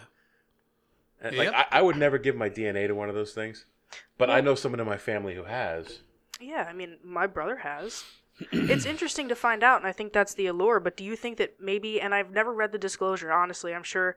And, 1.21 1.35
Yep. 1.35 1.47
Like 1.53 1.67
I, 1.73 1.79
I 1.79 1.83
would 1.83 1.97
never 1.97 2.17
give 2.19 2.37
my 2.37 2.49
DNA 2.49 2.87
to 2.87 2.95
one 2.95 3.09
of 3.09 3.15
those 3.15 3.33
things, 3.33 3.65
but 4.17 4.31
I 4.31 4.41
know 4.41 4.55
someone 4.55 4.81
in 4.81 4.87
my 4.87 4.97
family 4.97 5.35
who 5.35 5.45
has. 5.45 6.01
Yeah, 6.41 6.67
I 6.69 6.73
mean, 6.73 6.99
my 7.03 7.27
brother 7.27 7.57
has. 7.57 8.05
it's 8.53 8.87
interesting 8.87 9.29
to 9.29 9.35
find 9.35 9.65
out, 9.65 9.79
and 9.81 9.87
I 9.87 9.93
think 9.93 10.13
that's 10.13 10.35
the 10.35 10.47
allure. 10.47 10.81
But 10.81 10.97
do 10.97 11.05
you 11.05 11.17
think 11.17 11.39
that 11.39 11.55
maybe, 11.61 12.01
and 12.01 12.15
I've 12.15 12.31
never 12.31 12.53
read 12.53 12.73
the 12.73 12.79
disclosure, 12.79 13.33
honestly, 13.33 13.75
I'm 13.75 13.83
sure 13.83 14.17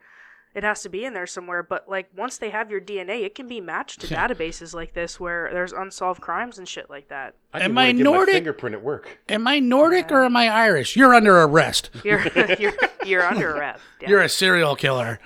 it 0.53 0.63
has 0.63 0.81
to 0.81 0.89
be 0.89 1.05
in 1.05 1.13
there 1.13 1.27
somewhere, 1.27 1.63
but 1.63 1.87
like 1.87 2.09
once 2.15 2.37
they 2.37 2.49
have 2.49 2.69
your 2.69 2.81
DNA, 2.81 3.23
it 3.23 3.35
can 3.35 3.47
be 3.47 3.61
matched 3.61 4.01
to 4.01 4.07
databases 4.15 4.73
like 4.73 4.93
this 4.93 5.19
where 5.19 5.49
there's 5.53 5.71
unsolved 5.71 6.21
crimes 6.21 6.57
and 6.57 6.67
shit 6.67 6.89
like 6.89 7.07
that. 7.07 7.35
I 7.53 7.61
Am 7.61 7.77
I 7.77 7.91
Nordic? 7.91 8.33
My 8.33 8.39
fingerprint 8.39 8.75
at 8.75 8.83
work. 8.83 9.19
Am 9.29 9.47
I 9.47 9.59
Nordic 9.59 10.11
or 10.11 10.25
am 10.25 10.35
I 10.35 10.49
Irish? 10.49 10.95
You're 10.95 11.13
under 11.13 11.37
arrest. 11.41 11.89
You're 12.03 12.27
you're 12.59 12.73
you're 13.05 13.23
under 13.23 13.51
arrest. 13.55 13.81
Yeah. 14.01 14.09
You're 14.09 14.21
a 14.21 14.29
serial 14.29 14.75
killer. 14.75 15.19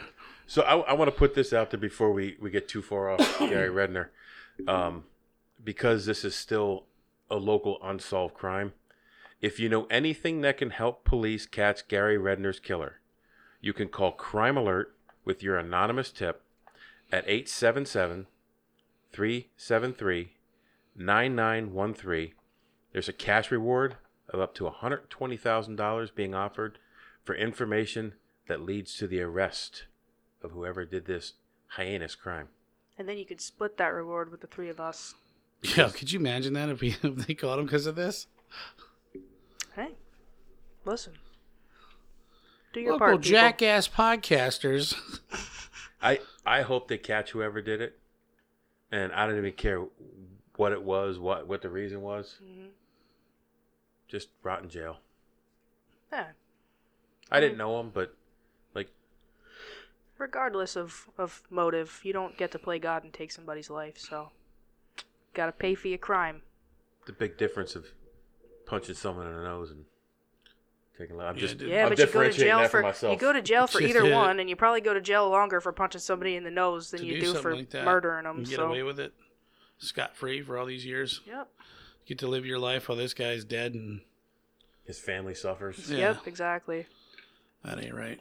So 0.47 0.61
I, 0.61 0.91
I 0.91 0.93
want 0.93 1.09
to 1.09 1.17
put 1.17 1.33
this 1.33 1.53
out 1.53 1.71
there 1.71 1.79
before 1.79 2.11
we, 2.11 2.37
we 2.39 2.51
get 2.51 2.67
too 2.67 2.83
far 2.83 3.09
off 3.09 3.39
Gary 3.39 3.69
Redner, 3.69 4.09
um, 4.67 5.05
because 5.63 6.05
this 6.05 6.23
is 6.23 6.35
still 6.35 6.85
a 7.29 7.35
local 7.35 7.79
unsolved 7.83 8.33
crime. 8.33 8.73
If 9.41 9.59
you 9.59 9.69
know 9.69 9.85
anything 9.89 10.41
that 10.41 10.57
can 10.57 10.69
help 10.69 11.03
police 11.03 11.45
catch 11.45 11.87
Gary 11.87 12.17
Redner's 12.17 12.59
killer, 12.59 13.01
you 13.61 13.73
can 13.73 13.89
call 13.89 14.11
Crime 14.11 14.57
Alert 14.57 14.95
with 15.23 15.43
your 15.43 15.57
anonymous 15.57 16.11
tip 16.11 16.41
at 17.11 17.23
877 17.27 18.27
373 19.11 20.31
9913. 20.95 22.33
There's 22.93 23.09
a 23.09 23.13
cash 23.13 23.51
reward 23.51 23.97
of 24.29 24.39
up 24.39 24.53
to 24.55 24.63
$120,000 24.63 26.15
being 26.15 26.33
offered 26.33 26.79
for 27.23 27.35
information 27.35 28.13
that 28.47 28.61
leads 28.61 28.95
to 28.97 29.07
the 29.07 29.21
arrest 29.21 29.85
of 30.41 30.51
whoever 30.51 30.85
did 30.85 31.05
this 31.05 31.33
heinous 31.77 32.15
crime. 32.15 32.47
And 32.97 33.07
then 33.07 33.17
you 33.17 33.25
could 33.25 33.41
split 33.41 33.77
that 33.77 33.93
reward 33.93 34.31
with 34.31 34.41
the 34.41 34.47
three 34.47 34.69
of 34.69 34.79
us. 34.79 35.15
Yeah, 35.61 35.89
could 35.89 36.11
you 36.11 36.19
imagine 36.19 36.53
that 36.53 36.69
if, 36.69 36.81
we, 36.81 36.89
if 37.03 37.15
they 37.27 37.33
caught 37.33 37.59
him 37.59 37.65
because 37.65 37.85
of 37.85 37.95
this? 37.95 38.27
Hey, 39.75 39.89
listen. 40.85 41.13
Do 42.73 42.79
your 42.81 42.93
Local 42.93 43.07
part, 43.07 43.21
people. 43.21 43.31
jackass 43.37 43.87
podcasters. 43.87 44.95
I 46.01 46.19
I 46.45 46.61
hope 46.61 46.87
they 46.87 46.97
catch 46.97 47.31
whoever 47.31 47.61
did 47.61 47.81
it, 47.81 47.97
and 48.91 49.11
I 49.13 49.25
don't 49.25 49.37
even 49.37 49.53
care 49.53 49.83
what 50.57 50.71
it 50.73 50.83
was, 50.83 51.17
what 51.17 51.47
what 51.47 51.61
the 51.61 51.69
reason 51.69 52.01
was. 52.01 52.35
Mhm. 52.43 52.67
Just 54.07 54.27
rot 54.43 54.61
in 54.61 54.69
jail. 54.69 54.97
Yeah. 56.11 56.27
I 57.31 57.39
didn't 57.39 57.57
know 57.57 57.79
him, 57.79 57.89
but 57.93 57.99
like 57.99 58.13
regardless 60.17 60.75
of, 60.75 61.07
of 61.17 61.43
motive, 61.49 61.99
you 62.03 62.13
don't 62.13 62.37
get 62.37 62.51
to 62.51 62.59
play 62.59 62.79
God 62.79 63.03
and 63.03 63.13
take 63.13 63.31
somebody's 63.31 63.69
life, 63.69 63.97
so 63.97 64.29
gotta 65.33 65.51
pay 65.51 65.75
for 65.75 65.87
your 65.87 65.97
crime. 65.97 66.41
the 67.05 67.13
big 67.13 67.37
difference 67.37 67.75
of 67.75 67.85
punching 68.65 68.95
someone 68.95 69.27
in 69.27 69.33
the 69.35 69.43
nose 69.43 69.71
and 69.71 69.85
taking. 70.97 71.19
I'm 71.19 71.35
Yeah, 71.35 71.41
just. 71.41 71.61
Yeah, 71.61 71.83
I'm 71.83 71.89
but 71.89 71.99
you 71.99 72.05
go 72.07 72.23
to 72.23 72.31
jail 72.31 72.59
that 72.59 72.71
for 72.71 72.81
myself. 72.81 73.13
you 73.13 73.19
go 73.19 73.33
to 73.33 73.41
jail 73.41 73.67
for 73.67 73.81
either 73.83 74.03
hit 74.03 74.11
it. 74.11 74.15
one, 74.15 74.39
and 74.39 74.49
you 74.49 74.55
probably 74.55 74.81
go 74.81 74.93
to 74.93 75.01
jail 75.01 75.29
longer 75.29 75.59
for 75.61 75.71
punching 75.71 76.01
somebody 76.01 76.35
in 76.35 76.43
the 76.43 76.51
nose 76.51 76.91
than 76.91 77.01
to 77.01 77.05
you 77.05 77.15
do 77.15 77.19
do 77.19 77.25
something 77.27 77.41
for 77.43 77.55
like 77.55 77.69
that, 77.71 77.85
murdering 77.85 78.23
them. 78.23 78.37
and 78.37 78.47
get 78.47 78.55
So 78.55 78.67
away 78.67 78.83
with 78.83 78.99
it 78.99 79.13
scot 79.77 80.15
free 80.15 80.41
for 80.41 80.57
all 80.57 80.65
these 80.65 80.85
years. 80.85 81.21
yep, 81.27 81.49
Get 82.05 82.19
to 82.19 82.27
live 82.27 82.45
your 82.45 82.59
life 82.59 82.87
while 82.87 82.97
this 82.97 83.13
guy's 83.13 83.43
dead, 83.43 83.73
and 83.73 84.01
His 84.85 84.97
family 84.99 85.33
suffers. 85.35 85.91
Yeah. 85.91 85.97
yep, 85.97 86.25
exactly. 86.27 86.87
that 87.63 87.83
ain't 87.83 87.93
right. 87.93 88.19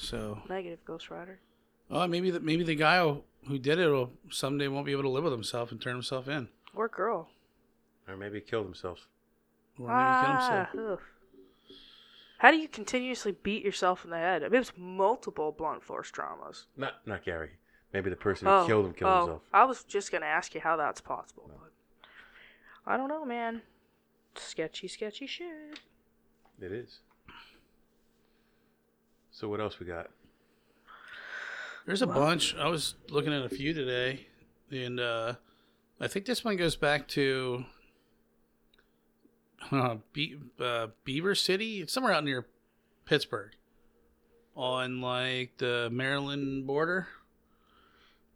So, 0.00 0.40
Negative 0.48 0.78
Ghost 0.84 1.10
Rider. 1.10 1.40
oh, 1.90 2.06
maybe 2.06 2.30
the 2.30 2.38
maybe 2.40 2.62
the 2.64 2.76
guy 2.76 3.02
who, 3.02 3.22
who 3.48 3.58
did 3.58 3.78
it 3.80 3.88
will 3.88 4.12
someday 4.30 4.68
won't 4.68 4.86
be 4.86 4.92
able 4.92 5.02
to 5.02 5.08
live 5.08 5.24
with 5.24 5.32
himself 5.32 5.72
and 5.72 5.80
turn 5.80 5.94
himself 5.94 6.28
in, 6.28 6.48
Or 6.74 6.88
girl. 6.88 7.28
Or 8.06 8.16
maybe 8.16 8.36
he 8.36 8.40
killed 8.40 8.64
himself. 8.66 9.08
or 9.78 9.88
maybe 9.88 9.88
kill 9.88 9.96
Ah, 9.96 10.68
himself. 10.72 10.90
ugh. 10.92 11.00
How 12.38 12.52
do 12.52 12.56
you 12.56 12.68
continuously 12.68 13.32
beat 13.42 13.64
yourself 13.64 14.04
in 14.04 14.10
the 14.10 14.16
head? 14.16 14.44
I 14.44 14.48
mean, 14.48 14.60
it's 14.60 14.72
multiple 14.76 15.50
blunt 15.50 15.82
force 15.82 16.10
traumas. 16.12 16.66
Not 16.76 17.04
not 17.06 17.24
Gary. 17.24 17.50
Maybe 17.92 18.08
the 18.10 18.16
person 18.16 18.46
who 18.46 18.52
Oh, 18.52 18.66
killed 18.66 18.86
him 18.86 18.92
killed 18.94 19.10
oh, 19.10 19.18
himself. 19.20 19.42
I 19.52 19.64
was 19.64 19.82
just 19.82 20.12
gonna 20.12 20.26
ask 20.26 20.54
you 20.54 20.60
how 20.60 20.76
that's 20.76 21.00
possible. 21.00 21.50
But 21.52 21.72
I 22.86 22.96
don't 22.96 23.08
know, 23.08 23.24
man. 23.24 23.62
Sketchy, 24.36 24.86
sketchy 24.86 25.26
shit. 25.26 25.80
It 26.60 26.70
is. 26.70 27.00
So 29.38 29.48
what 29.48 29.60
else 29.60 29.78
we 29.78 29.86
got? 29.86 30.08
There's 31.86 32.02
a 32.02 32.08
bunch. 32.08 32.56
I 32.56 32.66
was 32.66 32.96
looking 33.08 33.32
at 33.32 33.44
a 33.44 33.48
few 33.48 33.72
today, 33.72 34.26
and 34.72 34.98
uh, 34.98 35.34
I 36.00 36.08
think 36.08 36.26
this 36.26 36.44
one 36.44 36.56
goes 36.56 36.74
back 36.74 37.06
to 37.10 37.64
uh, 39.70 39.98
Be- 40.12 40.40
uh, 40.58 40.88
Beaver 41.04 41.36
City. 41.36 41.82
It's 41.82 41.92
somewhere 41.92 42.12
out 42.12 42.24
near 42.24 42.48
Pittsburgh, 43.04 43.52
on 44.56 45.00
like 45.00 45.58
the 45.58 45.88
Maryland 45.92 46.66
border. 46.66 47.06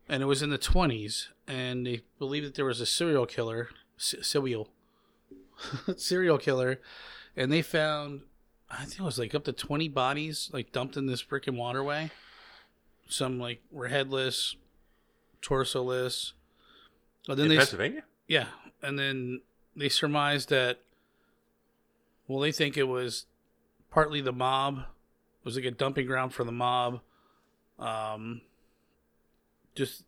And 0.08 0.22
it 0.22 0.26
was 0.26 0.40
in 0.40 0.50
the 0.50 0.58
20s, 0.58 1.30
and 1.48 1.84
they 1.84 2.02
believe 2.20 2.44
that 2.44 2.54
there 2.54 2.64
was 2.64 2.80
a 2.80 2.86
serial 2.86 3.26
killer, 3.26 3.70
s- 3.98 4.14
serial, 4.22 4.68
serial 5.96 6.38
killer, 6.38 6.80
and 7.36 7.50
they 7.50 7.60
found, 7.62 8.20
I 8.72 8.84
think 8.84 9.00
it 9.00 9.02
was 9.02 9.18
like 9.18 9.34
up 9.34 9.44
to 9.44 9.52
20 9.52 9.88
bodies 9.88 10.48
like 10.52 10.72
dumped 10.72 10.96
in 10.96 11.06
this 11.06 11.22
freaking 11.22 11.56
waterway 11.56 12.10
some 13.08 13.38
like 13.38 13.60
were 13.70 13.88
headless, 13.88 14.56
torsoless. 15.42 16.32
But 17.26 17.36
then 17.36 17.44
In 17.46 17.50
they 17.50 17.56
Pennsylvania? 17.58 18.04
yeah, 18.26 18.46
and 18.82 18.98
then 18.98 19.42
they 19.76 19.88
surmised 19.88 20.48
that. 20.48 20.80
Well, 22.26 22.40
they 22.40 22.52
think 22.52 22.76
it 22.76 22.84
was 22.84 23.26
partly 23.90 24.20
the 24.20 24.32
mob. 24.32 24.78
It 24.78 25.44
was 25.44 25.56
like 25.56 25.64
a 25.64 25.70
dumping 25.70 26.06
ground 26.06 26.32
for 26.32 26.44
the 26.44 26.52
mob. 26.52 27.00
Um, 27.78 28.40
just 29.74 30.04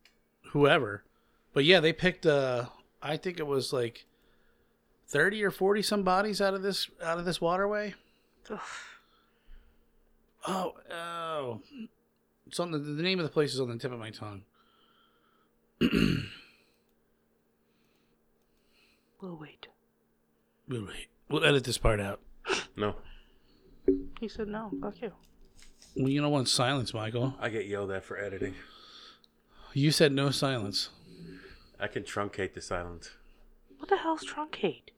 whoever, 0.53 1.05
but 1.53 1.65
yeah, 1.65 1.81
they 1.81 1.93
picked. 1.93 2.25
Uh, 2.27 2.67
I 3.03 3.17
think 3.17 3.39
it 3.39 3.47
was 3.47 3.73
like 3.73 4.07
thirty 5.07 5.43
or 5.45 5.51
forty 5.51 5.83
some 5.83 6.03
bodies 6.03 6.41
out 6.41 6.55
of 6.55 6.63
this 6.63 6.89
out 7.03 7.19
of 7.19 7.25
this 7.25 7.41
waterway. 7.41 7.95
Ugh. 8.51 8.59
Oh, 10.47 10.75
oh. 10.91 11.61
It's 12.47 12.61
on 12.61 12.71
the, 12.71 12.79
the 12.79 13.03
name 13.03 13.19
of 13.19 13.25
the 13.25 13.31
place 13.33 13.55
is 13.55 13.61
on 13.61 13.69
the 13.71 13.79
tip 13.79 13.93
of 13.93 13.99
my 13.99 14.11
tongue. 14.11 14.43
We'll 19.21 19.37
wait. 19.37 19.69
We'll 20.69 20.85
wait. 20.87 21.07
We'll 21.31 21.45
edit 21.47 21.65
this 21.65 21.79
part 21.79 21.99
out. 21.99 22.21
No, 22.77 22.97
He 24.21 24.29
said 24.29 24.49
no. 24.49 24.71
Fuck 24.83 25.01
you. 25.01 25.13
Well, 25.97 26.09
you 26.11 26.21
don't 26.21 26.33
want 26.33 26.49
silence, 26.49 26.93
Michael. 26.93 27.35
I 27.41 27.49
get 27.49 27.67
yelled 27.67 27.91
at 27.93 28.05
for 28.05 28.19
editing. 28.19 28.55
You 29.73 29.93
said 29.93 30.13
no 30.13 30.31
silence. 30.31 30.91
I 31.81 31.87
can 31.87 32.03
truncate 32.03 32.53
the 32.53 32.61
silence. 32.61 33.13
What 33.79 33.89
the 33.89 33.97
hell's 33.97 34.27
truncate? 34.27 34.91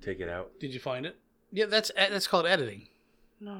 Take 0.00 0.20
it 0.20 0.28
out. 0.28 0.52
Did 0.60 0.72
you 0.72 0.80
find 0.80 1.04
it? 1.04 1.16
Yeah, 1.52 1.66
that's 1.66 1.90
e, 1.90 2.10
that's 2.10 2.26
called 2.26 2.46
editing. 2.46 2.88
No. 3.40 3.58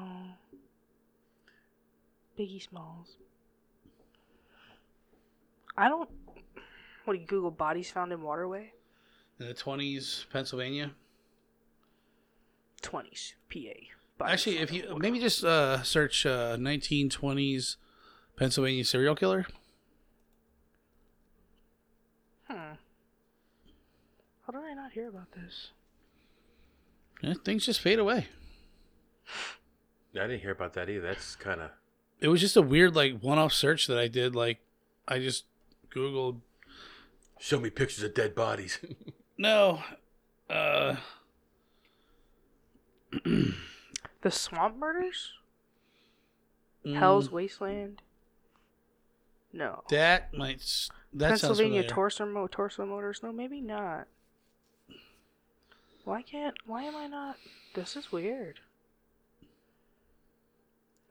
Biggie 2.37 2.61
Smalls. 2.61 3.15
I 5.77 5.89
don't. 5.89 6.09
What 7.05 7.13
do 7.13 7.19
you 7.19 7.25
Google 7.25 7.51
bodies 7.51 7.89
found 7.89 8.11
in 8.11 8.21
waterway? 8.21 8.71
In 9.39 9.47
the 9.47 9.53
twenties, 9.53 10.25
Pennsylvania. 10.31 10.91
20s, 12.81 13.33
PA. 13.51 14.25
Actually, 14.25 14.57
if 14.59 14.71
you 14.71 14.95
maybe 14.97 15.19
just 15.19 15.43
uh, 15.43 15.81
search 15.83 16.25
uh, 16.25 16.57
1920s 16.57 17.77
Pennsylvania 18.35 18.85
serial 18.85 19.15
killer. 19.15 19.45
Hmm. 22.47 22.73
How 24.45 24.51
did 24.51 24.61
I 24.61 24.73
not 24.73 24.91
hear 24.91 25.07
about 25.09 25.31
this? 25.31 25.69
Yeah, 27.21 27.33
things 27.43 27.65
just 27.65 27.81
fade 27.81 27.99
away. 27.99 28.27
I 30.15 30.21
didn't 30.27 30.39
hear 30.41 30.51
about 30.51 30.73
that 30.73 30.89
either. 30.89 31.01
That's 31.07 31.35
kind 31.35 31.61
of 31.61 31.69
It 32.19 32.27
was 32.29 32.41
just 32.41 32.57
a 32.57 32.61
weird 32.61 32.95
like 32.95 33.19
one-off 33.21 33.53
search 33.53 33.87
that 33.87 33.97
I 33.97 34.07
did. 34.07 34.35
Like, 34.35 34.59
I 35.07 35.19
just 35.19 35.45
googled 35.93 36.39
show 37.39 37.59
me 37.59 37.69
pictures 37.69 38.03
of 38.03 38.13
dead 38.13 38.35
bodies. 38.35 38.79
no. 39.37 39.81
Uh, 40.49 40.95
The 44.21 44.31
Swamp 44.31 44.77
Murders? 44.77 45.33
mm, 46.85 46.97
Hell's 46.97 47.31
Wasteland? 47.31 48.01
No. 49.53 49.83
That 49.89 50.33
might. 50.33 50.57
s- 50.57 50.89
That 51.13 51.29
Pennsylvania 51.29 51.81
familiar. 51.83 51.89
torso, 51.89 52.25
mo- 52.25 52.47
torso 52.47 52.85
motors? 52.85 53.21
No, 53.23 53.31
maybe 53.31 53.61
not. 53.61 54.07
Why 56.09 56.23
can't. 56.23 56.55
Why 56.65 56.85
am 56.85 56.95
I 56.95 57.05
not. 57.05 57.35
This 57.75 57.95
is 57.95 58.11
weird. 58.11 58.61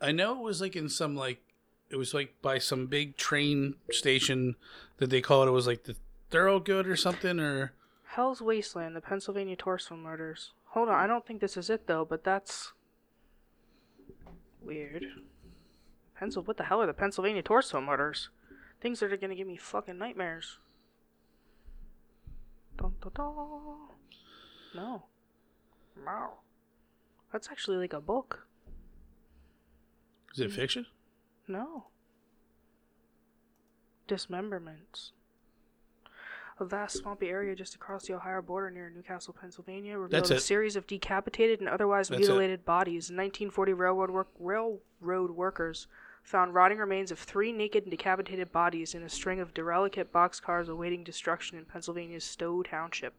I 0.01 0.11
know 0.11 0.32
it 0.32 0.42
was 0.42 0.61
like 0.61 0.74
in 0.74 0.88
some 0.88 1.14
like 1.14 1.40
it 1.88 1.94
was 1.94 2.14
like 2.14 2.34
by 2.42 2.59
some 2.59 2.88
big 2.88 3.16
train 3.16 3.76
station 3.92 4.57
that 4.96 5.09
they 5.09 5.20
call 5.20 5.44
it. 5.44 5.46
It 5.46 5.53
was 5.53 5.68
like 5.68 5.84
the 5.84 5.94
Thoroughgood 6.32 6.86
or 6.86 6.96
something 6.96 7.38
or 7.38 7.74
Hell's 8.07 8.42
Wasteland, 8.42 8.96
the 8.96 9.01
Pennsylvania 9.01 9.55
torso 9.55 9.94
murders. 9.94 10.51
Hold 10.70 10.88
on, 10.88 10.96
I 10.96 11.07
don't 11.07 11.24
think 11.24 11.40
this 11.40 11.57
is 11.57 11.70
it 11.70 11.86
though, 11.86 12.05
but 12.05 12.24
that's 12.24 12.72
weird. 14.61 15.05
Pencil, 16.18 16.42
what 16.42 16.57
the 16.57 16.64
hell 16.64 16.82
are 16.82 16.88
the 16.88 16.92
Pennsylvania 16.92 17.42
torso 17.42 17.80
murders? 17.80 18.30
Things 18.80 18.99
that 18.99 19.12
are 19.12 19.16
gonna 19.16 19.36
give 19.36 19.46
me 19.46 19.59
fucking 19.59 19.96
nightmares. 19.96 20.59
Dun, 22.76 22.94
dun, 23.01 23.12
dun. 23.14 23.88
No. 24.79 25.03
Wow. 26.07 26.35
That's 27.33 27.49
actually 27.51 27.79
like 27.79 27.93
a 27.93 28.01
book. 28.01 28.47
is 30.33 30.41
it 30.41 30.53
fiction? 30.53 30.87
No. 31.49 31.87
Dismemberments. 34.07 35.12
A 36.61 36.64
vast 36.64 36.97
swampy 36.99 37.29
area 37.29 37.55
just 37.55 37.74
across 37.74 38.07
the 38.07 38.14
Ohio 38.14 38.43
border 38.43 38.70
near 38.70 38.91
New 38.91 39.03
Castle, 39.03 39.35
Pennsylvania, 39.39 39.97
revealed 39.99 40.11
That's 40.12 40.31
a 40.31 40.37
it. 40.37 40.41
series 40.41 40.74
of 40.76 40.87
decapitated 40.87 41.61
and 41.61 41.68
otherwise 41.68 42.09
That's 42.09 42.20
it. 42.20 42.24
mutilated 42.26 42.64
bodies. 42.64 43.11
In 43.11 43.16
1940, 43.16 43.72
railroad, 43.74 44.11
work- 44.11 44.29
railroad 44.39 45.31
workers 45.31 45.87
found 46.22 46.55
rotting 46.55 46.79
remains 46.79 47.11
of 47.12 47.18
three 47.18 47.53
naked 47.53 47.85
and 47.85 47.91
decapitated 47.93 48.51
bodies 48.51 48.95
in 48.95 49.03
a 49.03 49.09
string 49.09 49.39
of 49.41 49.55
derelict 49.55 50.12
boxcars 50.12 50.68
awaiting 50.68 51.05
destruction 51.05 51.59
in 51.59 51.64
Pennsylvania's 51.64 52.24
Stowe 52.24 52.62
Township. 52.62 53.14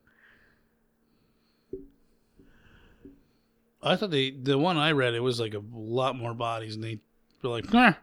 I 3.82 3.96
thought 3.96 4.12
they 4.12 4.32
the 4.32 4.58
one 4.58 4.78
I 4.78 4.92
read 4.92 5.14
it 5.14 5.22
was 5.22 5.40
like 5.40 5.54
a 5.54 5.64
lot 5.74 6.16
more 6.16 6.34
bodies 6.34 6.76
and 6.76 6.84
they 6.84 7.00
were 7.42 7.50
like, 7.50 7.68
huh, 7.68 7.94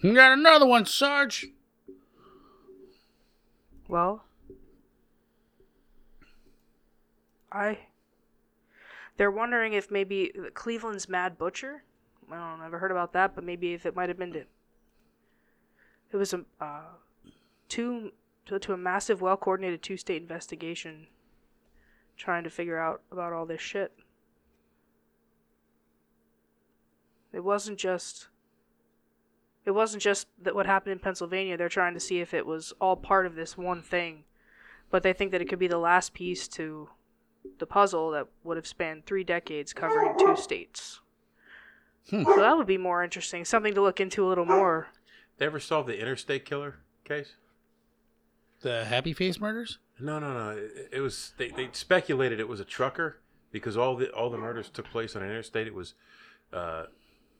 you 0.00 0.14
got 0.14 0.32
another 0.32 0.66
one, 0.66 0.84
Sarge. 0.84 1.46
Well, 3.88 4.24
I. 7.50 7.78
They're 9.16 9.30
wondering 9.30 9.72
if 9.72 9.90
maybe 9.90 10.30
Cleveland's 10.52 11.08
Mad 11.08 11.38
Butcher. 11.38 11.82
I 12.30 12.36
don't 12.36 12.60
never 12.60 12.78
heard 12.78 12.90
about 12.90 13.14
that, 13.14 13.34
but 13.34 13.44
maybe 13.44 13.72
if 13.72 13.86
it 13.86 13.96
might 13.96 14.10
have 14.10 14.18
been 14.18 14.32
to. 14.32 14.44
It 16.12 16.16
was 16.16 16.34
a 16.34 16.44
uh, 16.60 16.82
two 17.68 18.12
to, 18.46 18.58
to 18.58 18.72
a 18.74 18.76
massive, 18.76 19.22
well 19.22 19.36
coordinated 19.36 19.82
two 19.82 19.96
state 19.96 20.20
investigation, 20.20 21.06
trying 22.16 22.44
to 22.44 22.50
figure 22.50 22.78
out 22.78 23.00
about 23.10 23.32
all 23.32 23.46
this 23.46 23.60
shit. 23.60 23.92
It 27.36 27.44
wasn't 27.44 27.78
just. 27.78 28.28
It 29.66 29.72
wasn't 29.72 30.02
just 30.02 30.26
that 30.40 30.54
what 30.54 30.64
happened 30.64 30.92
in 30.92 30.98
Pennsylvania. 31.00 31.58
They're 31.58 31.68
trying 31.68 31.92
to 31.92 32.00
see 32.00 32.20
if 32.20 32.32
it 32.32 32.46
was 32.46 32.72
all 32.80 32.96
part 32.96 33.26
of 33.26 33.34
this 33.34 33.58
one 33.58 33.82
thing, 33.82 34.24
but 34.90 35.02
they 35.02 35.12
think 35.12 35.32
that 35.32 35.42
it 35.42 35.48
could 35.48 35.58
be 35.58 35.66
the 35.66 35.76
last 35.76 36.14
piece 36.14 36.48
to 36.48 36.88
the 37.58 37.66
puzzle 37.66 38.10
that 38.12 38.28
would 38.42 38.56
have 38.56 38.66
spanned 38.66 39.04
three 39.04 39.22
decades 39.22 39.74
covering 39.74 40.14
two 40.18 40.34
states. 40.34 41.00
Hmm. 42.08 42.24
So 42.24 42.36
that 42.36 42.56
would 42.56 42.66
be 42.66 42.78
more 42.78 43.04
interesting. 43.04 43.44
Something 43.44 43.74
to 43.74 43.82
look 43.82 44.00
into 44.00 44.24
a 44.24 44.28
little 44.28 44.46
more. 44.46 44.88
they 45.36 45.44
ever 45.44 45.60
solved 45.60 45.88
the 45.88 46.00
interstate 46.00 46.46
killer 46.46 46.76
case? 47.04 47.34
The 48.62 48.86
Happy 48.86 49.12
Face 49.12 49.38
murders. 49.38 49.78
No, 50.00 50.18
no, 50.18 50.32
no. 50.32 50.50
It, 50.56 50.88
it 50.92 51.00
was 51.00 51.34
they, 51.36 51.50
they 51.50 51.68
speculated 51.72 52.40
it 52.40 52.48
was 52.48 52.60
a 52.60 52.64
trucker 52.64 53.18
because 53.52 53.76
all 53.76 53.94
the 53.94 54.10
all 54.12 54.30
the 54.30 54.38
murders 54.38 54.70
took 54.70 54.86
place 54.86 55.14
on 55.14 55.22
an 55.22 55.28
interstate. 55.28 55.66
It 55.66 55.74
was 55.74 55.92
uh, 56.52 56.84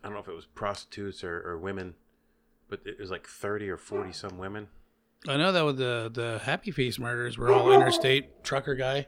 I 0.07 0.09
don't 0.09 0.15
know 0.15 0.21
if 0.23 0.29
it 0.29 0.35
was 0.35 0.47
prostitutes 0.47 1.25
or, 1.25 1.43
or 1.49 1.59
women, 1.59 1.95
but 2.69 2.81
it 2.85 2.99
was 3.01 3.11
like 3.11 3.27
thirty 3.27 3.69
or 3.69 3.77
forty 3.77 4.13
some 4.13 4.39
women. 4.39 4.69
I 5.29 5.37
know 5.37 5.51
that 5.53 5.65
with 5.65 5.79
the 5.79 6.11
the 6.13 6.41
Happy 6.45 6.71
Face 6.71 6.99
murders 6.99 7.37
were 7.37 7.51
all 7.53 7.73
interstate 7.73 8.45
trucker 8.45 8.75
guy, 8.75 9.07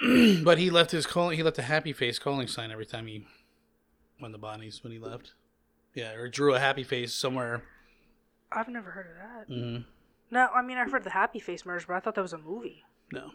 but 0.44 0.58
he 0.58 0.70
left 0.70 0.90
his 0.90 1.06
calling. 1.06 1.36
He 1.36 1.42
left 1.42 1.58
a 1.58 1.62
Happy 1.62 1.92
Face 1.92 2.18
calling 2.18 2.46
sign 2.48 2.70
every 2.70 2.86
time 2.86 3.06
he 3.06 3.26
won 4.20 4.32
the 4.32 4.38
bodies 4.38 4.82
when 4.82 4.92
he 4.92 4.98
left. 4.98 5.32
Yeah, 5.94 6.12
or 6.12 6.28
drew 6.28 6.54
a 6.54 6.60
happy 6.60 6.84
face 6.84 7.12
somewhere. 7.12 7.64
I've 8.52 8.68
never 8.68 8.90
heard 8.92 9.06
of 9.08 9.16
that. 9.48 9.54
Mm, 9.54 9.84
No, 10.30 10.48
I 10.54 10.62
mean 10.62 10.78
I've 10.78 10.90
heard 10.92 11.04
the 11.04 11.10
Happy 11.10 11.40
Face 11.40 11.66
murders, 11.66 11.84
but 11.86 11.94
I 11.96 12.00
thought 12.00 12.14
that 12.14 12.22
was 12.22 12.32
a 12.32 12.38
movie. 12.38 12.84
no, 13.12 13.32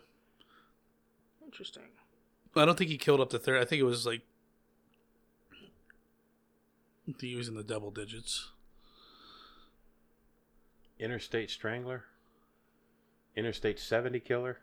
Interesting. 1.43 1.83
I 2.55 2.63
don't 2.65 2.77
think 2.77 2.89
he 2.89 2.97
killed 2.97 3.19
up 3.19 3.29
to 3.31 3.39
third. 3.39 3.61
I 3.61 3.65
think 3.65 3.81
it 3.81 3.85
was 3.85 4.05
like 4.05 4.21
I 4.21 4.21
think 4.21 4.34
he 7.19 7.35
was 7.35 7.47
in 7.47 7.55
the 7.55 7.63
double 7.63 7.91
digits. 7.91 8.49
Interstate 10.99 11.51
strangler, 11.51 12.05
interstate 13.35 13.79
seventy 13.79 14.19
killer. 14.19 14.59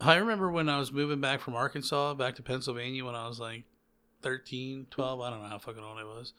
I 0.00 0.16
remember 0.16 0.50
when 0.50 0.68
I 0.68 0.78
was 0.78 0.92
moving 0.92 1.20
back 1.20 1.40
from 1.40 1.54
Arkansas 1.54 2.14
back 2.14 2.34
to 2.36 2.42
Pennsylvania 2.42 3.04
when 3.04 3.14
I 3.14 3.28
was 3.28 3.38
like 3.38 3.62
13, 4.22 4.86
12, 4.90 5.20
I 5.20 5.30
don't 5.30 5.42
know 5.42 5.48
how 5.48 5.58
fucking 5.58 5.82
old 5.82 5.98
I 5.98 6.04
was. 6.04 6.32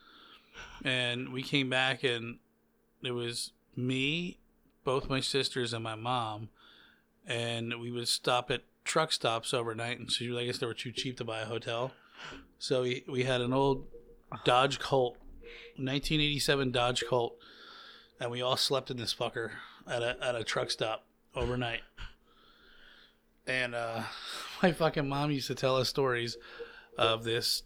And 0.84 1.32
we 1.32 1.43
came 1.43 1.70
back 1.70 2.03
and 2.03 2.39
it 3.01 3.11
was 3.11 3.51
me, 3.76 4.38
both 4.84 5.09
my 5.09 5.20
sisters, 5.20 5.74
and 5.74 5.84
my 5.84 5.95
mom. 5.95 6.49
And 7.26 7.80
we 7.80 7.89
would 7.91 8.07
stop 8.07 8.51
at 8.51 8.64
truck 8.84 9.11
stops 9.11 9.53
overnight. 9.53 9.99
And 9.99 10.11
so 10.11 10.38
I 10.38 10.45
guess 10.45 10.57
they 10.57 10.66
were 10.66 10.74
too 10.74 10.91
cheap 10.91 11.18
to 11.18 11.24
buy 11.24 11.39
a 11.39 11.45
hotel. 11.45 11.93
So 12.59 12.84
we, 12.84 13.03
we 13.07 13.24
had 13.24 13.41
an 13.41 13.53
old 13.53 13.86
Dodge 14.44 14.80
Colt, 14.80 15.18
1987 15.76 16.72
Dodge 16.72 17.04
Colt. 17.08 17.36
And 18.20 18.32
we 18.32 18.42
all 18.42 18.58
slept 18.58 18.90
in 18.92 18.98
this 18.98 19.14
fucker 19.14 19.52
at 19.88 20.02
a, 20.02 20.18
at 20.22 20.36
a 20.36 20.44
truck 20.44 20.72
stop 20.72 21.06
overnight. 21.36 21.82
And 23.46 23.76
uh, 23.76 24.04
my 24.64 24.72
fucking 24.72 25.08
mom 25.08 25.32
used 25.32 25.48
to 25.48 25.56
tell 25.56 25.78
us 25.78 25.90
stories 25.90 26.38
of 26.98 27.24
this 27.24 27.64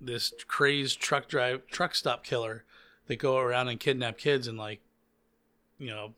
this 0.00 0.32
crazed 0.46 0.98
truck 0.98 1.28
drive 1.28 1.66
truck 1.66 1.94
stop 1.94 2.24
killer 2.24 2.64
that 3.06 3.16
go 3.16 3.36
around 3.36 3.68
and 3.68 3.78
kidnap 3.78 4.16
kids 4.16 4.48
and 4.48 4.56
like 4.56 4.80
you 5.78 5.88
know 5.88 6.14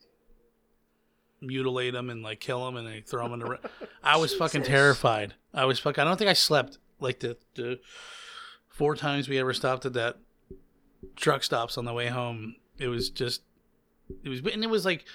mutilate 1.41 1.91
them 1.93 2.09
and 2.09 2.23
like 2.23 2.39
kill 2.39 2.63
them 2.65 2.77
and 2.77 2.87
they 2.87 3.01
throw 3.01 3.27
them 3.27 3.33
in 3.33 3.39
the 3.39 3.59
I 4.03 4.17
was 4.17 4.33
fucking 4.33 4.63
terrified. 4.63 5.33
I 5.53 5.65
was 5.65 5.79
fucking 5.79 6.01
I 6.01 6.05
don't 6.05 6.17
think 6.17 6.29
I 6.29 6.33
slept 6.33 6.77
like 6.99 7.19
the 7.19 7.37
the 7.55 7.79
four 8.73 8.95
times 8.95 9.29
we 9.29 9.37
ever 9.39 9.53
stopped 9.53 9.85
at 9.85 9.93
that 9.93 10.17
truck 11.15 11.43
stops 11.43 11.77
on 11.77 11.85
the 11.85 11.93
way 11.93 12.07
home. 12.07 12.55
It 12.77 12.87
was 12.87 13.09
just 13.09 13.41
It 14.23 14.29
was, 14.29 14.39
and 14.39 14.63
it 14.63 14.69
was 14.69 14.83
like 14.83 15.05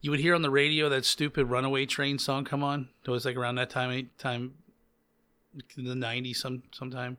you 0.00 0.10
would 0.10 0.20
hear 0.20 0.34
on 0.34 0.42
the 0.42 0.50
radio 0.50 0.88
that 0.90 1.04
stupid 1.04 1.46
Runaway 1.46 1.86
Train 1.86 2.18
song 2.18 2.44
come 2.44 2.62
on. 2.62 2.90
It 3.04 3.10
was 3.10 3.24
like 3.24 3.36
around 3.36 3.56
that 3.56 3.70
time, 3.70 4.10
time 4.18 4.54
in 5.76 5.84
the 5.84 5.94
'90s, 5.94 6.36
some 6.36 6.62
sometime. 6.70 7.16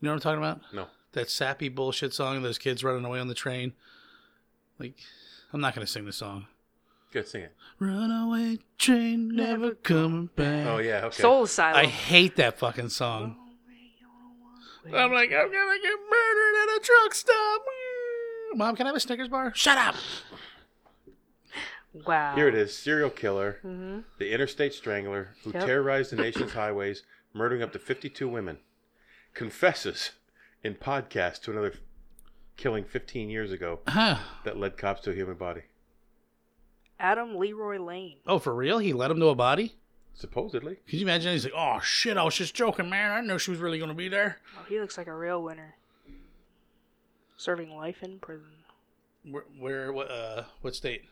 You 0.00 0.06
know 0.06 0.12
what 0.12 0.16
I'm 0.16 0.20
talking 0.20 0.38
about? 0.38 0.60
No. 0.72 0.86
That 1.12 1.30
sappy 1.30 1.68
bullshit 1.68 2.14
song. 2.14 2.36
Of 2.36 2.42
those 2.42 2.58
kids 2.58 2.82
running 2.82 3.04
away 3.04 3.20
on 3.20 3.28
the 3.28 3.34
train. 3.34 3.74
Like, 4.78 4.94
I'm 5.52 5.60
not 5.60 5.74
gonna 5.74 5.86
sing 5.86 6.04
the 6.04 6.12
song. 6.12 6.46
Good, 7.12 7.26
sing 7.28 7.42
it. 7.42 7.54
Runaway 7.78 8.58
train, 8.76 9.28
never 9.34 9.74
coming 9.74 10.30
back. 10.34 10.66
Oh 10.66 10.78
yeah, 10.78 11.06
okay. 11.06 11.22
Soul 11.22 11.44
Asylum. 11.44 11.80
I 11.80 11.86
hate 11.86 12.36
that 12.36 12.58
fucking 12.58 12.88
song. 12.90 13.36
I'm 14.94 15.12
like, 15.12 15.30
I'm 15.32 15.50
gonna 15.52 15.78
get 15.82 15.98
murdered 16.10 16.56
at 16.62 16.76
a 16.76 16.80
truck 16.82 17.14
stop. 17.14 17.62
Mom, 18.54 18.76
can 18.76 18.86
I 18.86 18.90
have 18.90 18.96
a 18.96 19.00
Snickers 19.00 19.28
bar? 19.28 19.52
Shut 19.54 19.76
up. 19.78 19.94
wow. 22.06 22.34
Here 22.34 22.48
it 22.48 22.54
is: 22.54 22.76
serial 22.76 23.10
killer, 23.10 23.58
hmm 23.62 24.00
the 24.18 24.32
interstate 24.32 24.74
strangler 24.74 25.34
who 25.44 25.52
Yep. 25.52 25.64
terrorized 25.66 26.12
the 26.12 26.16
nation's 26.16 26.52
highways, 26.52 27.02
murdering 27.34 27.62
up 27.62 27.72
to 27.72 27.78
52 27.78 28.28
women, 28.28 28.58
confesses 29.34 30.12
in 30.62 30.74
podcast 30.74 31.42
to 31.42 31.50
another 31.52 31.74
killing 32.56 32.84
15 32.84 33.30
years 33.30 33.52
ago 33.52 33.80
Huh. 33.86 34.18
that 34.44 34.58
led 34.58 34.76
cops 34.76 35.00
to 35.02 35.10
a 35.10 35.14
human 35.14 35.36
body. 35.36 35.62
Adam 37.00 37.36
Leroy 37.36 37.78
Lane. 37.78 38.18
Oh, 38.26 38.38
for 38.40 38.52
real? 38.54 38.78
He 38.78 38.92
led 38.92 39.10
him 39.12 39.20
to 39.20 39.28
a 39.28 39.34
body? 39.36 39.76
Supposedly. 40.18 40.78
Could 40.88 40.98
you 40.98 41.06
imagine? 41.06 41.30
He's 41.30 41.44
like, 41.44 41.54
oh 41.56 41.78
shit, 41.80 42.16
I 42.16 42.24
was 42.24 42.34
just 42.34 42.52
joking, 42.52 42.90
man. 42.90 43.12
I 43.12 43.16
didn't 43.16 43.28
know 43.28 43.38
she 43.38 43.52
was 43.52 43.60
really 43.60 43.78
gonna 43.78 43.94
be 43.94 44.08
there. 44.08 44.38
Oh, 44.58 44.64
he 44.68 44.80
looks 44.80 44.98
like 44.98 45.06
a 45.06 45.14
real 45.14 45.40
winner. 45.40 45.76
Serving 47.36 47.70
life 47.76 48.02
in 48.02 48.18
prison. 48.18 48.50
Where, 49.30 49.44
where 49.60 49.92
what, 49.92 50.10
uh, 50.10 50.42
what 50.60 50.74
state? 50.74 51.04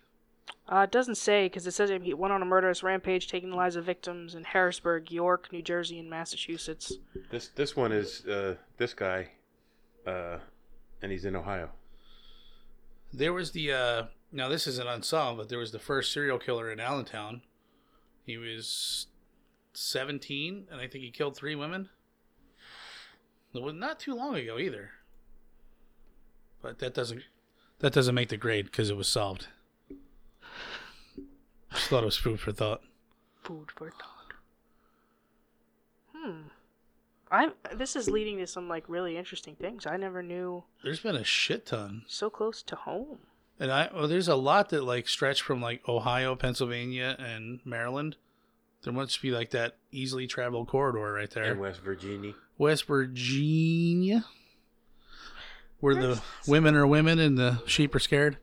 Uh, 0.69 0.81
it 0.81 0.91
doesn't 0.91 1.15
say 1.15 1.47
because 1.47 1.69
it 1.69 1.71
says 1.71 1.89
he 2.03 2.15
went 2.15 2.33
on 2.33 2.43
a 2.43 2.45
murderous 2.45 2.83
rampage, 2.83 3.29
taking 3.29 3.51
the 3.51 3.57
lives 3.57 3.77
of 3.77 3.85
victims 3.85 4.35
in 4.35 4.43
Harrisburg, 4.43 5.13
York, 5.13 5.53
New 5.53 5.63
Jersey, 5.63 6.01
and 6.01 6.11
Massachusetts. 6.11 6.95
This 7.31 7.51
this 7.55 7.77
one 7.77 7.93
is 7.93 8.27
uh, 8.27 8.57
this 8.77 8.93
guy, 8.93 9.29
uh, 10.05 10.39
and 11.01 11.13
he's 11.13 11.25
in 11.25 11.37
Ohio. 11.37 11.71
There 13.13 13.33
was 13.33 13.53
the, 13.53 13.73
uh, 13.73 14.03
now 14.33 14.49
this 14.49 14.67
isn't 14.67 14.89
unsolved, 14.89 15.39
but 15.39 15.49
there 15.49 15.61
was 15.61 15.71
the 15.71 15.79
first 15.79 16.13
serial 16.13 16.41
killer 16.41 16.73
in 16.73 16.81
Allentown. 16.81 17.43
He 18.27 18.37
was 18.37 19.07
17, 19.75 20.67
and 20.71 20.81
I 20.81 20.89
think 20.89 21.05
he 21.05 21.11
killed 21.11 21.37
three 21.37 21.55
women. 21.55 21.89
It 23.55 23.63
was 23.63 23.75
not 23.75 24.01
too 24.01 24.15
long 24.15 24.35
ago 24.35 24.59
either. 24.59 24.91
But 26.61 26.81
that 26.81 26.93
doesn't, 26.93 27.23
that 27.79 27.93
doesn't 27.93 28.15
make 28.15 28.29
the 28.29 28.37
grade 28.37 28.67
because 28.67 28.91
it 28.91 28.97
was 28.97 29.09
solved. 29.09 29.47
Just 31.73 31.89
thought 31.89 32.03
it 32.03 32.07
was 32.07 32.17
food 32.17 32.41
for 32.41 32.53
thought. 32.53 32.83
Food 33.45 33.71
for 33.75 33.91
thought. 33.91 34.33
Hmm. 36.15 36.41
I'm. 37.31 37.53
This 37.75 37.97
is 37.97 38.09
leading 38.09 38.39
to 38.39 38.47
some 38.47 38.69
like 38.69 38.89
really 38.89 39.17
interesting 39.17 39.57
things. 39.57 39.87
I 39.87 39.97
never 39.97 40.23
knew 40.23 40.65
There's 40.83 41.01
been 41.01 41.17
a 41.17 41.25
shit 41.25 41.67
ton. 41.67 42.05
so 42.07 42.31
close 42.31 42.63
to 42.65 42.77
home. 42.77 43.19
And 43.59 43.73
I 43.73 43.89
well, 43.95 44.09
there's 44.09 44.29
a 44.29 44.37
lot 44.37 44.69
that 44.71 44.85
like 44.85 45.09
stretch 45.09 45.43
from 45.43 45.63
like 45.63 45.87
Ohio, 45.89 46.37
Pennsylvania, 46.37 47.17
and 47.19 47.61
Maryland. 47.65 48.17
There 48.83 48.93
must 48.93 49.21
be 49.23 49.31
like 49.31 49.51
that 49.51 49.77
easily 49.91 50.27
traveled 50.27 50.69
corridor 50.69 51.13
right 51.13 51.31
there. 51.31 51.53
In 51.53 51.59
West 51.59 51.81
Virginia. 51.81 52.35
West 52.59 52.87
Virginia, 52.87 54.25
where 55.81 55.95
the 55.95 56.23
women 56.47 56.75
are 56.75 56.87
women 56.87 57.19
and 57.19 57.37
the 57.37 57.63
sheep 57.67 57.95
are 57.95 58.01
scared. 58.01 58.39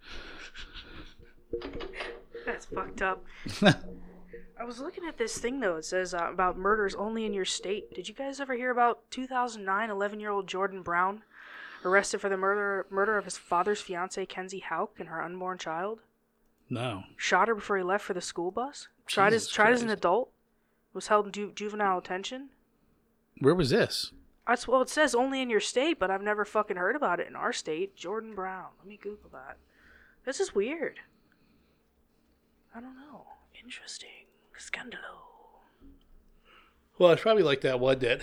That's 2.46 2.66
fucked 2.66 3.02
up. 3.02 3.24
I 3.62 4.66
was 4.66 4.80
looking 4.80 5.06
at 5.06 5.18
this 5.18 5.38
thing 5.38 5.60
though. 5.60 5.78
It 5.78 5.86
says 5.86 6.14
uh, 6.14 6.30
about 6.32 6.58
murders 6.58 6.96
only 6.96 7.26
in 7.26 7.34
your 7.34 7.46
state. 7.46 7.94
Did 7.94 8.08
you 8.08 8.14
guys 8.14 8.40
ever 8.40 8.56
hear 8.56 8.72
about 8.72 9.10
2009 9.12 9.90
11-year-old 9.90 10.48
Jordan 10.48 10.82
Brown 10.82 11.24
arrested 11.86 12.20
for 12.22 12.30
the 12.30 12.38
murder 12.38 12.86
murder 12.90 13.18
of 13.18 13.26
his 13.26 13.38
father's 13.38 13.82
fiancee 13.82 14.26
Kenzie 14.26 14.64
Houk 14.70 15.00
and 15.00 15.10
her 15.10 15.22
unborn 15.22 15.58
child? 15.58 16.02
no, 16.70 17.04
Shot 17.18 17.48
her 17.50 17.56
before 17.56 17.78
he 17.78 17.84
left 17.84 18.06
for 18.06 18.14
the 18.14 18.22
school 18.22 18.50
bus. 18.52 18.88
Tried 19.06 19.34
as 19.34 19.48
tried 19.48 19.74
as 19.74 19.82
an 19.82 19.88
Christ. 19.88 20.00
adult. 20.00 20.30
Was 20.94 21.08
held 21.08 21.26
in 21.28 21.32
ju- 21.32 21.52
juvenile 21.54 22.00
detention. 22.02 22.50
where 23.40 23.56
was 23.56 23.70
this? 23.72 24.12
That's 24.48 24.68
well, 24.68 24.82
it 24.82 24.90
says 24.90 25.16
only 25.16 25.42
in 25.42 25.50
your 25.50 25.60
state, 25.60 25.98
but 26.00 26.12
I've 26.12 26.22
never 26.22 26.46
fucking 26.46 26.78
heard 26.78 26.96
about 26.96 27.20
it 27.20 27.28
in 27.28 27.36
our 27.36 27.54
state. 27.54 27.96
Jordan 27.96 28.36
Brown. 28.36 28.68
Let 28.80 28.88
me 28.88 28.98
Google 29.02 29.30
that. 29.32 29.58
This 30.26 30.40
is 30.40 30.54
weird. 30.56 31.00
I 32.76 32.80
don't 32.80 32.96
know. 32.96 33.26
Interesting. 33.64 34.10
Scandalo. 34.60 35.22
Well, 36.98 37.12
it's 37.12 37.22
probably 37.22 37.44
like 37.44 37.62
that 37.62 37.80
one 37.80 38.00
that 38.00 38.22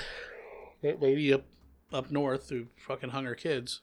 that 0.83 1.01
lady 1.03 1.33
up 1.33 1.45
up 1.93 2.11
north 2.11 2.49
who 2.51 2.67
fucking 2.77 3.11
hung 3.11 3.25
her 3.25 3.35
kids. 3.35 3.81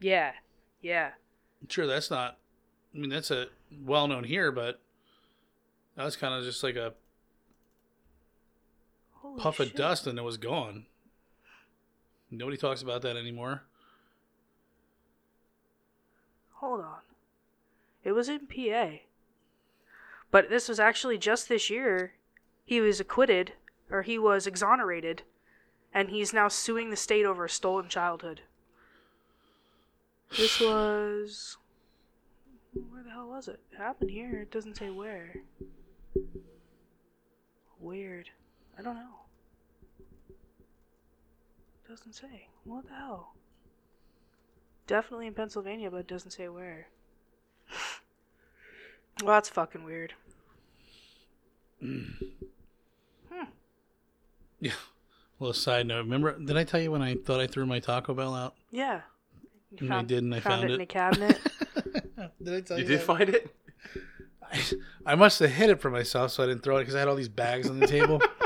Yeah. 0.00 0.32
Yeah. 0.80 1.10
Sure, 1.68 1.86
that's 1.86 2.10
not. 2.10 2.38
I 2.94 2.98
mean, 2.98 3.10
that's 3.10 3.30
a 3.30 3.46
well 3.84 4.08
known 4.08 4.24
here, 4.24 4.52
but 4.52 4.80
that 5.96 6.04
was 6.04 6.16
kind 6.16 6.34
of 6.34 6.44
just 6.44 6.62
like 6.62 6.76
a 6.76 6.94
Holy 9.12 9.40
puff 9.40 9.60
of 9.60 9.74
dust 9.74 10.06
and 10.06 10.18
it 10.18 10.22
was 10.22 10.36
gone. 10.36 10.86
Nobody 12.30 12.56
talks 12.56 12.82
about 12.82 13.02
that 13.02 13.16
anymore. 13.16 13.62
Hold 16.54 16.80
on. 16.80 17.00
It 18.04 18.12
was 18.12 18.28
in 18.28 18.46
PA. 18.46 18.98
But 20.30 20.48
this 20.48 20.68
was 20.68 20.80
actually 20.80 21.18
just 21.18 21.48
this 21.48 21.68
year. 21.68 22.14
He 22.64 22.80
was 22.80 23.00
acquitted, 23.00 23.52
or 23.90 24.02
he 24.02 24.18
was 24.18 24.46
exonerated, 24.46 25.22
and 25.94 26.10
he's 26.10 26.32
now 26.32 26.48
suing 26.48 26.90
the 26.90 26.96
state 26.96 27.24
over 27.24 27.44
a 27.44 27.50
stolen 27.50 27.88
childhood. 27.88 28.42
This 30.36 30.60
was. 30.60 31.56
Where 32.74 33.02
the 33.02 33.10
hell 33.10 33.28
was 33.28 33.48
it? 33.48 33.60
It 33.70 33.78
happened 33.78 34.10
here. 34.10 34.40
It 34.40 34.50
doesn't 34.50 34.76
say 34.76 34.88
where. 34.88 35.34
Weird. 37.78 38.30
I 38.78 38.82
don't 38.82 38.94
know. 38.94 39.20
Doesn't 41.88 42.14
say. 42.14 42.48
What 42.64 42.86
the 42.86 42.94
hell? 42.94 43.34
Definitely 44.86 45.26
in 45.26 45.34
Pennsylvania, 45.34 45.90
but 45.90 45.98
it 45.98 46.08
doesn't 46.08 46.30
say 46.30 46.48
where. 46.48 46.88
Well, 49.22 49.34
that's 49.34 49.50
fucking 49.50 49.84
weird. 49.84 50.14
Hmm. 51.80 52.04
Hmm. 53.30 53.44
Yeah. 54.58 54.72
Well, 55.42 55.50
a 55.50 55.54
side 55.54 55.88
note. 55.88 56.04
Remember, 56.04 56.38
did 56.38 56.56
I 56.56 56.62
tell 56.62 56.80
you 56.80 56.92
when 56.92 57.02
I 57.02 57.16
thought 57.16 57.40
I 57.40 57.48
threw 57.48 57.66
my 57.66 57.80
Taco 57.80 58.14
Bell 58.14 58.32
out? 58.32 58.54
Yeah. 58.70 59.00
You 59.72 59.86
And 59.86 59.92
I 59.94 60.02
did, 60.02 60.22
and 60.22 60.32
I 60.32 60.38
found 60.38 60.62
it 60.62 60.70
in 60.70 60.80
it. 60.80 60.84
a 60.84 60.86
cabinet. 60.86 61.40
did 62.40 62.54
I 62.54 62.60
tell 62.60 62.78
You 62.78 62.84
You 62.84 62.88
did 62.90 63.00
find 63.00 63.28
it? 63.28 63.52
I, 64.40 64.60
I 65.04 65.14
must 65.16 65.40
have 65.40 65.50
hid 65.50 65.70
it 65.70 65.80
for 65.80 65.90
myself 65.90 66.30
so 66.30 66.44
I 66.44 66.46
didn't 66.46 66.62
throw 66.62 66.76
it 66.76 66.82
because 66.82 66.94
I 66.94 67.00
had 67.00 67.08
all 67.08 67.16
these 67.16 67.28
bags 67.28 67.68
on 67.68 67.80
the 67.80 67.88
table. 67.88 68.22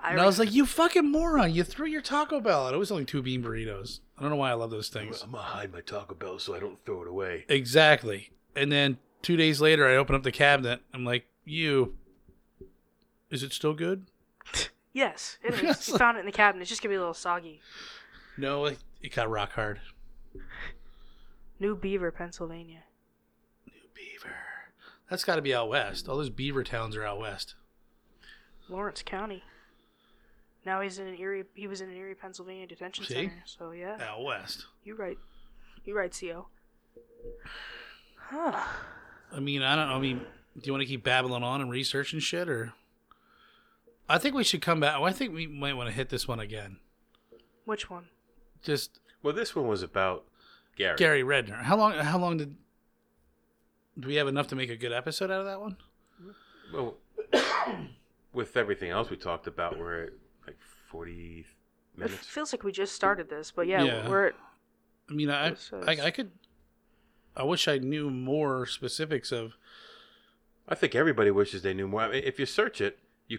I, 0.00 0.12
and 0.12 0.20
I 0.22 0.24
was 0.24 0.38
like, 0.38 0.54
"You 0.54 0.64
fucking 0.64 1.12
moron! 1.12 1.52
You 1.52 1.64
threw 1.64 1.86
your 1.86 2.00
Taco 2.00 2.40
Bell 2.40 2.68
out. 2.68 2.72
It 2.72 2.78
was 2.78 2.90
only 2.90 3.04
two 3.04 3.20
bean 3.20 3.42
burritos. 3.42 4.00
I 4.16 4.22
don't 4.22 4.30
know 4.30 4.36
why 4.36 4.50
I 4.50 4.54
love 4.54 4.70
those 4.70 4.88
things. 4.88 5.20
I'm 5.22 5.32
gonna 5.32 5.42
hide 5.42 5.70
my 5.70 5.82
Taco 5.82 6.14
Bell 6.14 6.38
so 6.38 6.54
I 6.54 6.60
don't 6.60 6.82
throw 6.86 7.02
it 7.02 7.08
away. 7.08 7.44
Exactly. 7.50 8.30
And 8.54 8.72
then 8.72 8.96
two 9.20 9.36
days 9.36 9.60
later, 9.60 9.86
I 9.86 9.96
open 9.96 10.14
up 10.14 10.22
the 10.22 10.32
cabinet. 10.32 10.80
I'm 10.94 11.04
like, 11.04 11.26
"You, 11.44 11.94
is 13.30 13.42
it 13.42 13.52
still 13.52 13.74
good?" 13.74 14.06
Yes, 14.96 15.38
it 15.44 15.54
is. 15.62 15.88
You 15.88 15.98
found 15.98 16.16
it 16.16 16.20
in 16.20 16.26
the 16.26 16.32
cabinet. 16.32 16.62
It's 16.62 16.70
just 16.70 16.82
gonna 16.82 16.92
be 16.92 16.96
a 16.96 17.00
little 17.00 17.14
soggy. 17.14 17.60
No, 18.38 18.64
it, 18.64 18.78
it 19.00 19.14
got 19.14 19.30
rock 19.30 19.52
hard. 19.52 19.80
New 21.60 21.76
Beaver, 21.76 22.10
Pennsylvania. 22.10 22.82
New 23.66 23.88
Beaver. 23.94 24.34
That's 25.08 25.24
got 25.24 25.36
to 25.36 25.42
be 25.42 25.54
out 25.54 25.68
west. 25.68 26.08
All 26.08 26.16
those 26.16 26.30
beaver 26.30 26.64
towns 26.64 26.96
are 26.96 27.04
out 27.04 27.18
west. 27.20 27.54
Lawrence 28.68 29.02
County. 29.02 29.42
Now 30.66 30.80
he's 30.80 30.98
in 30.98 31.06
an 31.06 31.18
Erie. 31.18 31.44
He 31.54 31.68
was 31.68 31.80
in 31.80 31.88
an 31.88 31.96
Erie, 31.96 32.14
Pennsylvania 32.16 32.66
detention 32.66 33.04
See? 33.04 33.14
center. 33.14 33.42
So 33.46 33.70
yeah, 33.70 33.98
Out 34.00 34.24
west. 34.24 34.66
you 34.84 34.96
right. 34.96 35.16
You 35.84 35.96
right, 35.96 36.12
Co. 36.20 36.48
Huh. 38.18 38.60
I 39.32 39.40
mean, 39.40 39.62
I 39.62 39.76
don't 39.76 39.88
know. 39.88 39.94
I 39.94 40.00
mean, 40.00 40.18
do 40.18 40.62
you 40.64 40.72
want 40.72 40.82
to 40.82 40.86
keep 40.86 41.04
babbling 41.04 41.42
on 41.44 41.60
and 41.60 41.70
researching 41.70 42.18
shit, 42.20 42.48
or? 42.48 42.72
I 44.08 44.18
think 44.18 44.34
we 44.34 44.44
should 44.44 44.62
come 44.62 44.80
back. 44.80 44.96
Oh, 44.98 45.04
I 45.04 45.12
think 45.12 45.34
we 45.34 45.46
might 45.46 45.74
want 45.74 45.88
to 45.88 45.94
hit 45.94 46.08
this 46.10 46.28
one 46.28 46.38
again. 46.40 46.78
Which 47.64 47.90
one? 47.90 48.06
Just 48.62 49.00
Well, 49.22 49.34
this 49.34 49.54
one 49.56 49.66
was 49.66 49.82
about 49.82 50.24
Gary. 50.76 50.96
Gary 50.96 51.22
Redner. 51.22 51.62
How 51.62 51.76
long? 51.76 51.92
How 51.94 52.18
long 52.18 52.36
did? 52.36 52.56
Do 53.98 54.08
we 54.08 54.16
have 54.16 54.28
enough 54.28 54.48
to 54.48 54.54
make 54.56 54.70
a 54.70 54.76
good 54.76 54.92
episode 54.92 55.30
out 55.30 55.40
of 55.40 55.46
that 55.46 55.60
one? 55.60 55.76
Well, 56.72 56.96
with 58.32 58.56
everything 58.56 58.90
else 58.90 59.10
we 59.10 59.16
talked 59.16 59.46
about, 59.46 59.78
we're 59.78 60.04
at 60.04 60.10
like 60.46 60.58
40 60.90 61.46
minutes. 61.96 62.14
It 62.14 62.20
feels 62.20 62.52
like 62.52 62.62
we 62.62 62.72
just 62.72 62.94
started 62.94 63.28
this, 63.30 63.50
but 63.50 63.66
yeah, 63.66 63.82
Yeah. 63.82 64.08
we're. 64.08 64.28
At, 64.28 64.34
I 65.08 65.14
mean, 65.14 65.30
I, 65.30 65.54
I, 65.86 65.96
I 66.02 66.10
could, 66.10 66.30
I 67.36 67.44
wish 67.44 67.68
I 67.68 67.78
knew 67.78 68.10
more 68.10 68.66
specifics 68.66 69.32
of. 69.32 69.56
I 70.68 70.74
think 70.74 70.94
everybody 70.96 71.30
wishes 71.30 71.62
they 71.62 71.74
knew 71.74 71.86
more. 71.88 72.02
I 72.02 72.08
mean, 72.10 72.22
if 72.24 72.38
you 72.40 72.46
search 72.46 72.80
it, 72.80 72.98
you 73.28 73.38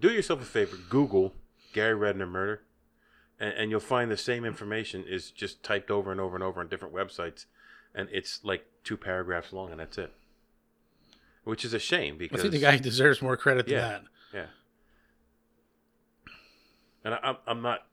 do 0.00 0.10
yourself 0.10 0.42
a 0.42 0.44
favor. 0.44 0.76
Google 0.88 1.34
Gary 1.72 1.94
Redner 1.98 2.28
murder, 2.28 2.62
and, 3.38 3.52
and 3.54 3.70
you'll 3.70 3.80
find 3.80 4.10
the 4.10 4.16
same 4.16 4.44
information 4.44 5.04
is 5.06 5.30
just 5.30 5.62
typed 5.62 5.90
over 5.90 6.10
and 6.12 6.20
over 6.20 6.34
and 6.36 6.42
over 6.44 6.60
on 6.60 6.68
different 6.68 6.94
websites, 6.94 7.46
and 7.94 8.08
it's 8.12 8.40
like 8.44 8.66
two 8.84 8.96
paragraphs 8.96 9.52
long, 9.52 9.70
and 9.70 9.80
that's 9.80 9.98
it. 9.98 10.12
Which 11.44 11.64
is 11.64 11.72
a 11.72 11.78
shame 11.78 12.18
because 12.18 12.40
I 12.40 12.42
think 12.42 12.52
the 12.52 12.60
guy 12.60 12.76
deserves 12.76 13.22
more 13.22 13.36
credit 13.36 13.66
than 13.66 13.74
Yeah. 13.74 13.88
that. 13.88 14.02
Yeah. 14.34 14.46
And 17.04 17.14
I, 17.14 17.18
I'm, 17.22 17.36
I'm 17.46 17.62
not. 17.62 17.86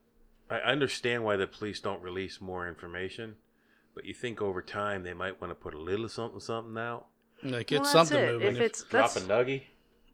I 0.50 0.58
understand 0.58 1.24
why 1.24 1.36
the 1.36 1.46
police 1.46 1.80
don't 1.80 2.02
release 2.02 2.40
more 2.40 2.68
information, 2.68 3.36
but 3.94 4.04
you 4.04 4.14
think 4.14 4.40
over 4.40 4.62
time 4.62 5.02
they 5.02 5.14
might 5.14 5.40
want 5.40 5.50
to 5.50 5.54
put 5.56 5.74
a 5.74 5.78
little 5.78 6.08
something, 6.08 6.38
something 6.38 6.76
out. 6.78 7.06
Like 7.42 7.70
Well, 7.70 7.80
it's 7.82 7.90
something 7.92 8.18
it. 8.18 8.32
moving. 8.32 8.56
If 8.56 8.60
it's 8.62 8.82
Drop 8.84 9.12
that's 9.12 9.24
a 9.24 9.28
nuggy. 9.28 9.62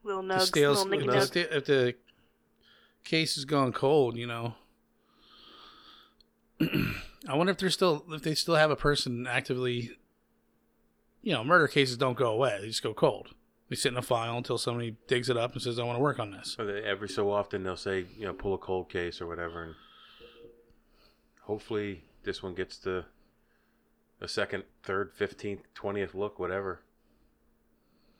Little 0.02 0.22
the 0.22 0.34
nugs, 0.34 0.40
stale- 0.46 0.70
little 0.72 0.86
nicky 0.86 1.04
if 1.06 1.30
the 1.30 1.40
nug. 1.40 1.56
if 1.56 1.64
the 1.66 1.94
case 3.04 3.36
is 3.36 3.44
going 3.44 3.72
cold, 3.72 4.16
you 4.16 4.26
know. 4.26 4.54
I 7.28 7.34
wonder 7.36 7.52
if 7.52 7.58
they're 7.58 7.70
still 7.70 8.04
if 8.10 8.22
they 8.22 8.34
still 8.34 8.56
have 8.56 8.70
a 8.70 8.76
person 8.76 9.26
actively. 9.26 9.96
You 11.22 11.32
know, 11.34 11.44
murder 11.44 11.68
cases 11.68 11.96
don't 11.96 12.16
go 12.16 12.32
away; 12.32 12.58
they 12.60 12.66
just 12.66 12.82
go 12.82 12.94
cold. 12.94 13.28
They 13.68 13.76
sit 13.76 13.92
in 13.92 13.98
a 13.98 14.02
file 14.02 14.36
until 14.36 14.58
somebody 14.58 14.96
digs 15.06 15.30
it 15.30 15.36
up 15.36 15.52
and 15.52 15.62
says, 15.62 15.78
"I 15.78 15.84
want 15.84 15.96
to 15.96 16.02
work 16.02 16.18
on 16.18 16.32
this." 16.32 16.56
Or 16.58 16.64
they, 16.64 16.82
every 16.82 17.08
so 17.08 17.30
often 17.30 17.62
they'll 17.62 17.76
say, 17.76 18.06
you 18.18 18.26
know, 18.26 18.32
pull 18.32 18.54
a 18.54 18.58
cold 18.58 18.90
case 18.90 19.20
or 19.20 19.26
whatever, 19.26 19.62
and 19.62 19.74
hopefully 21.42 22.04
this 22.24 22.42
one 22.42 22.54
gets 22.54 22.76
to 22.78 23.04
a 24.20 24.28
second, 24.28 24.64
third, 24.82 25.12
fifteenth, 25.14 25.62
twentieth 25.74 26.14
look, 26.14 26.38
whatever. 26.38 26.80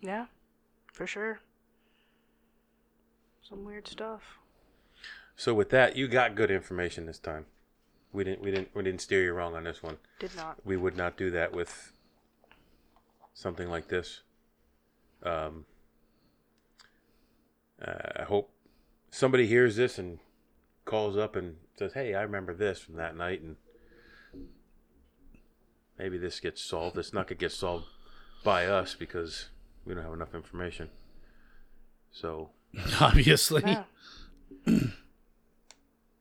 Yeah, 0.01 0.27
for 0.93 1.07
sure. 1.07 1.41
Some 3.49 3.65
weird 3.65 3.89
stuff. 3.89 4.39
So 5.37 5.55
with 5.55 5.71
that, 5.71 5.97
you 5.97 6.09
got 6.09 6.35
good 6.35 6.51
information 6.51 7.07
this 7.07 7.19
time. 7.19 7.47
We 8.13 8.25
didn't, 8.25 8.43
we 8.43 8.51
didn't, 8.51 8.69
we 8.75 8.83
didn't 8.83 9.01
steer 9.01 9.23
you 9.23 9.33
wrong 9.33 9.55
on 9.55 9.65
this 9.65 9.83
one. 9.83 9.97
Did 10.19 10.35
not. 10.37 10.59
we 10.65 10.77
would 10.77 10.97
not 10.97 11.17
do 11.17 11.31
that 11.31 11.53
with 11.53 11.93
something 13.35 13.69
like 13.69 13.89
this. 13.89 14.21
Um, 15.23 15.65
uh, 17.85 18.21
I 18.21 18.23
hope 18.25 18.51
somebody 19.11 19.47
hears 19.47 19.77
this 19.77 19.99
and 19.99 20.19
calls 20.85 21.17
up 21.17 21.37
and 21.37 21.57
says, 21.79 21.95
"Hey, 21.95 22.15
I 22.15 22.23
remember 22.23 22.55
this 22.55 22.81
from 22.81 22.97
that 22.97 23.17
night," 23.17 23.41
and 23.41 23.57
maybe 25.99 26.19
this 26.19 26.39
gets 26.41 26.63
solved. 26.63 26.99
It's 26.99 27.13
not 27.13 27.27
gonna 27.27 27.39
get 27.39 27.53
solved 27.53 27.87
by 28.45 28.67
us 28.67 28.95
because 28.95 29.49
we 29.85 29.95
don't 29.95 30.05
have 30.05 30.13
enough 30.13 30.35
information. 30.35 30.91
So 32.11 32.51
Obviously, 33.01 33.63
Yeah. 33.67 33.85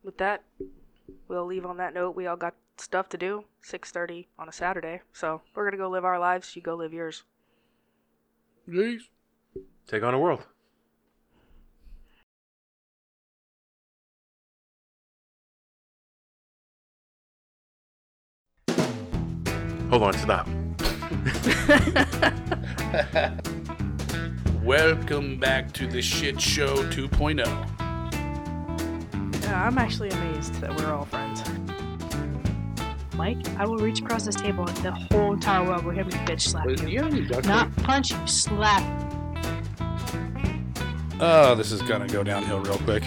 With 0.04 0.18
that, 0.18 0.44
we'll 1.28 1.46
leave 1.46 1.66
on 1.66 1.78
that 1.78 1.94
note. 1.94 2.16
We 2.16 2.26
all 2.28 2.36
got 2.36 2.56
stuff 2.78 3.08
to 3.10 3.18
do. 3.18 3.46
Six 3.62 3.92
thirty 3.92 4.28
on 4.40 4.50
a 4.50 4.52
Saturday, 4.52 5.02
so 5.14 5.42
we're 5.54 5.66
gonna 5.66 5.78
go 5.78 5.90
live 5.90 6.04
our 6.06 6.20
lives. 6.20 6.56
You 6.56 6.62
go 6.64 6.76
live 6.76 6.94
yours. 6.94 7.24
Jeez. 8.68 9.02
take 9.88 10.04
on 10.04 10.14
a 10.14 10.20
world. 10.20 10.46
Hold 19.90 20.04
on, 20.04 20.14
stop. 20.14 20.48
Welcome 24.64 25.40
back 25.40 25.72
to 25.74 25.88
the 25.88 26.04
shit 26.04 26.40
show 26.40 26.68
oh. 26.68 26.84
2.0. 26.84 27.44
Yeah, 29.44 29.66
I'm 29.66 29.80
actually 29.80 30.10
amazed 30.12 30.54
that 30.62 30.78
we're 30.78 30.94
all 30.94 31.06
friends. 31.06 31.42
Mike, 33.16 33.44
I 33.58 33.66
will 33.66 33.80
reach 33.80 34.02
across 34.02 34.24
this 34.24 34.36
table 34.36 34.68
and 34.68 34.78
the 34.78 34.92
whole 34.92 35.34
entire 35.34 35.68
world 35.68 35.84
will 35.84 35.94
hear 35.94 36.06
me 36.06 36.12
bitch 36.12 36.42
slap 36.42 36.68
you. 36.88 37.42
Not 37.42 37.76
punch 37.78 38.12
you, 38.12 38.28
slap. 38.28 38.84
Oh, 41.20 41.56
this 41.56 41.72
is 41.72 41.82
gonna 41.82 42.08
go 42.08 42.22
downhill 42.22 42.60
real 42.60 42.78
quick. 42.78 43.04